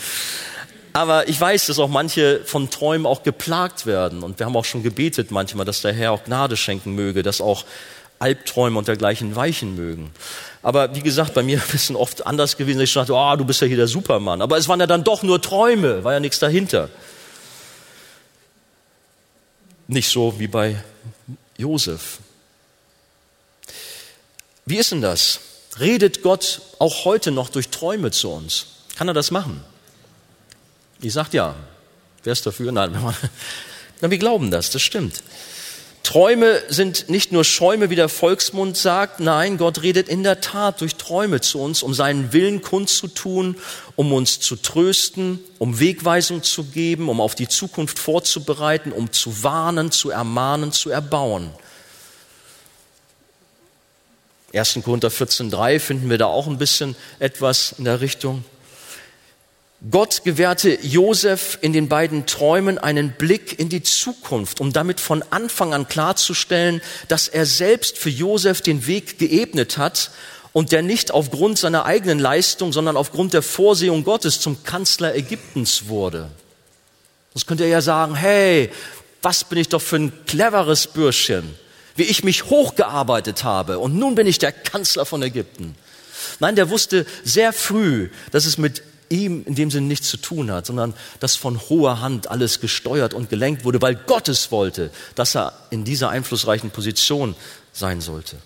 Aber 0.94 1.30
ich 1.30 1.40
weiß, 1.40 1.68
dass 1.68 1.80
auch 1.80 1.88
manche 1.88 2.42
von 2.44 2.70
Träumen 2.70 3.06
auch 3.06 3.24
geplagt 3.24 3.86
werden. 3.86 4.24
Und 4.24 4.40
wir 4.40 4.46
haben 4.46 4.58
auch 4.58 4.66
schon 4.66 4.84
gebetet 4.84 5.32
manchmal, 5.32 5.66
dass 5.66 5.82
der 5.82 5.94
Herr 5.94 6.12
auch 6.12 6.24
Gnade 6.24 6.58
schenken 6.58 6.96
möge, 6.96 7.24
dass 7.24 7.40
auch 7.40 7.64
Albträume 8.20 8.78
und 8.78 8.88
dergleichen 8.88 9.36
weichen 9.36 9.76
mögen. 9.76 10.12
Aber 10.64 10.94
wie 10.96 11.02
gesagt, 11.02 11.34
bei 11.34 11.44
mir 11.44 11.58
ist 11.74 11.90
es 11.90 11.96
oft 11.96 12.26
anders 12.26 12.58
gewesen. 12.58 12.82
Ich 12.82 12.94
dachte, 12.94 13.14
oh, 13.14 13.36
du 13.36 13.46
bist 13.46 13.62
ja 13.62 13.68
hier 13.68 13.78
der 13.78 13.88
Supermann. 13.88 14.42
Aber 14.42 14.58
es 14.58 14.68
waren 14.68 14.80
ja 14.80 14.88
dann 14.88 15.04
doch 15.04 15.24
nur 15.24 15.42
Träume, 15.42 16.04
war 16.04 16.14
ja 16.14 16.20
nichts 16.20 16.40
dahinter. 16.40 16.90
Nicht 19.88 20.10
so 20.10 20.40
wie 20.40 20.48
bei 20.48 20.76
Josef. 21.62 22.18
Wie 24.66 24.78
ist 24.78 24.92
denn 24.92 25.02
das? 25.02 25.40
Redet 25.80 26.22
Gott 26.22 26.62
auch 26.80 27.06
heute 27.06 27.32
noch 27.32 27.50
durch 27.50 27.70
Träume 27.70 28.12
zu 28.12 28.30
uns? 28.30 28.66
Kann 28.96 29.08
er 29.08 29.14
das 29.14 29.32
machen? 29.32 29.64
Ich 31.02 31.14
sage 31.14 31.30
ja. 31.34 31.56
Wer 32.24 32.34
ist 32.34 32.46
dafür? 32.46 32.72
Nein, 32.72 32.96
wir 34.02 34.18
glauben 34.18 34.52
das, 34.52 34.70
das 34.72 34.82
stimmt. 34.82 35.24
Träume 36.04 36.62
sind 36.68 37.10
nicht 37.10 37.32
nur 37.32 37.44
Schäume, 37.44 37.90
wie 37.90 37.96
der 37.96 38.10
Volksmund 38.10 38.76
sagt. 38.76 39.20
Nein, 39.20 39.58
Gott 39.58 39.84
redet 39.84 40.10
in 40.10 40.24
der 40.24 40.42
Tat 40.42 40.82
durch 40.82 40.96
Träume 40.96 41.42
zu 41.42 41.62
uns, 41.62 41.84
um 41.84 41.94
seinen 41.94 42.34
Willen 42.34 42.62
kundzutun, 42.62 43.56
um 43.96 44.12
uns 44.12 44.40
zu 44.40 44.56
trösten, 44.56 45.40
um 45.60 45.80
Wegweisung 45.80 46.42
zu 46.42 46.64
geben, 46.64 47.08
um 47.08 47.22
auf 47.22 47.36
die 47.36 47.48
Zukunft 47.48 48.00
vorzubereiten, 48.00 48.92
um 48.92 49.12
zu 49.12 49.44
warnen, 49.44 49.92
zu 49.92 50.10
ermahnen, 50.10 50.72
zu 50.72 50.90
erbauen. 50.90 51.52
1. 54.54 54.80
Korinther 54.84 55.10
14.3 55.10 55.80
finden 55.80 56.10
wir 56.10 56.18
da 56.18 56.26
auch 56.26 56.48
ein 56.48 56.58
bisschen 56.58 56.96
etwas 57.20 57.76
in 57.78 57.86
der 57.86 58.02
Richtung. 58.02 58.44
Gott 59.90 60.24
gewährte 60.24 60.78
Josef 60.84 61.58
in 61.62 61.74
den 61.74 61.90
beiden 61.90 62.28
Träumen 62.28 62.78
einen 62.78 63.14
Blick 63.14 63.58
in 63.58 63.68
die 63.68 63.82
Zukunft, 63.82 64.62
um 64.62 64.72
damit 64.72 65.00
von 65.00 65.24
Anfang 65.32 65.74
an 65.74 65.88
klarzustellen, 65.88 66.82
dass 67.08 67.28
er 67.28 67.48
selbst 67.48 67.98
für 67.98 68.12
Josef 68.12 68.62
den 68.62 68.86
Weg 68.86 69.18
geebnet 69.18 69.80
hat 69.80 70.12
und 70.54 70.72
der 70.72 70.84
nicht 70.84 71.10
aufgrund 71.10 71.58
seiner 71.58 71.86
eigenen 71.86 72.20
Leistung, 72.20 72.72
sondern 72.72 72.96
aufgrund 72.96 73.34
der 73.34 73.42
Vorsehung 73.42 74.04
Gottes 74.04 74.40
zum 74.40 74.64
Kanzler 74.64 75.16
Ägyptens 75.16 75.88
wurde. 75.88 76.30
Das 77.34 77.48
könnte 77.48 77.64
er 77.64 77.70
ja 77.70 77.82
sagen, 77.82 78.14
hey, 78.14 78.70
was 79.24 79.46
bin 79.46 79.58
ich 79.58 79.70
doch 79.70 79.82
für 79.82 79.96
ein 79.96 80.14
cleveres 80.28 80.86
Bürschchen, 80.86 81.56
wie 81.96 82.04
ich 82.04 82.24
mich 82.24 82.46
hochgearbeitet 82.46 83.44
habe 83.44 83.80
und 83.80 83.98
nun 83.98 84.14
bin 84.14 84.28
ich 84.28 84.38
der 84.38 84.52
Kanzler 84.52 85.08
von 85.08 85.24
Ägypten. 85.24 85.74
Nein, 86.40 86.56
der 86.56 86.70
wusste 86.70 87.08
sehr 87.24 87.52
früh, 87.52 88.10
dass 88.32 88.46
es 88.46 88.60
mit 88.60 88.84
ihm 89.12 89.44
in 89.46 89.56
dem 89.56 89.70
Sinne 89.70 89.88
nichts 89.88 90.10
zu 90.10 90.18
tun 90.18 90.52
hat, 90.52 90.66
sondern 90.66 90.94
dass 91.20 91.36
von 91.36 91.60
hoher 91.70 92.02
Hand 92.02 92.32
alles 92.32 92.60
gesteuert 92.60 93.14
und 93.14 93.30
gelenkt 93.30 93.66
wurde, 93.66 93.82
weil 93.82 93.96
Gott 93.96 94.30
es 94.30 94.52
wollte, 94.52 94.90
dass 95.16 95.36
er 95.36 95.54
in 95.70 95.84
dieser 95.84 96.10
einflussreichen 96.10 96.72
Position 96.72 97.36
sein 97.74 98.02
sollte. 98.02 98.38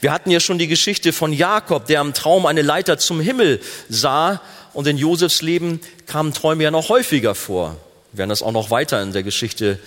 Wir 0.00 0.12
hatten 0.12 0.30
ja 0.30 0.40
schon 0.40 0.58
die 0.58 0.68
Geschichte 0.68 1.12
von 1.12 1.32
Jakob, 1.32 1.86
der 1.86 2.00
am 2.00 2.14
Traum 2.14 2.46
eine 2.46 2.62
Leiter 2.62 2.98
zum 2.98 3.20
Himmel 3.20 3.60
sah 3.88 4.40
und 4.72 4.86
in 4.86 4.98
Josefs 4.98 5.42
Leben 5.42 5.80
kamen 6.06 6.32
Träume 6.32 6.64
ja 6.64 6.70
noch 6.70 6.88
häufiger 6.88 7.34
vor. 7.34 7.76
Wir 8.12 8.18
werden 8.18 8.30
das 8.30 8.42
auch 8.42 8.52
noch 8.52 8.70
weiter 8.70 9.02
in 9.02 9.12
der 9.12 9.22
Geschichte 9.22 9.78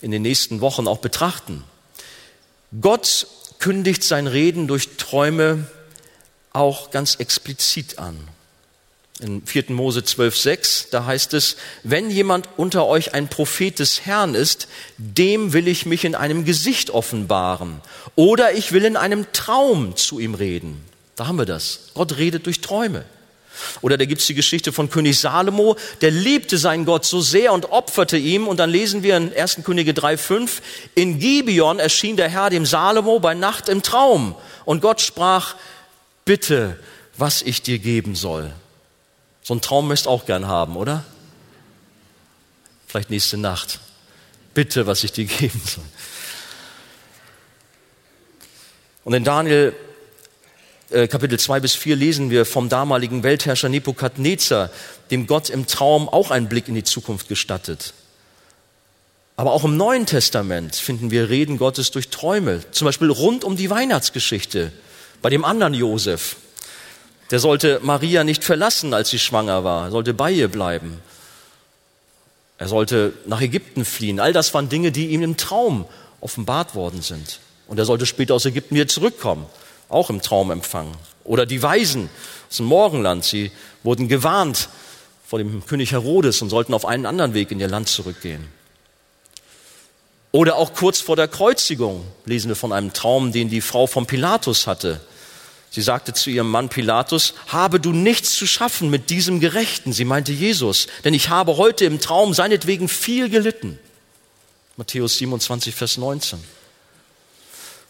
in 0.00 0.10
den 0.10 0.22
nächsten 0.22 0.60
Wochen 0.60 0.86
auch 0.86 0.98
betrachten. 0.98 1.64
Gott 2.80 3.26
kündigt 3.58 4.04
sein 4.04 4.26
Reden 4.26 4.66
durch 4.66 4.96
Träume 4.96 5.66
auch 6.52 6.90
ganz 6.90 7.14
explizit 7.16 7.98
an 7.98 8.16
in 9.22 9.46
4. 9.46 9.64
Mose 9.68 10.00
12,6, 10.00 10.86
da 10.90 11.06
heißt 11.06 11.34
es, 11.34 11.56
wenn 11.82 12.10
jemand 12.10 12.48
unter 12.56 12.86
euch 12.86 13.14
ein 13.14 13.28
Prophet 13.28 13.78
des 13.78 14.04
Herrn 14.04 14.34
ist, 14.34 14.68
dem 14.98 15.52
will 15.52 15.68
ich 15.68 15.86
mich 15.86 16.04
in 16.04 16.14
einem 16.14 16.44
Gesicht 16.44 16.90
offenbaren. 16.90 17.80
Oder 18.16 18.52
ich 18.52 18.72
will 18.72 18.84
in 18.84 18.96
einem 18.96 19.26
Traum 19.32 19.96
zu 19.96 20.18
ihm 20.18 20.34
reden. 20.34 20.82
Da 21.16 21.26
haben 21.26 21.38
wir 21.38 21.46
das. 21.46 21.90
Gott 21.94 22.16
redet 22.16 22.46
durch 22.46 22.60
Träume. 22.60 23.04
Oder 23.80 23.98
da 23.98 24.04
gibt's 24.04 24.26
die 24.26 24.34
Geschichte 24.34 24.72
von 24.72 24.90
König 24.90 25.18
Salomo, 25.18 25.76
der 26.00 26.10
liebte 26.10 26.58
seinen 26.58 26.84
Gott 26.84 27.04
so 27.04 27.20
sehr 27.20 27.52
und 27.52 27.70
opferte 27.70 28.16
ihm. 28.16 28.48
Und 28.48 28.58
dann 28.58 28.70
lesen 28.70 29.02
wir 29.02 29.16
in 29.16 29.34
1. 29.34 29.60
Könige 29.64 29.92
3,5, 29.92 30.60
in 30.94 31.18
Gibeon 31.18 31.78
erschien 31.78 32.16
der 32.16 32.28
Herr 32.28 32.50
dem 32.50 32.66
Salomo 32.66 33.20
bei 33.20 33.34
Nacht 33.34 33.68
im 33.68 33.82
Traum. 33.82 34.34
Und 34.64 34.80
Gott 34.80 35.00
sprach, 35.00 35.54
bitte, 36.24 36.78
was 37.16 37.42
ich 37.42 37.62
dir 37.62 37.78
geben 37.78 38.14
soll. 38.14 38.52
So 39.42 39.54
einen 39.54 39.60
Traum 39.60 39.88
möchtest 39.88 40.08
auch 40.08 40.26
gern 40.26 40.46
haben, 40.46 40.76
oder? 40.76 41.04
Vielleicht 42.86 43.10
nächste 43.10 43.36
Nacht. 43.36 43.80
Bitte, 44.54 44.86
was 44.86 45.02
ich 45.02 45.12
dir 45.12 45.24
geben 45.26 45.60
soll. 45.64 45.84
Und 49.04 49.14
in 49.14 49.24
Daniel 49.24 49.74
äh, 50.90 51.08
Kapitel 51.08 51.38
2 51.38 51.60
bis 51.60 51.74
4 51.74 51.96
lesen 51.96 52.30
wir 52.30 52.44
vom 52.44 52.68
damaligen 52.68 53.22
Weltherrscher 53.22 53.68
Nebukadnezar, 53.68 54.70
dem 55.10 55.26
Gott 55.26 55.50
im 55.50 55.66
Traum 55.66 56.08
auch 56.08 56.30
einen 56.30 56.48
Blick 56.48 56.68
in 56.68 56.74
die 56.74 56.84
Zukunft 56.84 57.28
gestattet. 57.28 57.94
Aber 59.36 59.52
auch 59.52 59.64
im 59.64 59.76
Neuen 59.76 60.06
Testament 60.06 60.76
finden 60.76 61.10
wir 61.10 61.30
Reden 61.30 61.56
Gottes 61.56 61.90
durch 61.90 62.10
Träume, 62.10 62.60
zum 62.70 62.84
Beispiel 62.84 63.10
rund 63.10 63.42
um 63.42 63.56
die 63.56 63.70
Weihnachtsgeschichte 63.70 64.70
bei 65.22 65.30
dem 65.30 65.44
anderen 65.44 65.74
Josef, 65.74 66.36
der 67.30 67.38
sollte 67.38 67.80
Maria 67.82 68.24
nicht 68.24 68.44
verlassen, 68.44 68.92
als 68.94 69.10
sie 69.10 69.18
schwanger 69.18 69.64
war. 69.64 69.86
Er 69.86 69.90
sollte 69.90 70.14
bei 70.14 70.30
ihr 70.30 70.48
bleiben. 70.48 71.00
Er 72.58 72.68
sollte 72.68 73.12
nach 73.26 73.40
Ägypten 73.40 73.84
fliehen. 73.84 74.20
All 74.20 74.32
das 74.32 74.52
waren 74.54 74.68
Dinge, 74.68 74.92
die 74.92 75.08
ihm 75.08 75.22
im 75.22 75.36
Traum 75.36 75.86
offenbart 76.20 76.74
worden 76.74 77.02
sind. 77.02 77.40
Und 77.66 77.78
er 77.78 77.84
sollte 77.84 78.06
später 78.06 78.34
aus 78.34 78.44
Ägypten 78.44 78.74
wieder 78.74 78.88
zurückkommen, 78.88 79.46
auch 79.88 80.10
im 80.10 80.20
Traum 80.20 80.50
empfangen. 80.50 80.94
Oder 81.24 81.46
die 81.46 81.62
Weisen 81.62 82.10
aus 82.50 82.58
dem 82.58 82.66
Morgenland, 82.66 83.24
sie 83.24 83.50
wurden 83.82 84.08
gewarnt 84.08 84.68
vor 85.26 85.38
dem 85.38 85.64
König 85.64 85.92
Herodes 85.92 86.42
und 86.42 86.50
sollten 86.50 86.74
auf 86.74 86.84
einen 86.84 87.06
anderen 87.06 87.34
Weg 87.34 87.50
in 87.50 87.60
ihr 87.60 87.68
Land 87.68 87.88
zurückgehen. 87.88 88.46
Oder 90.30 90.56
auch 90.56 90.74
kurz 90.74 91.00
vor 91.00 91.16
der 91.16 91.28
Kreuzigung 91.28 92.06
lesen 92.24 92.48
wir 92.48 92.56
von 92.56 92.72
einem 92.72 92.92
Traum, 92.92 93.32
den 93.32 93.48
die 93.48 93.60
Frau 93.60 93.86
von 93.86 94.06
Pilatus 94.06 94.66
hatte. 94.66 95.00
Sie 95.74 95.80
sagte 95.80 96.12
zu 96.12 96.28
ihrem 96.28 96.50
Mann 96.50 96.68
Pilatus, 96.68 97.32
habe 97.48 97.80
du 97.80 97.92
nichts 97.92 98.36
zu 98.36 98.46
schaffen 98.46 98.90
mit 98.90 99.08
diesem 99.08 99.40
Gerechten. 99.40 99.94
Sie 99.94 100.04
meinte 100.04 100.30
Jesus, 100.30 100.86
denn 101.02 101.14
ich 101.14 101.30
habe 101.30 101.56
heute 101.56 101.86
im 101.86 101.98
Traum 101.98 102.34
seinetwegen 102.34 102.88
viel 102.88 103.30
gelitten. 103.30 103.78
Matthäus 104.76 105.16
27, 105.16 105.74
Vers 105.74 105.96
19. 105.96 106.38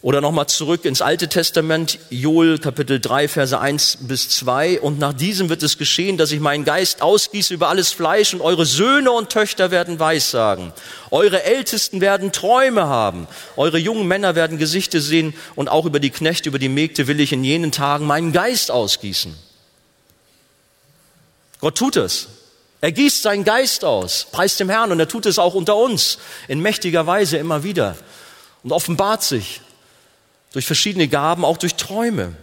Oder 0.03 0.19
nochmal 0.19 0.47
zurück 0.47 0.83
ins 0.83 1.01
Alte 1.01 1.29
Testament, 1.29 1.97
Joel 2.09 2.59
Kapitel 2.59 2.99
3, 2.99 3.29
Verse 3.29 3.57
1 3.57 3.99
bis 4.01 4.27
2. 4.27 4.81
Und 4.81 4.99
nach 4.99 5.13
diesem 5.13 5.47
wird 5.47 5.63
es 5.63 5.77
geschehen, 5.77 6.17
dass 6.17 6.33
ich 6.33 6.41
meinen 6.41 6.65
Geist 6.65 7.01
ausgieße 7.01 7.53
über 7.53 7.69
alles 7.69 7.93
Fleisch 7.93 8.33
und 8.33 8.41
eure 8.41 8.65
Söhne 8.65 9.13
und 9.13 9.29
Töchter 9.29 9.71
werden 9.71 9.99
Weissagen. 9.99 10.73
Eure 11.09 11.43
Ältesten 11.43 12.01
werden 12.01 12.33
Träume 12.33 12.87
haben. 12.87 13.29
Eure 13.55 13.77
jungen 13.77 14.05
Männer 14.05 14.35
werden 14.35 14.57
Gesichter 14.57 14.99
sehen 14.99 15.33
und 15.55 15.69
auch 15.69 15.85
über 15.85 16.01
die 16.01 16.09
Knechte, 16.09 16.49
über 16.49 16.59
die 16.59 16.67
Mägde 16.67 17.07
will 17.07 17.21
ich 17.21 17.31
in 17.31 17.45
jenen 17.45 17.71
Tagen 17.71 18.05
meinen 18.05 18.33
Geist 18.33 18.71
ausgießen. 18.71 19.33
Gott 21.61 21.77
tut 21.77 21.95
es. 21.95 22.27
Er 22.81 22.91
gießt 22.91 23.21
seinen 23.21 23.45
Geist 23.45 23.85
aus, 23.85 24.27
preist 24.33 24.59
dem 24.59 24.67
Herrn 24.67 24.91
und 24.91 24.99
er 24.99 25.07
tut 25.07 25.25
es 25.27 25.39
auch 25.39 25.53
unter 25.53 25.77
uns 25.77 26.17
in 26.49 26.59
mächtiger 26.59 27.07
Weise 27.07 27.37
immer 27.37 27.63
wieder 27.63 27.95
und 28.63 28.73
offenbart 28.73 29.23
sich 29.23 29.61
durch 30.53 30.65
verschiedene 30.65 31.07
Gaben, 31.09 31.43
auch 31.43 31.57
durch 31.57 31.75
Träume. 31.75 32.33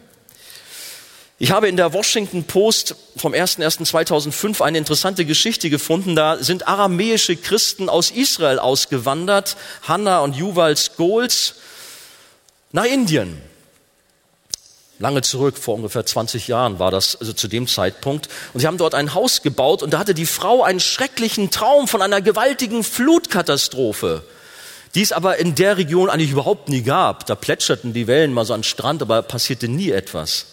Ich 1.39 1.53
habe 1.53 1.69
in 1.69 1.79
der 1.79 1.95
Washington 1.95 2.45
Post 2.45 2.97
vom 3.17 3.33
01.01.2005 3.33 4.61
eine 4.61 4.77
interessante 4.77 5.25
Geschichte 5.25 5.71
gefunden. 5.71 6.15
Da 6.15 6.37
sind 6.37 6.69
aramäische 6.69 7.35
Christen 7.35 7.89
aus 7.89 8.11
Israel 8.11 8.59
ausgewandert, 8.59 9.57
Hannah 9.89 10.21
und 10.21 10.37
Yuval 10.37 10.77
Scholes, 10.77 11.55
nach 12.73 12.85
Indien. 12.85 13.41
Lange 14.99 15.23
zurück, 15.23 15.57
vor 15.57 15.77
ungefähr 15.77 16.05
20 16.05 16.47
Jahren 16.47 16.79
war 16.79 16.91
das, 16.91 17.17
also 17.17 17.33
zu 17.33 17.49
dem 17.49 17.67
Zeitpunkt. 17.67 18.29
Und 18.53 18.61
sie 18.61 18.67
haben 18.67 18.77
dort 18.77 18.95
ein 18.95 19.15
Haus 19.15 19.41
gebaut 19.41 19.83
und 19.83 19.95
da 19.95 19.99
hatte 19.99 20.13
die 20.13 20.27
Frau 20.27 20.63
einen 20.63 20.79
schrecklichen 20.79 21.51
Traum 21.51 21.89
von 21.89 22.03
einer 22.03 22.21
gewaltigen 22.21 22.85
Flutkatastrophe. 22.85 24.25
Die 24.95 25.03
es 25.03 25.13
aber 25.13 25.39
in 25.39 25.55
der 25.55 25.77
Region 25.77 26.11
eigentlich 26.11 26.33
überhaupt 26.33 26.69
nie 26.69 26.83
gab. 26.83 27.27
Da 27.27 27.35
plätscherten 27.35 27.93
die 27.93 28.07
Wellen 28.07 28.33
mal 28.33 28.45
so 28.45 28.55
an 28.55 28.61
den 28.61 28.65
Strand, 28.65 29.03
aber 29.03 29.23
passierte 29.23 29.69
nie 29.69 29.91
etwas. 29.91 30.47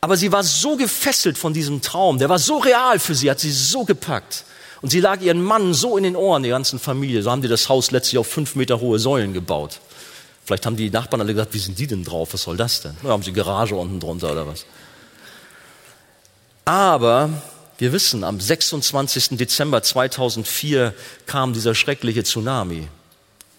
Aber 0.00 0.16
sie 0.16 0.32
war 0.32 0.44
so 0.44 0.76
gefesselt 0.76 1.36
von 1.36 1.52
diesem 1.52 1.82
Traum, 1.82 2.18
der 2.18 2.28
war 2.28 2.38
so 2.38 2.58
real 2.58 2.98
für 2.98 3.14
sie, 3.14 3.30
hat 3.30 3.40
sie 3.40 3.52
so 3.52 3.84
gepackt. 3.84 4.44
Und 4.80 4.88
sie 4.88 5.00
lag 5.00 5.20
ihren 5.20 5.42
Mann 5.42 5.74
so 5.74 5.98
in 5.98 6.04
den 6.04 6.16
Ohren, 6.16 6.42
die 6.42 6.48
ganzen 6.48 6.78
Familie. 6.78 7.22
So 7.22 7.30
haben 7.30 7.42
die 7.42 7.48
das 7.48 7.68
Haus 7.68 7.90
letztlich 7.90 8.16
auf 8.18 8.26
fünf 8.26 8.54
Meter 8.54 8.80
hohe 8.80 8.98
Säulen 8.98 9.34
gebaut. 9.34 9.78
Vielleicht 10.46 10.64
haben 10.64 10.76
die 10.76 10.88
Nachbarn 10.88 11.20
alle 11.20 11.34
gesagt, 11.34 11.52
wie 11.52 11.58
sind 11.58 11.78
die 11.78 11.86
denn 11.86 12.02
drauf? 12.02 12.32
Was 12.32 12.44
soll 12.44 12.56
das 12.56 12.80
denn? 12.80 12.96
Da 13.02 13.10
haben 13.10 13.22
sie 13.22 13.32
Garage 13.32 13.74
unten 13.74 14.00
drunter 14.00 14.32
oder 14.32 14.46
was? 14.46 14.64
Aber 16.64 17.28
wir 17.76 17.92
wissen, 17.92 18.24
am 18.24 18.40
26. 18.40 19.36
Dezember 19.36 19.82
2004 19.82 20.94
kam 21.26 21.52
dieser 21.52 21.74
schreckliche 21.74 22.24
Tsunami 22.24 22.88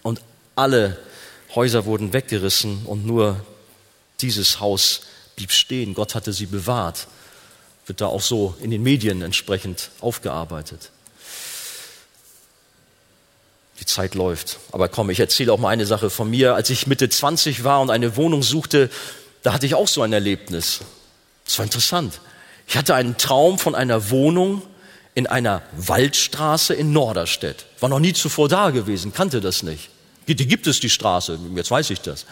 und 0.02 0.20
alle 0.56 0.98
Häuser 1.54 1.84
wurden 1.84 2.12
weggerissen 2.12 2.86
und 2.86 3.06
nur 3.06 3.44
dieses 4.20 4.60
Haus 4.60 5.02
blieb 5.36 5.52
stehen. 5.52 5.94
Gott 5.94 6.14
hatte 6.14 6.32
sie 6.32 6.46
bewahrt. 6.46 7.08
Wird 7.86 8.00
da 8.00 8.06
auch 8.06 8.22
so 8.22 8.54
in 8.60 8.70
den 8.70 8.82
Medien 8.82 9.22
entsprechend 9.22 9.90
aufgearbeitet. 10.00 10.90
Die 13.80 13.86
Zeit 13.86 14.14
läuft. 14.14 14.58
Aber 14.70 14.88
komm, 14.88 15.10
ich 15.10 15.18
erzähle 15.18 15.52
auch 15.52 15.58
mal 15.58 15.70
eine 15.70 15.86
Sache 15.86 16.08
von 16.08 16.30
mir. 16.30 16.54
Als 16.54 16.70
ich 16.70 16.86
Mitte 16.86 17.08
20 17.08 17.64
war 17.64 17.80
und 17.80 17.90
eine 17.90 18.16
Wohnung 18.16 18.42
suchte, 18.42 18.90
da 19.42 19.52
hatte 19.52 19.66
ich 19.66 19.74
auch 19.74 19.88
so 19.88 20.02
ein 20.02 20.12
Erlebnis. 20.12 20.80
Das 21.44 21.58
war 21.58 21.64
interessant. 21.64 22.20
Ich 22.68 22.76
hatte 22.76 22.94
einen 22.94 23.16
Traum 23.18 23.58
von 23.58 23.74
einer 23.74 24.10
Wohnung 24.10 24.62
in 25.14 25.26
einer 25.26 25.62
Waldstraße 25.72 26.74
in 26.74 26.92
Norderstedt. 26.92 27.66
War 27.80 27.88
noch 27.88 27.98
nie 27.98 28.12
zuvor 28.12 28.48
da 28.48 28.70
gewesen, 28.70 29.12
kannte 29.12 29.40
das 29.40 29.62
nicht. 29.62 29.90
Die 30.28 30.34
gibt 30.34 30.66
es, 30.66 30.80
die 30.80 30.90
Straße, 30.90 31.38
jetzt 31.54 31.70
weiß 31.70 31.90
ich 31.90 32.00
das. 32.00 32.26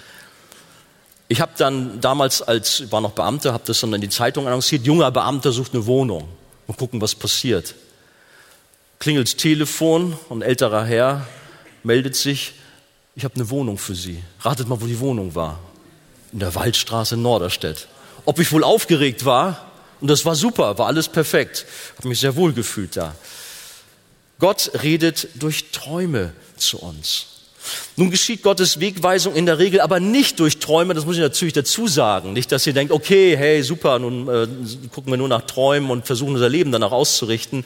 Ich 1.28 1.41
habe 1.41 1.53
dann 1.57 2.01
damals 2.01 2.43
als, 2.43 2.91
war 2.91 3.01
noch 3.01 3.12
Beamter, 3.12 3.53
habe 3.53 3.64
das 3.66 3.80
dann 3.80 3.93
in 3.93 4.01
die 4.01 4.09
Zeitung 4.09 4.47
annonciert, 4.47 4.84
junger 4.84 5.11
Beamter 5.11 5.53
sucht 5.53 5.74
eine 5.74 5.86
Wohnung. 5.86 6.28
Mal 6.66 6.74
gucken, 6.74 7.01
was 7.01 7.14
passiert. 7.14 7.74
Klingelt 8.99 9.38
Telefon 9.38 10.18
ein 10.28 10.43
älterer 10.43 10.84
Herr 10.84 11.26
meldet 11.82 12.16
sich, 12.16 12.55
ich 13.16 13.24
habe 13.24 13.34
eine 13.34 13.51
Wohnung 13.51 13.78
für 13.78 13.95
Sie. 13.95 14.22
Ratet 14.41 14.68
mal, 14.68 14.80
wo 14.80 14.86
die 14.86 14.99
Wohnung 15.01 15.34
war. 15.34 15.59
In 16.32 16.38
der 16.38 16.55
Waldstraße 16.55 17.16
in 17.16 17.22
Norderstedt. 17.22 17.88
Ob 18.24 18.38
ich 18.38 18.53
wohl 18.53 18.64
aufgeregt 18.64 19.24
war? 19.24 19.70
Und 20.01 20.09
das 20.09 20.24
war 20.24 20.34
super, 20.34 20.78
war 20.78 20.86
alles 20.86 21.09
perfekt. 21.09 21.66
Habe 21.99 22.09
mich 22.09 22.20
sehr 22.20 22.36
wohl 22.36 22.53
gefühlt 22.53 22.97
da. 22.97 23.14
Gott 24.38 24.70
redet 24.82 25.28
durch 25.34 25.70
Träume 25.70 26.32
zu 26.57 26.78
uns. 26.78 27.26
Nun 27.97 28.11
geschieht 28.11 28.43
Gottes 28.43 28.81
Wegweisung 28.81 29.35
in 29.35 29.47
der 29.47 29.59
Regel 29.59 29.81
aber 29.81 30.01
nicht 30.01 30.41
durch 30.41 30.59
Träume, 30.59 30.95
das 30.95 31.05
muss 31.05 31.16
ich 31.16 31.23
natürlich 31.23 31.55
dazu 31.55 31.89
sagen. 31.89 32.33
Nicht, 32.33 32.53
dass 32.53 32.66
ihr 32.66 32.73
denkt, 32.73 32.93
okay, 32.93 33.37
hey, 33.37 33.62
super, 33.62 33.99
nun 33.99 34.29
äh, 34.29 34.47
gucken 34.93 35.12
wir 35.12 35.16
nur 35.16 35.29
nach 35.29 35.43
Träumen 35.43 35.91
und 35.91 36.07
versuchen 36.07 36.35
unser 36.35 36.49
Leben 36.49 36.73
danach 36.73 36.93
auszurichten. 36.93 37.64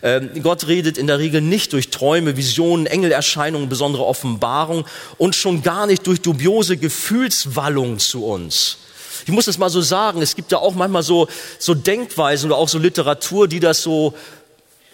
Äh, 0.00 0.20
Gott 0.42 0.68
redet 0.68 0.98
in 0.98 1.06
der 1.06 1.18
Regel 1.18 1.40
nicht 1.40 1.72
durch 1.72 1.90
Träume, 1.90 2.36
Visionen, 2.36 2.86
Engelerscheinungen, 2.86 3.68
besondere 3.68 4.04
Offenbarung 4.06 4.84
und 5.16 5.34
schon 5.34 5.62
gar 5.62 5.86
nicht 5.86 6.06
durch 6.06 6.20
dubiose 6.20 6.76
Gefühlswallung 6.76 7.98
zu 7.98 8.24
uns. 8.24 8.78
Ich 9.26 9.32
muss 9.32 9.46
es 9.46 9.58
mal 9.58 9.68
so 9.68 9.80
sagen, 9.80 10.22
es 10.22 10.36
gibt 10.36 10.52
ja 10.52 10.58
auch 10.58 10.74
manchmal 10.74 11.02
so, 11.02 11.28
so 11.58 11.74
Denkweisen 11.74 12.50
oder 12.50 12.58
auch 12.58 12.68
so 12.68 12.78
Literatur, 12.78 13.48
die 13.48 13.60
das 13.60 13.82
so 13.82 14.14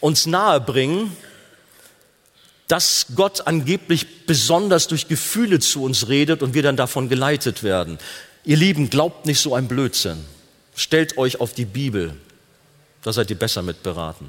uns 0.01 0.27
nahe 0.27 0.61
bringen, 0.61 1.17
dass 2.75 3.07
Gott 3.15 3.47
angeblich 3.47 4.27
besonders 4.27 4.89
durch 4.89 5.07
Gefühle 5.07 5.61
zu 5.61 5.85
uns 5.85 6.09
redet 6.09 6.43
und 6.43 6.55
wir 6.55 6.63
dann 6.65 6.77
davon 6.77 7.09
geleitet 7.09 7.63
werden. 7.63 8.01
Ihr 8.43 8.57
Lieben, 8.57 8.91
glaubt 8.91 9.27
nicht 9.27 9.39
so 9.39 9.55
ein 9.55 9.69
Blödsinn. 9.69 10.25
Stellt 10.75 11.17
euch 11.17 11.41
auf 11.41 11.55
die 11.55 11.67
Bibel. 11.67 12.17
Da 13.05 13.13
seid 13.13 13.31
ihr 13.31 13.39
besser 13.39 13.63
mit 13.63 13.85
beraten. 13.85 14.29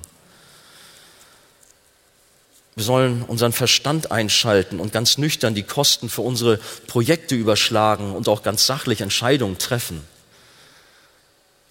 Wir 2.76 2.84
sollen 2.84 3.24
unseren 3.24 3.52
Verstand 3.52 4.12
einschalten 4.12 4.80
und 4.80 4.94
ganz 4.94 5.18
nüchtern 5.18 5.56
die 5.56 5.64
Kosten 5.64 6.08
für 6.08 6.22
unsere 6.22 6.58
Projekte 6.86 7.34
überschlagen 7.34 8.14
und 8.14 8.30
auch 8.30 8.44
ganz 8.44 8.68
sachlich 8.68 9.02
Entscheidungen 9.02 9.58
treffen. 9.58 10.04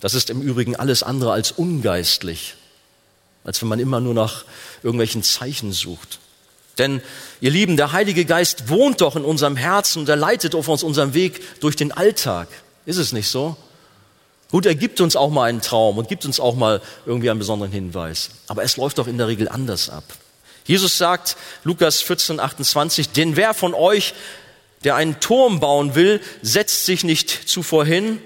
Das 0.00 0.14
ist 0.14 0.28
im 0.28 0.42
Übrigen 0.42 0.74
alles 0.74 1.04
andere 1.04 1.30
als 1.30 1.52
ungeistlich, 1.52 2.56
als 3.44 3.62
wenn 3.62 3.68
man 3.68 3.78
immer 3.78 4.00
nur 4.00 4.14
nach 4.14 4.44
irgendwelchen 4.82 5.22
Zeichen 5.22 5.72
sucht. 5.72 6.18
Denn, 6.78 7.02
ihr 7.40 7.50
Lieben, 7.50 7.76
der 7.76 7.92
Heilige 7.92 8.24
Geist 8.24 8.68
wohnt 8.68 9.00
doch 9.00 9.16
in 9.16 9.24
unserem 9.24 9.56
Herzen 9.56 10.00
und 10.00 10.08
er 10.08 10.16
leitet 10.16 10.54
auf 10.54 10.68
uns 10.68 10.82
unseren 10.82 11.14
Weg 11.14 11.60
durch 11.60 11.76
den 11.76 11.92
Alltag. 11.92 12.48
Ist 12.86 12.98
es 12.98 13.12
nicht 13.12 13.28
so? 13.28 13.56
Gut, 14.50 14.66
er 14.66 14.74
gibt 14.74 15.00
uns 15.00 15.16
auch 15.16 15.30
mal 15.30 15.48
einen 15.48 15.62
Traum 15.62 15.98
und 15.98 16.08
gibt 16.08 16.24
uns 16.24 16.38
auch 16.38 16.54
mal 16.54 16.80
irgendwie 17.06 17.30
einen 17.30 17.38
besonderen 17.38 17.72
Hinweis. 17.72 18.30
Aber 18.46 18.62
es 18.62 18.76
läuft 18.76 18.98
doch 18.98 19.06
in 19.06 19.18
der 19.18 19.28
Regel 19.28 19.48
anders 19.48 19.88
ab. 19.88 20.04
Jesus 20.64 20.96
sagt, 20.96 21.36
Lukas 21.62 22.00
14, 22.02 22.40
28, 22.40 23.10
denn 23.10 23.36
wer 23.36 23.54
von 23.54 23.74
euch, 23.74 24.14
der 24.82 24.96
einen 24.96 25.20
Turm 25.20 25.60
bauen 25.60 25.94
will, 25.94 26.20
setzt 26.42 26.86
sich 26.86 27.04
nicht 27.04 27.30
zuvor 27.30 27.84
hin 27.84 28.20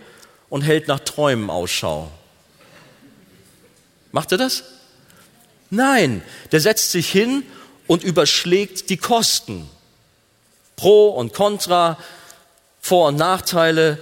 und 0.49 0.63
hält 0.63 0.89
nach 0.89 1.01
Träumen 1.01 1.51
Ausschau. 1.51 2.11
Macht 4.13 4.33
er 4.33 4.39
das? 4.39 4.65
Nein, 5.71 6.23
der 6.53 6.61
setzt 6.61 6.93
sich 6.93 7.11
hin 7.11 7.43
und 7.89 8.05
überschlägt 8.05 8.91
die 8.91 8.97
Kosten. 8.97 9.69
Pro 10.77 11.09
und 11.09 11.33
Contra, 11.35 11.99
Vor- 12.81 13.09
und 13.09 13.17
Nachteile. 13.17 13.99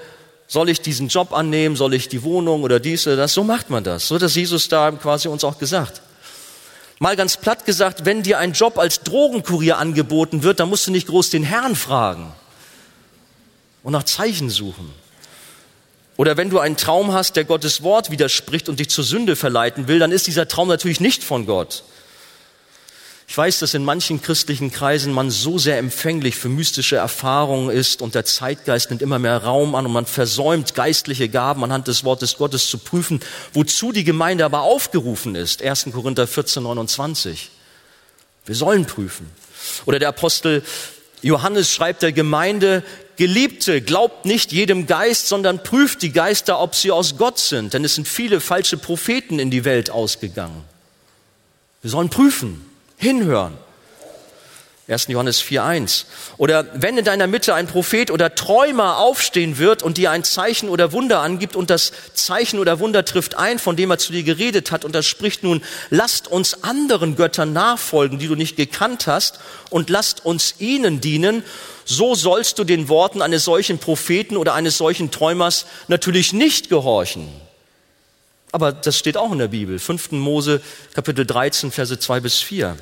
Soll 0.47 0.69
ich 0.69 0.83
diesen 0.83 1.09
Job 1.09 1.33
annehmen? 1.33 1.75
Soll 1.75 1.95
ich 1.95 2.09
die 2.09 2.23
Wohnung 2.23 2.63
oder 2.63 2.79
dies 2.79 3.07
oder 3.07 3.17
das? 3.17 3.33
So 3.33 3.43
macht 3.43 3.71
man 3.71 3.83
das. 3.83 4.07
So 4.07 4.21
hat 4.21 4.31
Jesus 4.31 4.69
da 4.69 4.91
quasi 4.91 5.29
uns 5.29 5.43
auch 5.43 5.59
gesagt. 5.59 6.03
Mal 6.99 7.17
ganz 7.17 7.37
platt 7.37 7.65
gesagt, 7.65 8.05
wenn 8.05 8.23
dir 8.23 8.39
ein 8.39 8.53
Job 8.53 8.79
als 8.79 9.01
Drogenkurier 9.01 9.79
angeboten 9.79 10.43
wird, 10.43 10.61
dann 10.61 10.69
musst 10.69 10.87
du 10.87 10.91
nicht 10.91 11.09
groß 11.09 11.31
den 11.31 11.43
Herrn 11.43 11.75
fragen 11.75 12.33
und 13.83 13.93
nach 13.93 14.05
Zeichen 14.05 14.51
suchen. 14.51 14.93
Oder 16.17 16.39
wenn 16.39 16.49
du 16.49 16.59
einen 16.59 16.79
Traum 16.79 17.13
hast, 17.13 17.37
der 17.37 17.45
Gottes 17.45 17.83
Wort 17.83 18.11
widerspricht 18.11 18.69
und 18.69 18.81
dich 18.81 18.89
zur 18.89 19.05
Sünde 19.05 19.37
verleiten 19.37 19.89
will, 19.89 19.99
dann 19.99 20.13
ist 20.13 20.27
dieser 20.27 20.49
Traum 20.49 20.69
natürlich 20.69 21.01
nicht 21.01 21.23
von 21.23 21.45
Gott. 21.45 21.83
Ich 23.29 23.37
weiß, 23.37 23.59
dass 23.59 23.75
in 23.75 23.85
manchen 23.85 24.23
christlichen 24.23 24.71
Kreisen 24.71 25.13
man 25.13 25.31
so 25.31 25.59
sehr 25.59 25.79
empfänglich 25.79 26.37
für 26.37 26.49
mystische 26.49 26.97
Erfahrungen 26.97 27.71
ist 27.71 28.01
und 28.01 28.15
der 28.15 28.25
Zeitgeist 28.25 28.91
nimmt 28.91 29.03
immer 29.03 29.19
mehr 29.19 29.39
Raum 29.39 29.75
an 29.75 29.85
und 29.85 29.93
man 29.93 30.07
versäumt 30.07 30.75
geistliche 30.75 31.29
Gaben 31.29 31.65
anhand 31.65 31.89
des 31.89 32.05
Wortes 32.05 32.37
Gottes 32.37 32.69
zu 32.71 32.79
prüfen, 32.79 33.21
wozu 33.53 33.91
die 33.91 34.05
Gemeinde 34.05 34.45
aber 34.45 34.61
aufgerufen 34.61 35.35
ist. 35.35 35.61
1. 35.61 35.89
Korinther 35.93 36.27
14, 36.27 36.63
29. 36.63 37.51
Wir 38.47 38.55
sollen 38.55 38.87
prüfen. 38.87 39.29
Oder 39.87 39.99
der 39.99 40.09
Apostel 40.11 40.63
Johannes 41.21 41.73
schreibt 41.73 42.03
der 42.03 42.13
Gemeinde, 42.13 42.85
Geliebte, 43.17 43.81
glaubt 43.81 44.25
nicht 44.25 44.53
jedem 44.53 44.87
Geist, 44.87 45.27
sondern 45.27 45.63
prüft 45.63 46.03
die 46.03 46.13
Geister, 46.13 46.61
ob 46.61 46.75
sie 46.77 46.93
aus 46.93 47.17
Gott 47.17 47.39
sind, 47.39 47.75
denn 47.75 47.85
es 47.85 47.97
sind 47.97 48.07
viele 48.07 48.41
falsche 48.41 48.77
Propheten 48.77 49.39
in 49.41 49.51
die 49.51 49.65
Welt 49.65 49.91
ausgegangen. 49.91 50.63
Wir 51.83 51.91
sollen 51.91 52.11
prüfen 52.11 52.65
hinhören. 52.97 53.59
1. 54.89 55.09
Johannes 55.09 55.43
4.1. 55.43 56.05
Oder 56.37 56.65
wenn 56.75 56.97
in 56.97 57.05
deiner 57.05 57.27
Mitte 57.27 57.55
ein 57.55 57.67
Prophet 57.67 58.13
oder 58.13 58.37
Träumer 58.37 58.99
aufstehen 58.99 59.59
wird 59.59 59.83
und 59.83 59.97
dir 59.97 60.13
ein 60.13 60.23
Zeichen 60.23 60.69
oder 60.69 60.93
Wunder 60.93 61.23
angibt 61.23 61.57
und 61.57 61.71
das 61.71 61.93
Zeichen 62.15 62.61
oder 62.61 62.79
Wunder 62.79 63.05
trifft 63.05 63.37
ein, 63.37 63.59
von 63.59 63.75
dem 63.75 63.91
er 63.91 63.99
zu 63.99 64.13
dir 64.13 64.23
geredet 64.23 64.71
hat 64.71 64.85
und 64.85 64.95
das 64.95 65.05
spricht 65.05 65.43
nun, 65.43 65.61
lasst 65.91 66.29
uns 66.29 66.63
anderen 66.63 67.17
Göttern 67.17 67.53
nachfolgen, 67.53 68.21
die 68.21 68.29
du 68.29 68.37
nicht 68.37 68.57
gekannt 68.57 69.09
hast 69.09 69.41
und 69.71 69.91
lasst 69.91 70.25
uns 70.25 70.55
ihnen 70.61 71.01
dienen, 71.01 71.43
so 71.85 72.15
sollst 72.15 72.61
du 72.61 72.65
den 72.65 72.89
Worten 72.89 73.23
eines 73.23 73.43
solchen 73.43 73.79
Propheten 73.81 74.37
oder 74.37 74.55
eines 74.55 74.79
solchen 74.79 75.11
Träumers 75.11 75.67
natürlich 75.89 76.33
nicht 76.33 76.69
gehorchen. 76.69 77.29
Aber 78.53 78.73
das 78.73 78.99
steht 78.99 79.17
auch 79.17 79.33
in 79.33 79.39
der 79.39 79.49
Bibel. 79.49 79.79
5. 79.79 80.13
Mose, 80.13 80.63
Kapitel 80.95 81.27
13, 81.27 81.71
Verse 81.73 81.99
2 81.99 82.21
bis 82.21 82.39
4. 82.39 82.77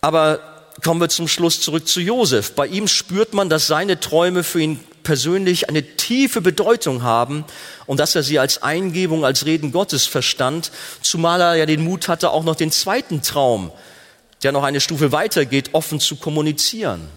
Aber 0.00 0.40
kommen 0.82 1.00
wir 1.00 1.08
zum 1.08 1.28
Schluss 1.28 1.60
zurück 1.60 1.88
zu 1.88 2.00
Josef. 2.00 2.52
Bei 2.52 2.66
ihm 2.66 2.86
spürt 2.86 3.34
man, 3.34 3.48
dass 3.48 3.66
seine 3.66 4.00
Träume 4.00 4.44
für 4.44 4.60
ihn 4.60 4.80
persönlich 5.02 5.68
eine 5.68 5.82
tiefe 5.96 6.40
Bedeutung 6.40 7.02
haben 7.02 7.44
und 7.86 7.98
dass 7.98 8.14
er 8.14 8.22
sie 8.22 8.38
als 8.38 8.62
Eingebung, 8.62 9.24
als 9.24 9.46
Reden 9.46 9.72
Gottes 9.72 10.06
verstand, 10.06 10.70
zumal 11.02 11.40
er 11.40 11.54
ja 11.56 11.66
den 11.66 11.82
Mut 11.82 12.08
hatte, 12.08 12.30
auch 12.30 12.44
noch 12.44 12.56
den 12.56 12.70
zweiten 12.70 13.22
Traum, 13.22 13.72
der 14.42 14.52
noch 14.52 14.62
eine 14.62 14.80
Stufe 14.80 15.10
weitergeht, 15.10 15.70
offen 15.72 15.98
zu 15.98 16.16
kommunizieren. 16.16 17.08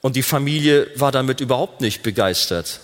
Und 0.00 0.16
die 0.16 0.22
Familie 0.22 0.88
war 0.94 1.12
damit 1.12 1.40
überhaupt 1.40 1.80
nicht 1.80 2.02
begeistert. 2.02 2.80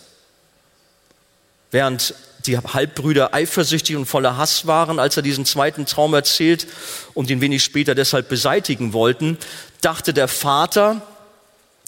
Während 1.75 2.15
die 2.47 2.57
Halbbrüder 2.57 3.35
eifersüchtig 3.35 3.97
und 3.97 4.07
voller 4.07 4.37
Hass 4.37 4.69
waren, 4.69 5.01
als 5.01 5.17
er 5.17 5.25
diesen 5.25 5.45
zweiten 5.45 5.87
Traum 5.87 6.15
erzählt 6.15 6.69
und 7.15 7.31
ihn 7.31 7.41
wenig 7.41 7.65
später 7.65 7.97
deshalb 7.97 8.29
beseitigen 8.29 8.93
wollten, 8.93 9.39
dachte 9.81 10.15
der 10.15 10.29
Vater, 10.29 11.03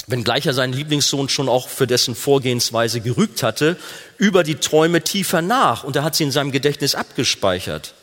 wenngleich 0.09 0.45
er 0.45 0.55
seinen 0.55 0.73
Lieblingssohn 0.73 1.29
schon 1.29 1.49
auch 1.49 1.69
für 1.69 1.87
dessen 1.87 2.17
Vorgehensweise 2.17 3.01
gerügt 3.01 3.45
hatte, 3.45 3.77
über 4.19 4.43
die 4.43 4.57
Träume 4.57 5.03
tiefer 5.03 5.41
nach 5.41 5.85
und 5.85 5.95
er 5.95 6.03
hat 6.03 6.17
sie 6.17 6.25
in 6.25 6.33
seinem 6.33 6.51
Gedächtnis 6.51 6.97
abgespeichert. 6.97 7.95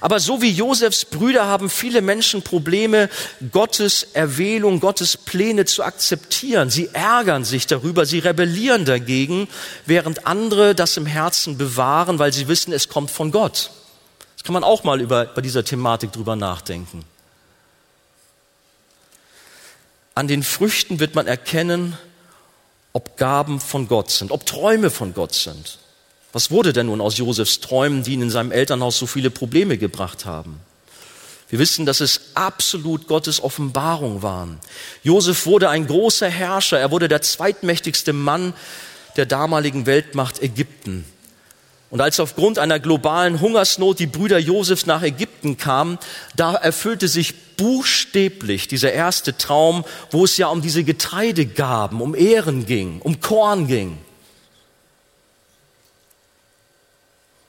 Aber 0.00 0.20
so 0.20 0.42
wie 0.42 0.50
Josefs 0.50 1.04
Brüder 1.04 1.46
haben 1.46 1.70
viele 1.70 2.02
Menschen 2.02 2.42
Probleme, 2.42 3.08
Gottes 3.52 4.08
Erwählung, 4.12 4.80
Gottes 4.80 5.16
Pläne 5.16 5.64
zu 5.64 5.82
akzeptieren. 5.82 6.70
Sie 6.70 6.90
ärgern 6.92 7.44
sich 7.44 7.66
darüber, 7.66 8.06
sie 8.06 8.18
rebellieren 8.18 8.84
dagegen, 8.84 9.48
während 9.86 10.26
andere 10.26 10.74
das 10.74 10.96
im 10.96 11.06
Herzen 11.06 11.58
bewahren, 11.58 12.18
weil 12.18 12.32
sie 12.32 12.48
wissen, 12.48 12.72
es 12.72 12.88
kommt 12.88 13.10
von 13.10 13.30
Gott. 13.30 13.70
Das 14.36 14.44
kann 14.44 14.54
man 14.54 14.64
auch 14.64 14.84
mal 14.84 15.00
über, 15.00 15.26
bei 15.26 15.40
dieser 15.40 15.64
Thematik 15.64 16.12
drüber 16.12 16.36
nachdenken. 16.36 17.04
An 20.14 20.28
den 20.28 20.42
Früchten 20.42 21.00
wird 21.00 21.14
man 21.14 21.26
erkennen, 21.26 21.98
ob 22.92 23.16
Gaben 23.16 23.58
von 23.58 23.88
Gott 23.88 24.10
sind, 24.10 24.30
ob 24.30 24.46
Träume 24.46 24.90
von 24.90 25.14
Gott 25.14 25.34
sind. 25.34 25.78
Was 26.34 26.50
wurde 26.50 26.72
denn 26.72 26.86
nun 26.86 27.00
aus 27.00 27.16
Josefs 27.16 27.60
Träumen, 27.60 28.02
die 28.02 28.14
ihn 28.14 28.22
in 28.22 28.30
seinem 28.30 28.50
Elternhaus 28.50 28.98
so 28.98 29.06
viele 29.06 29.30
Probleme 29.30 29.78
gebracht 29.78 30.24
haben? 30.26 30.58
Wir 31.48 31.60
wissen, 31.60 31.86
dass 31.86 32.00
es 32.00 32.32
absolut 32.34 33.06
Gottes 33.06 33.40
Offenbarung 33.40 34.22
waren. 34.22 34.58
Josef 35.04 35.46
wurde 35.46 35.70
ein 35.70 35.86
großer 35.86 36.28
Herrscher. 36.28 36.80
Er 36.80 36.90
wurde 36.90 37.06
der 37.06 37.22
zweitmächtigste 37.22 38.12
Mann 38.12 38.52
der 39.14 39.26
damaligen 39.26 39.86
Weltmacht 39.86 40.42
Ägypten. 40.42 41.04
Und 41.90 42.00
als 42.00 42.18
aufgrund 42.18 42.58
einer 42.58 42.80
globalen 42.80 43.40
Hungersnot 43.40 44.00
die 44.00 44.08
Brüder 44.08 44.40
Josefs 44.40 44.86
nach 44.86 45.02
Ägypten 45.02 45.56
kamen, 45.56 46.00
da 46.34 46.56
erfüllte 46.56 47.06
sich 47.06 47.56
buchstäblich 47.56 48.66
dieser 48.66 48.92
erste 48.92 49.38
Traum, 49.38 49.84
wo 50.10 50.24
es 50.24 50.36
ja 50.36 50.48
um 50.48 50.62
diese 50.62 50.82
Getreidegaben, 50.82 52.00
um 52.00 52.16
Ehren 52.16 52.66
ging, 52.66 53.00
um 53.02 53.20
Korn 53.20 53.68
ging. 53.68 53.98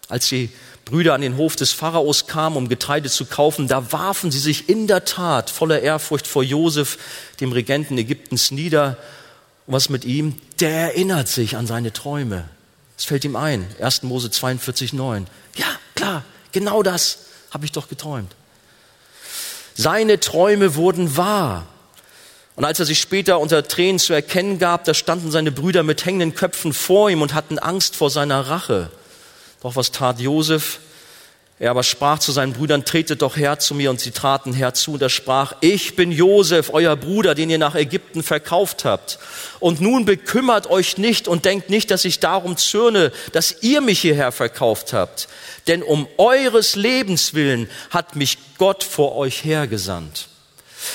Als 0.07 0.27
die 0.27 0.49
Brüder 0.85 1.15
an 1.15 1.21
den 1.21 1.37
Hof 1.37 1.55
des 1.55 1.71
Pharaos 1.71 2.27
kamen, 2.27 2.57
um 2.57 2.69
Getreide 2.69 3.09
zu 3.09 3.25
kaufen, 3.25 3.67
da 3.67 3.91
warfen 3.91 4.31
sie 4.31 4.39
sich 4.39 4.69
in 4.69 4.85
der 4.87 5.05
Tat 5.05 5.49
voller 5.49 5.81
Ehrfurcht 5.81 6.27
vor 6.27 6.43
Josef, 6.43 6.97
dem 7.39 7.51
Regenten 7.51 7.97
Ägyptens, 7.97 8.51
nieder. 8.51 8.97
Und 9.65 9.73
was 9.73 9.89
mit 9.89 10.05
ihm? 10.05 10.37
Der 10.59 10.71
erinnert 10.71 11.27
sich 11.27 11.57
an 11.57 11.65
seine 11.65 11.91
Träume. 11.91 12.47
Es 12.97 13.05
fällt 13.05 13.25
ihm 13.25 13.35
ein. 13.35 13.67
1. 13.81 14.03
Mose 14.03 14.29
42, 14.29 14.93
9. 14.93 15.27
Ja, 15.55 15.65
klar, 15.95 16.23
genau 16.51 16.83
das 16.83 17.19
habe 17.51 17.65
ich 17.65 17.71
doch 17.71 17.89
geträumt. 17.89 18.35
Seine 19.73 20.19
Träume 20.19 20.75
wurden 20.75 21.17
wahr. 21.17 21.65
Und 22.55 22.63
als 22.63 22.79
er 22.79 22.85
sich 22.85 23.01
später 23.01 23.39
unter 23.39 23.67
Tränen 23.67 23.99
zu 23.99 24.13
erkennen 24.13 24.59
gab, 24.59 24.85
da 24.85 24.93
standen 24.93 25.31
seine 25.31 25.51
Brüder 25.51 25.83
mit 25.83 26.05
hängenden 26.05 26.35
Köpfen 26.35 26.71
vor 26.71 27.09
ihm 27.09 27.21
und 27.21 27.33
hatten 27.33 27.59
Angst 27.59 27.95
vor 27.95 28.09
seiner 28.09 28.47
Rache. 28.47 28.89
Doch 29.65 29.75
was 29.75 29.89
tat 29.89 30.19
Josef? 30.19 30.77
Er 31.57 31.71
aber 31.71 31.81
sprach 31.81 32.19
zu 32.19 32.31
seinen 32.31 32.53
Brüdern, 32.53 32.85
tretet 32.85 33.23
doch 33.23 33.35
her 33.35 33.57
zu 33.57 33.73
mir. 33.73 33.89
Und 33.89 33.99
sie 33.99 34.11
traten 34.11 34.53
herzu 34.53 34.93
und 34.93 35.01
er 35.01 35.09
sprach, 35.09 35.55
ich 35.61 35.95
bin 35.95 36.11
Josef, 36.11 36.69
euer 36.71 36.95
Bruder, 36.95 37.33
den 37.33 37.49
ihr 37.49 37.57
nach 37.57 37.73
Ägypten 37.73 38.21
verkauft 38.21 38.85
habt. 38.85 39.17
Und 39.59 39.81
nun 39.81 40.05
bekümmert 40.05 40.69
euch 40.69 40.99
nicht 40.99 41.27
und 41.27 41.45
denkt 41.45 41.71
nicht, 41.71 41.89
dass 41.89 42.05
ich 42.05 42.19
darum 42.19 42.57
zürne, 42.57 43.11
dass 43.31 43.63
ihr 43.63 43.81
mich 43.81 44.01
hierher 44.01 44.31
verkauft 44.31 44.93
habt. 44.93 45.27
Denn 45.65 45.81
um 45.81 46.07
eures 46.19 46.75
Lebens 46.75 47.33
willen 47.33 47.67
hat 47.89 48.15
mich 48.15 48.37
Gott 48.59 48.83
vor 48.83 49.15
euch 49.15 49.43
hergesandt. 49.43 50.27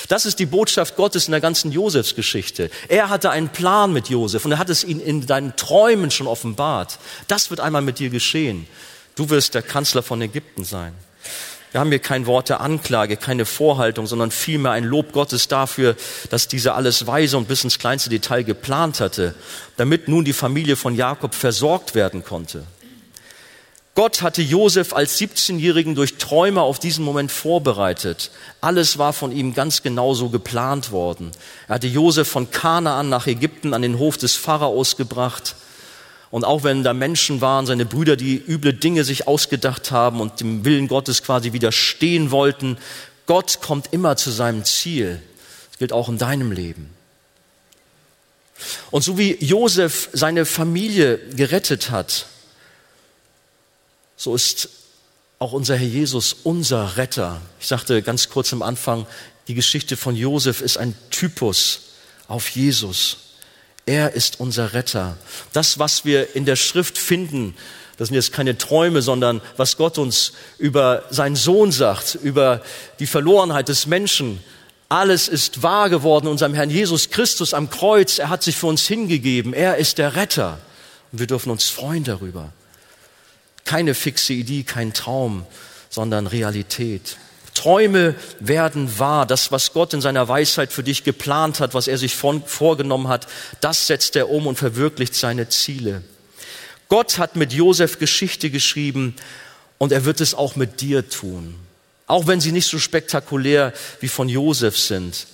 Das 0.07 0.25
ist 0.25 0.39
die 0.39 0.45
Botschaft 0.45 0.95
Gottes 0.95 1.27
in 1.27 1.31
der 1.31 1.41
ganzen 1.41 1.71
Josefsgeschichte. 1.71 2.69
Er 2.87 3.09
hatte 3.09 3.29
einen 3.29 3.49
Plan 3.49 3.93
mit 3.93 4.09
Josef 4.09 4.45
und 4.45 4.53
er 4.53 4.57
hat 4.57 4.69
es 4.69 4.83
ihn 4.83 4.99
in 4.99 5.25
deinen 5.25 5.55
Träumen 5.55 6.11
schon 6.11 6.27
offenbart. 6.27 6.99
Das 7.27 7.49
wird 7.49 7.59
einmal 7.59 7.81
mit 7.81 7.99
dir 7.99 8.09
geschehen. 8.09 8.67
Du 9.15 9.29
wirst 9.29 9.53
der 9.55 9.61
Kanzler 9.61 10.03
von 10.03 10.21
Ägypten 10.21 10.63
sein. 10.63 10.93
Wir 11.71 11.79
haben 11.79 11.89
hier 11.89 11.99
kein 11.99 12.25
Wort 12.25 12.49
der 12.49 12.59
Anklage, 12.59 13.15
keine 13.15 13.45
Vorhaltung, 13.45 14.05
sondern 14.05 14.29
vielmehr 14.29 14.73
ein 14.73 14.83
Lob 14.83 15.13
Gottes 15.13 15.47
dafür, 15.47 15.95
dass 16.29 16.49
dieser 16.49 16.75
alles 16.75 17.07
weise 17.07 17.37
und 17.37 17.47
bis 17.47 17.63
ins 17.63 17.79
kleinste 17.79 18.09
Detail 18.09 18.43
geplant 18.43 18.99
hatte, 18.99 19.35
damit 19.77 20.09
nun 20.09 20.25
die 20.25 20.33
Familie 20.33 20.75
von 20.75 20.95
Jakob 20.95 21.33
versorgt 21.33 21.95
werden 21.95 22.25
konnte. 22.25 22.65
Gott 23.93 24.21
hatte 24.21 24.41
Josef 24.41 24.93
als 24.93 25.19
17-Jährigen 25.19 25.95
durch 25.95 26.17
Träume 26.17 26.61
auf 26.61 26.79
diesen 26.79 27.03
Moment 27.03 27.29
vorbereitet. 27.29 28.31
Alles 28.61 28.97
war 28.97 29.11
von 29.11 29.33
ihm 29.33 29.53
ganz 29.53 29.83
genauso 29.83 30.29
geplant 30.29 30.91
worden. 30.91 31.31
Er 31.67 31.75
hatte 31.75 31.87
Josef 31.87 32.29
von 32.29 32.51
Kanaan 32.51 33.09
nach 33.09 33.27
Ägypten 33.27 33.73
an 33.73 33.81
den 33.81 33.99
Hof 33.99 34.17
des 34.17 34.35
Pharaos 34.35 34.95
gebracht. 34.95 35.55
Und 36.29 36.45
auch 36.45 36.63
wenn 36.63 36.83
da 36.83 36.93
Menschen 36.93 37.41
waren, 37.41 37.65
seine 37.65 37.85
Brüder, 37.85 38.15
die 38.15 38.37
üble 38.37 38.73
Dinge 38.73 39.03
sich 39.03 39.27
ausgedacht 39.27 39.91
haben 39.91 40.21
und 40.21 40.39
dem 40.39 40.63
Willen 40.63 40.87
Gottes 40.87 41.21
quasi 41.21 41.51
widerstehen 41.51 42.31
wollten, 42.31 42.77
Gott 43.25 43.59
kommt 43.61 43.91
immer 43.91 44.15
zu 44.15 44.31
seinem 44.31 44.63
Ziel. 44.63 45.21
Das 45.69 45.79
gilt 45.79 45.91
auch 45.91 46.07
in 46.07 46.17
deinem 46.17 46.53
Leben. 46.53 46.89
Und 48.89 49.03
so 49.03 49.17
wie 49.17 49.35
Josef 49.43 50.07
seine 50.13 50.45
Familie 50.45 51.17
gerettet 51.35 51.91
hat, 51.91 52.27
so 54.21 54.35
ist 54.35 54.69
auch 55.39 55.51
unser 55.51 55.75
Herr 55.75 55.87
Jesus 55.87 56.35
unser 56.43 56.95
Retter. 56.95 57.41
Ich 57.59 57.65
sagte 57.65 58.03
ganz 58.03 58.29
kurz 58.29 58.53
am 58.53 58.61
Anfang, 58.61 59.07
die 59.47 59.55
Geschichte 59.55 59.97
von 59.97 60.15
Josef 60.15 60.61
ist 60.61 60.77
ein 60.77 60.93
Typus 61.09 61.93
auf 62.27 62.47
Jesus. 62.49 63.17
Er 63.87 64.13
ist 64.13 64.39
unser 64.39 64.73
Retter. 64.73 65.17
Das, 65.53 65.79
was 65.79 66.05
wir 66.05 66.35
in 66.35 66.45
der 66.45 66.55
Schrift 66.55 66.99
finden, 66.99 67.55
das 67.97 68.09
sind 68.09 68.15
jetzt 68.15 68.31
keine 68.31 68.59
Träume, 68.59 69.01
sondern 69.01 69.41
was 69.57 69.75
Gott 69.75 69.97
uns 69.97 70.33
über 70.59 71.01
seinen 71.09 71.35
Sohn 71.35 71.71
sagt, 71.71 72.13
über 72.13 72.61
die 72.99 73.07
Verlorenheit 73.07 73.69
des 73.69 73.87
Menschen. 73.87 74.43
Alles 74.87 75.27
ist 75.29 75.63
wahr 75.63 75.89
geworden 75.89 76.27
unserem 76.27 76.53
Herrn 76.53 76.69
Jesus 76.69 77.09
Christus 77.09 77.55
am 77.55 77.71
Kreuz. 77.71 78.19
Er 78.19 78.29
hat 78.29 78.43
sich 78.43 78.55
für 78.55 78.67
uns 78.67 78.85
hingegeben. 78.85 79.53
Er 79.53 79.77
ist 79.77 79.97
der 79.97 80.15
Retter. 80.15 80.59
Und 81.11 81.17
wir 81.17 81.27
dürfen 81.27 81.49
uns 81.49 81.69
freuen 81.69 82.03
darüber. 82.03 82.53
Keine 83.65 83.93
fixe 83.93 84.33
Idee, 84.33 84.63
kein 84.63 84.93
Traum, 84.93 85.45
sondern 85.89 86.27
Realität. 86.27 87.17
Träume 87.53 88.15
werden 88.39 88.97
wahr. 88.97 89.25
Das, 89.25 89.51
was 89.51 89.73
Gott 89.73 89.93
in 89.93 90.01
seiner 90.01 90.27
Weisheit 90.27 90.71
für 90.71 90.83
dich 90.83 91.03
geplant 91.03 91.59
hat, 91.59 91.73
was 91.73 91.87
er 91.87 91.97
sich 91.97 92.15
von, 92.15 92.43
vorgenommen 92.45 93.07
hat, 93.07 93.27
das 93.59 93.87
setzt 93.87 94.15
er 94.15 94.29
um 94.29 94.47
und 94.47 94.57
verwirklicht 94.57 95.15
seine 95.15 95.49
Ziele. 95.49 96.03
Gott 96.89 97.17
hat 97.17 97.35
mit 97.35 97.53
Josef 97.53 97.99
Geschichte 97.99 98.49
geschrieben 98.49 99.15
und 99.77 99.91
er 99.91 100.05
wird 100.05 100.21
es 100.21 100.33
auch 100.33 100.55
mit 100.55 100.81
dir 100.81 101.07
tun. 101.09 101.55
Auch 102.07 102.27
wenn 102.27 102.41
sie 102.41 102.51
nicht 102.51 102.67
so 102.67 102.79
spektakulär 102.79 103.73
wie 103.99 104.09
von 104.09 104.27
Josef 104.27 104.77
sind. 104.77 105.27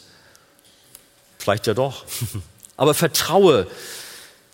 Vielleicht 1.40 1.66
ja 1.66 1.74
doch. 1.74 2.06
Aber 2.78 2.94
vertraue 2.94 3.68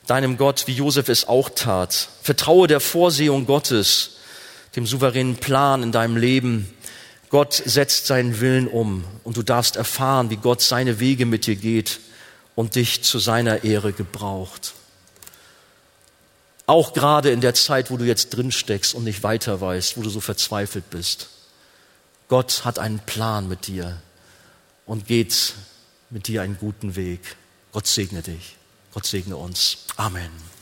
deinem 0.08 0.38
Gott, 0.38 0.68
wie 0.68 0.74
Josef 0.74 1.10
es 1.10 1.28
auch 1.28 1.50
tat. 1.50 2.10
Vertraue 2.22 2.68
der 2.68 2.80
Vorsehung 2.80 3.46
Gottes, 3.46 4.18
dem 4.76 4.86
souveränen 4.86 5.38
Plan 5.38 5.84
in 5.84 5.92
deinem 5.92 6.18
Leben 6.18 6.74
Gott 7.34 7.64
setzt 7.66 8.06
seinen 8.06 8.42
Willen 8.42 8.68
um 8.68 9.04
und 9.24 9.38
du 9.38 9.42
darfst 9.42 9.76
erfahren, 9.76 10.30
wie 10.30 10.36
Gott 10.36 10.62
seine 10.62 11.00
Wege 11.00 11.26
mit 11.26 11.48
dir 11.48 11.56
geht 11.56 12.00
und 12.54 12.76
dich 12.76 13.04
zu 13.04 13.18
seiner 13.18 13.64
Ehre 13.64 13.92
gebraucht. 13.92 14.74
Auch 16.68 16.94
gerade 16.94 17.32
in 17.32 17.42
der 17.42 17.56
Zeit, 17.56 17.90
wo 17.90 17.98
du 17.98 18.06
jetzt 18.06 18.30
drin 18.30 18.52
steckst 18.52 18.94
und 18.94 19.04
nicht 19.04 19.24
weiter 19.24 19.60
weißt, 19.60 19.98
wo 19.98 20.04
du 20.04 20.12
so 20.12 20.20
verzweifelt 20.20 20.92
bist. 20.92 21.30
Gott 22.28 22.66
hat 22.66 22.78
einen 22.78 23.00
Plan 23.00 23.48
mit 23.48 23.66
dir 23.66 24.00
und 24.86 25.08
geht 25.08 25.56
mit 26.12 26.28
dir 26.28 26.44
einen 26.44 26.60
guten 26.60 26.96
Weg. 26.96 27.36
Gott 27.72 27.88
segne 27.88 28.22
dich. 28.22 28.58
Gott 28.94 29.06
segne 29.08 29.36
uns. 29.36 29.78
Amen. 29.98 30.53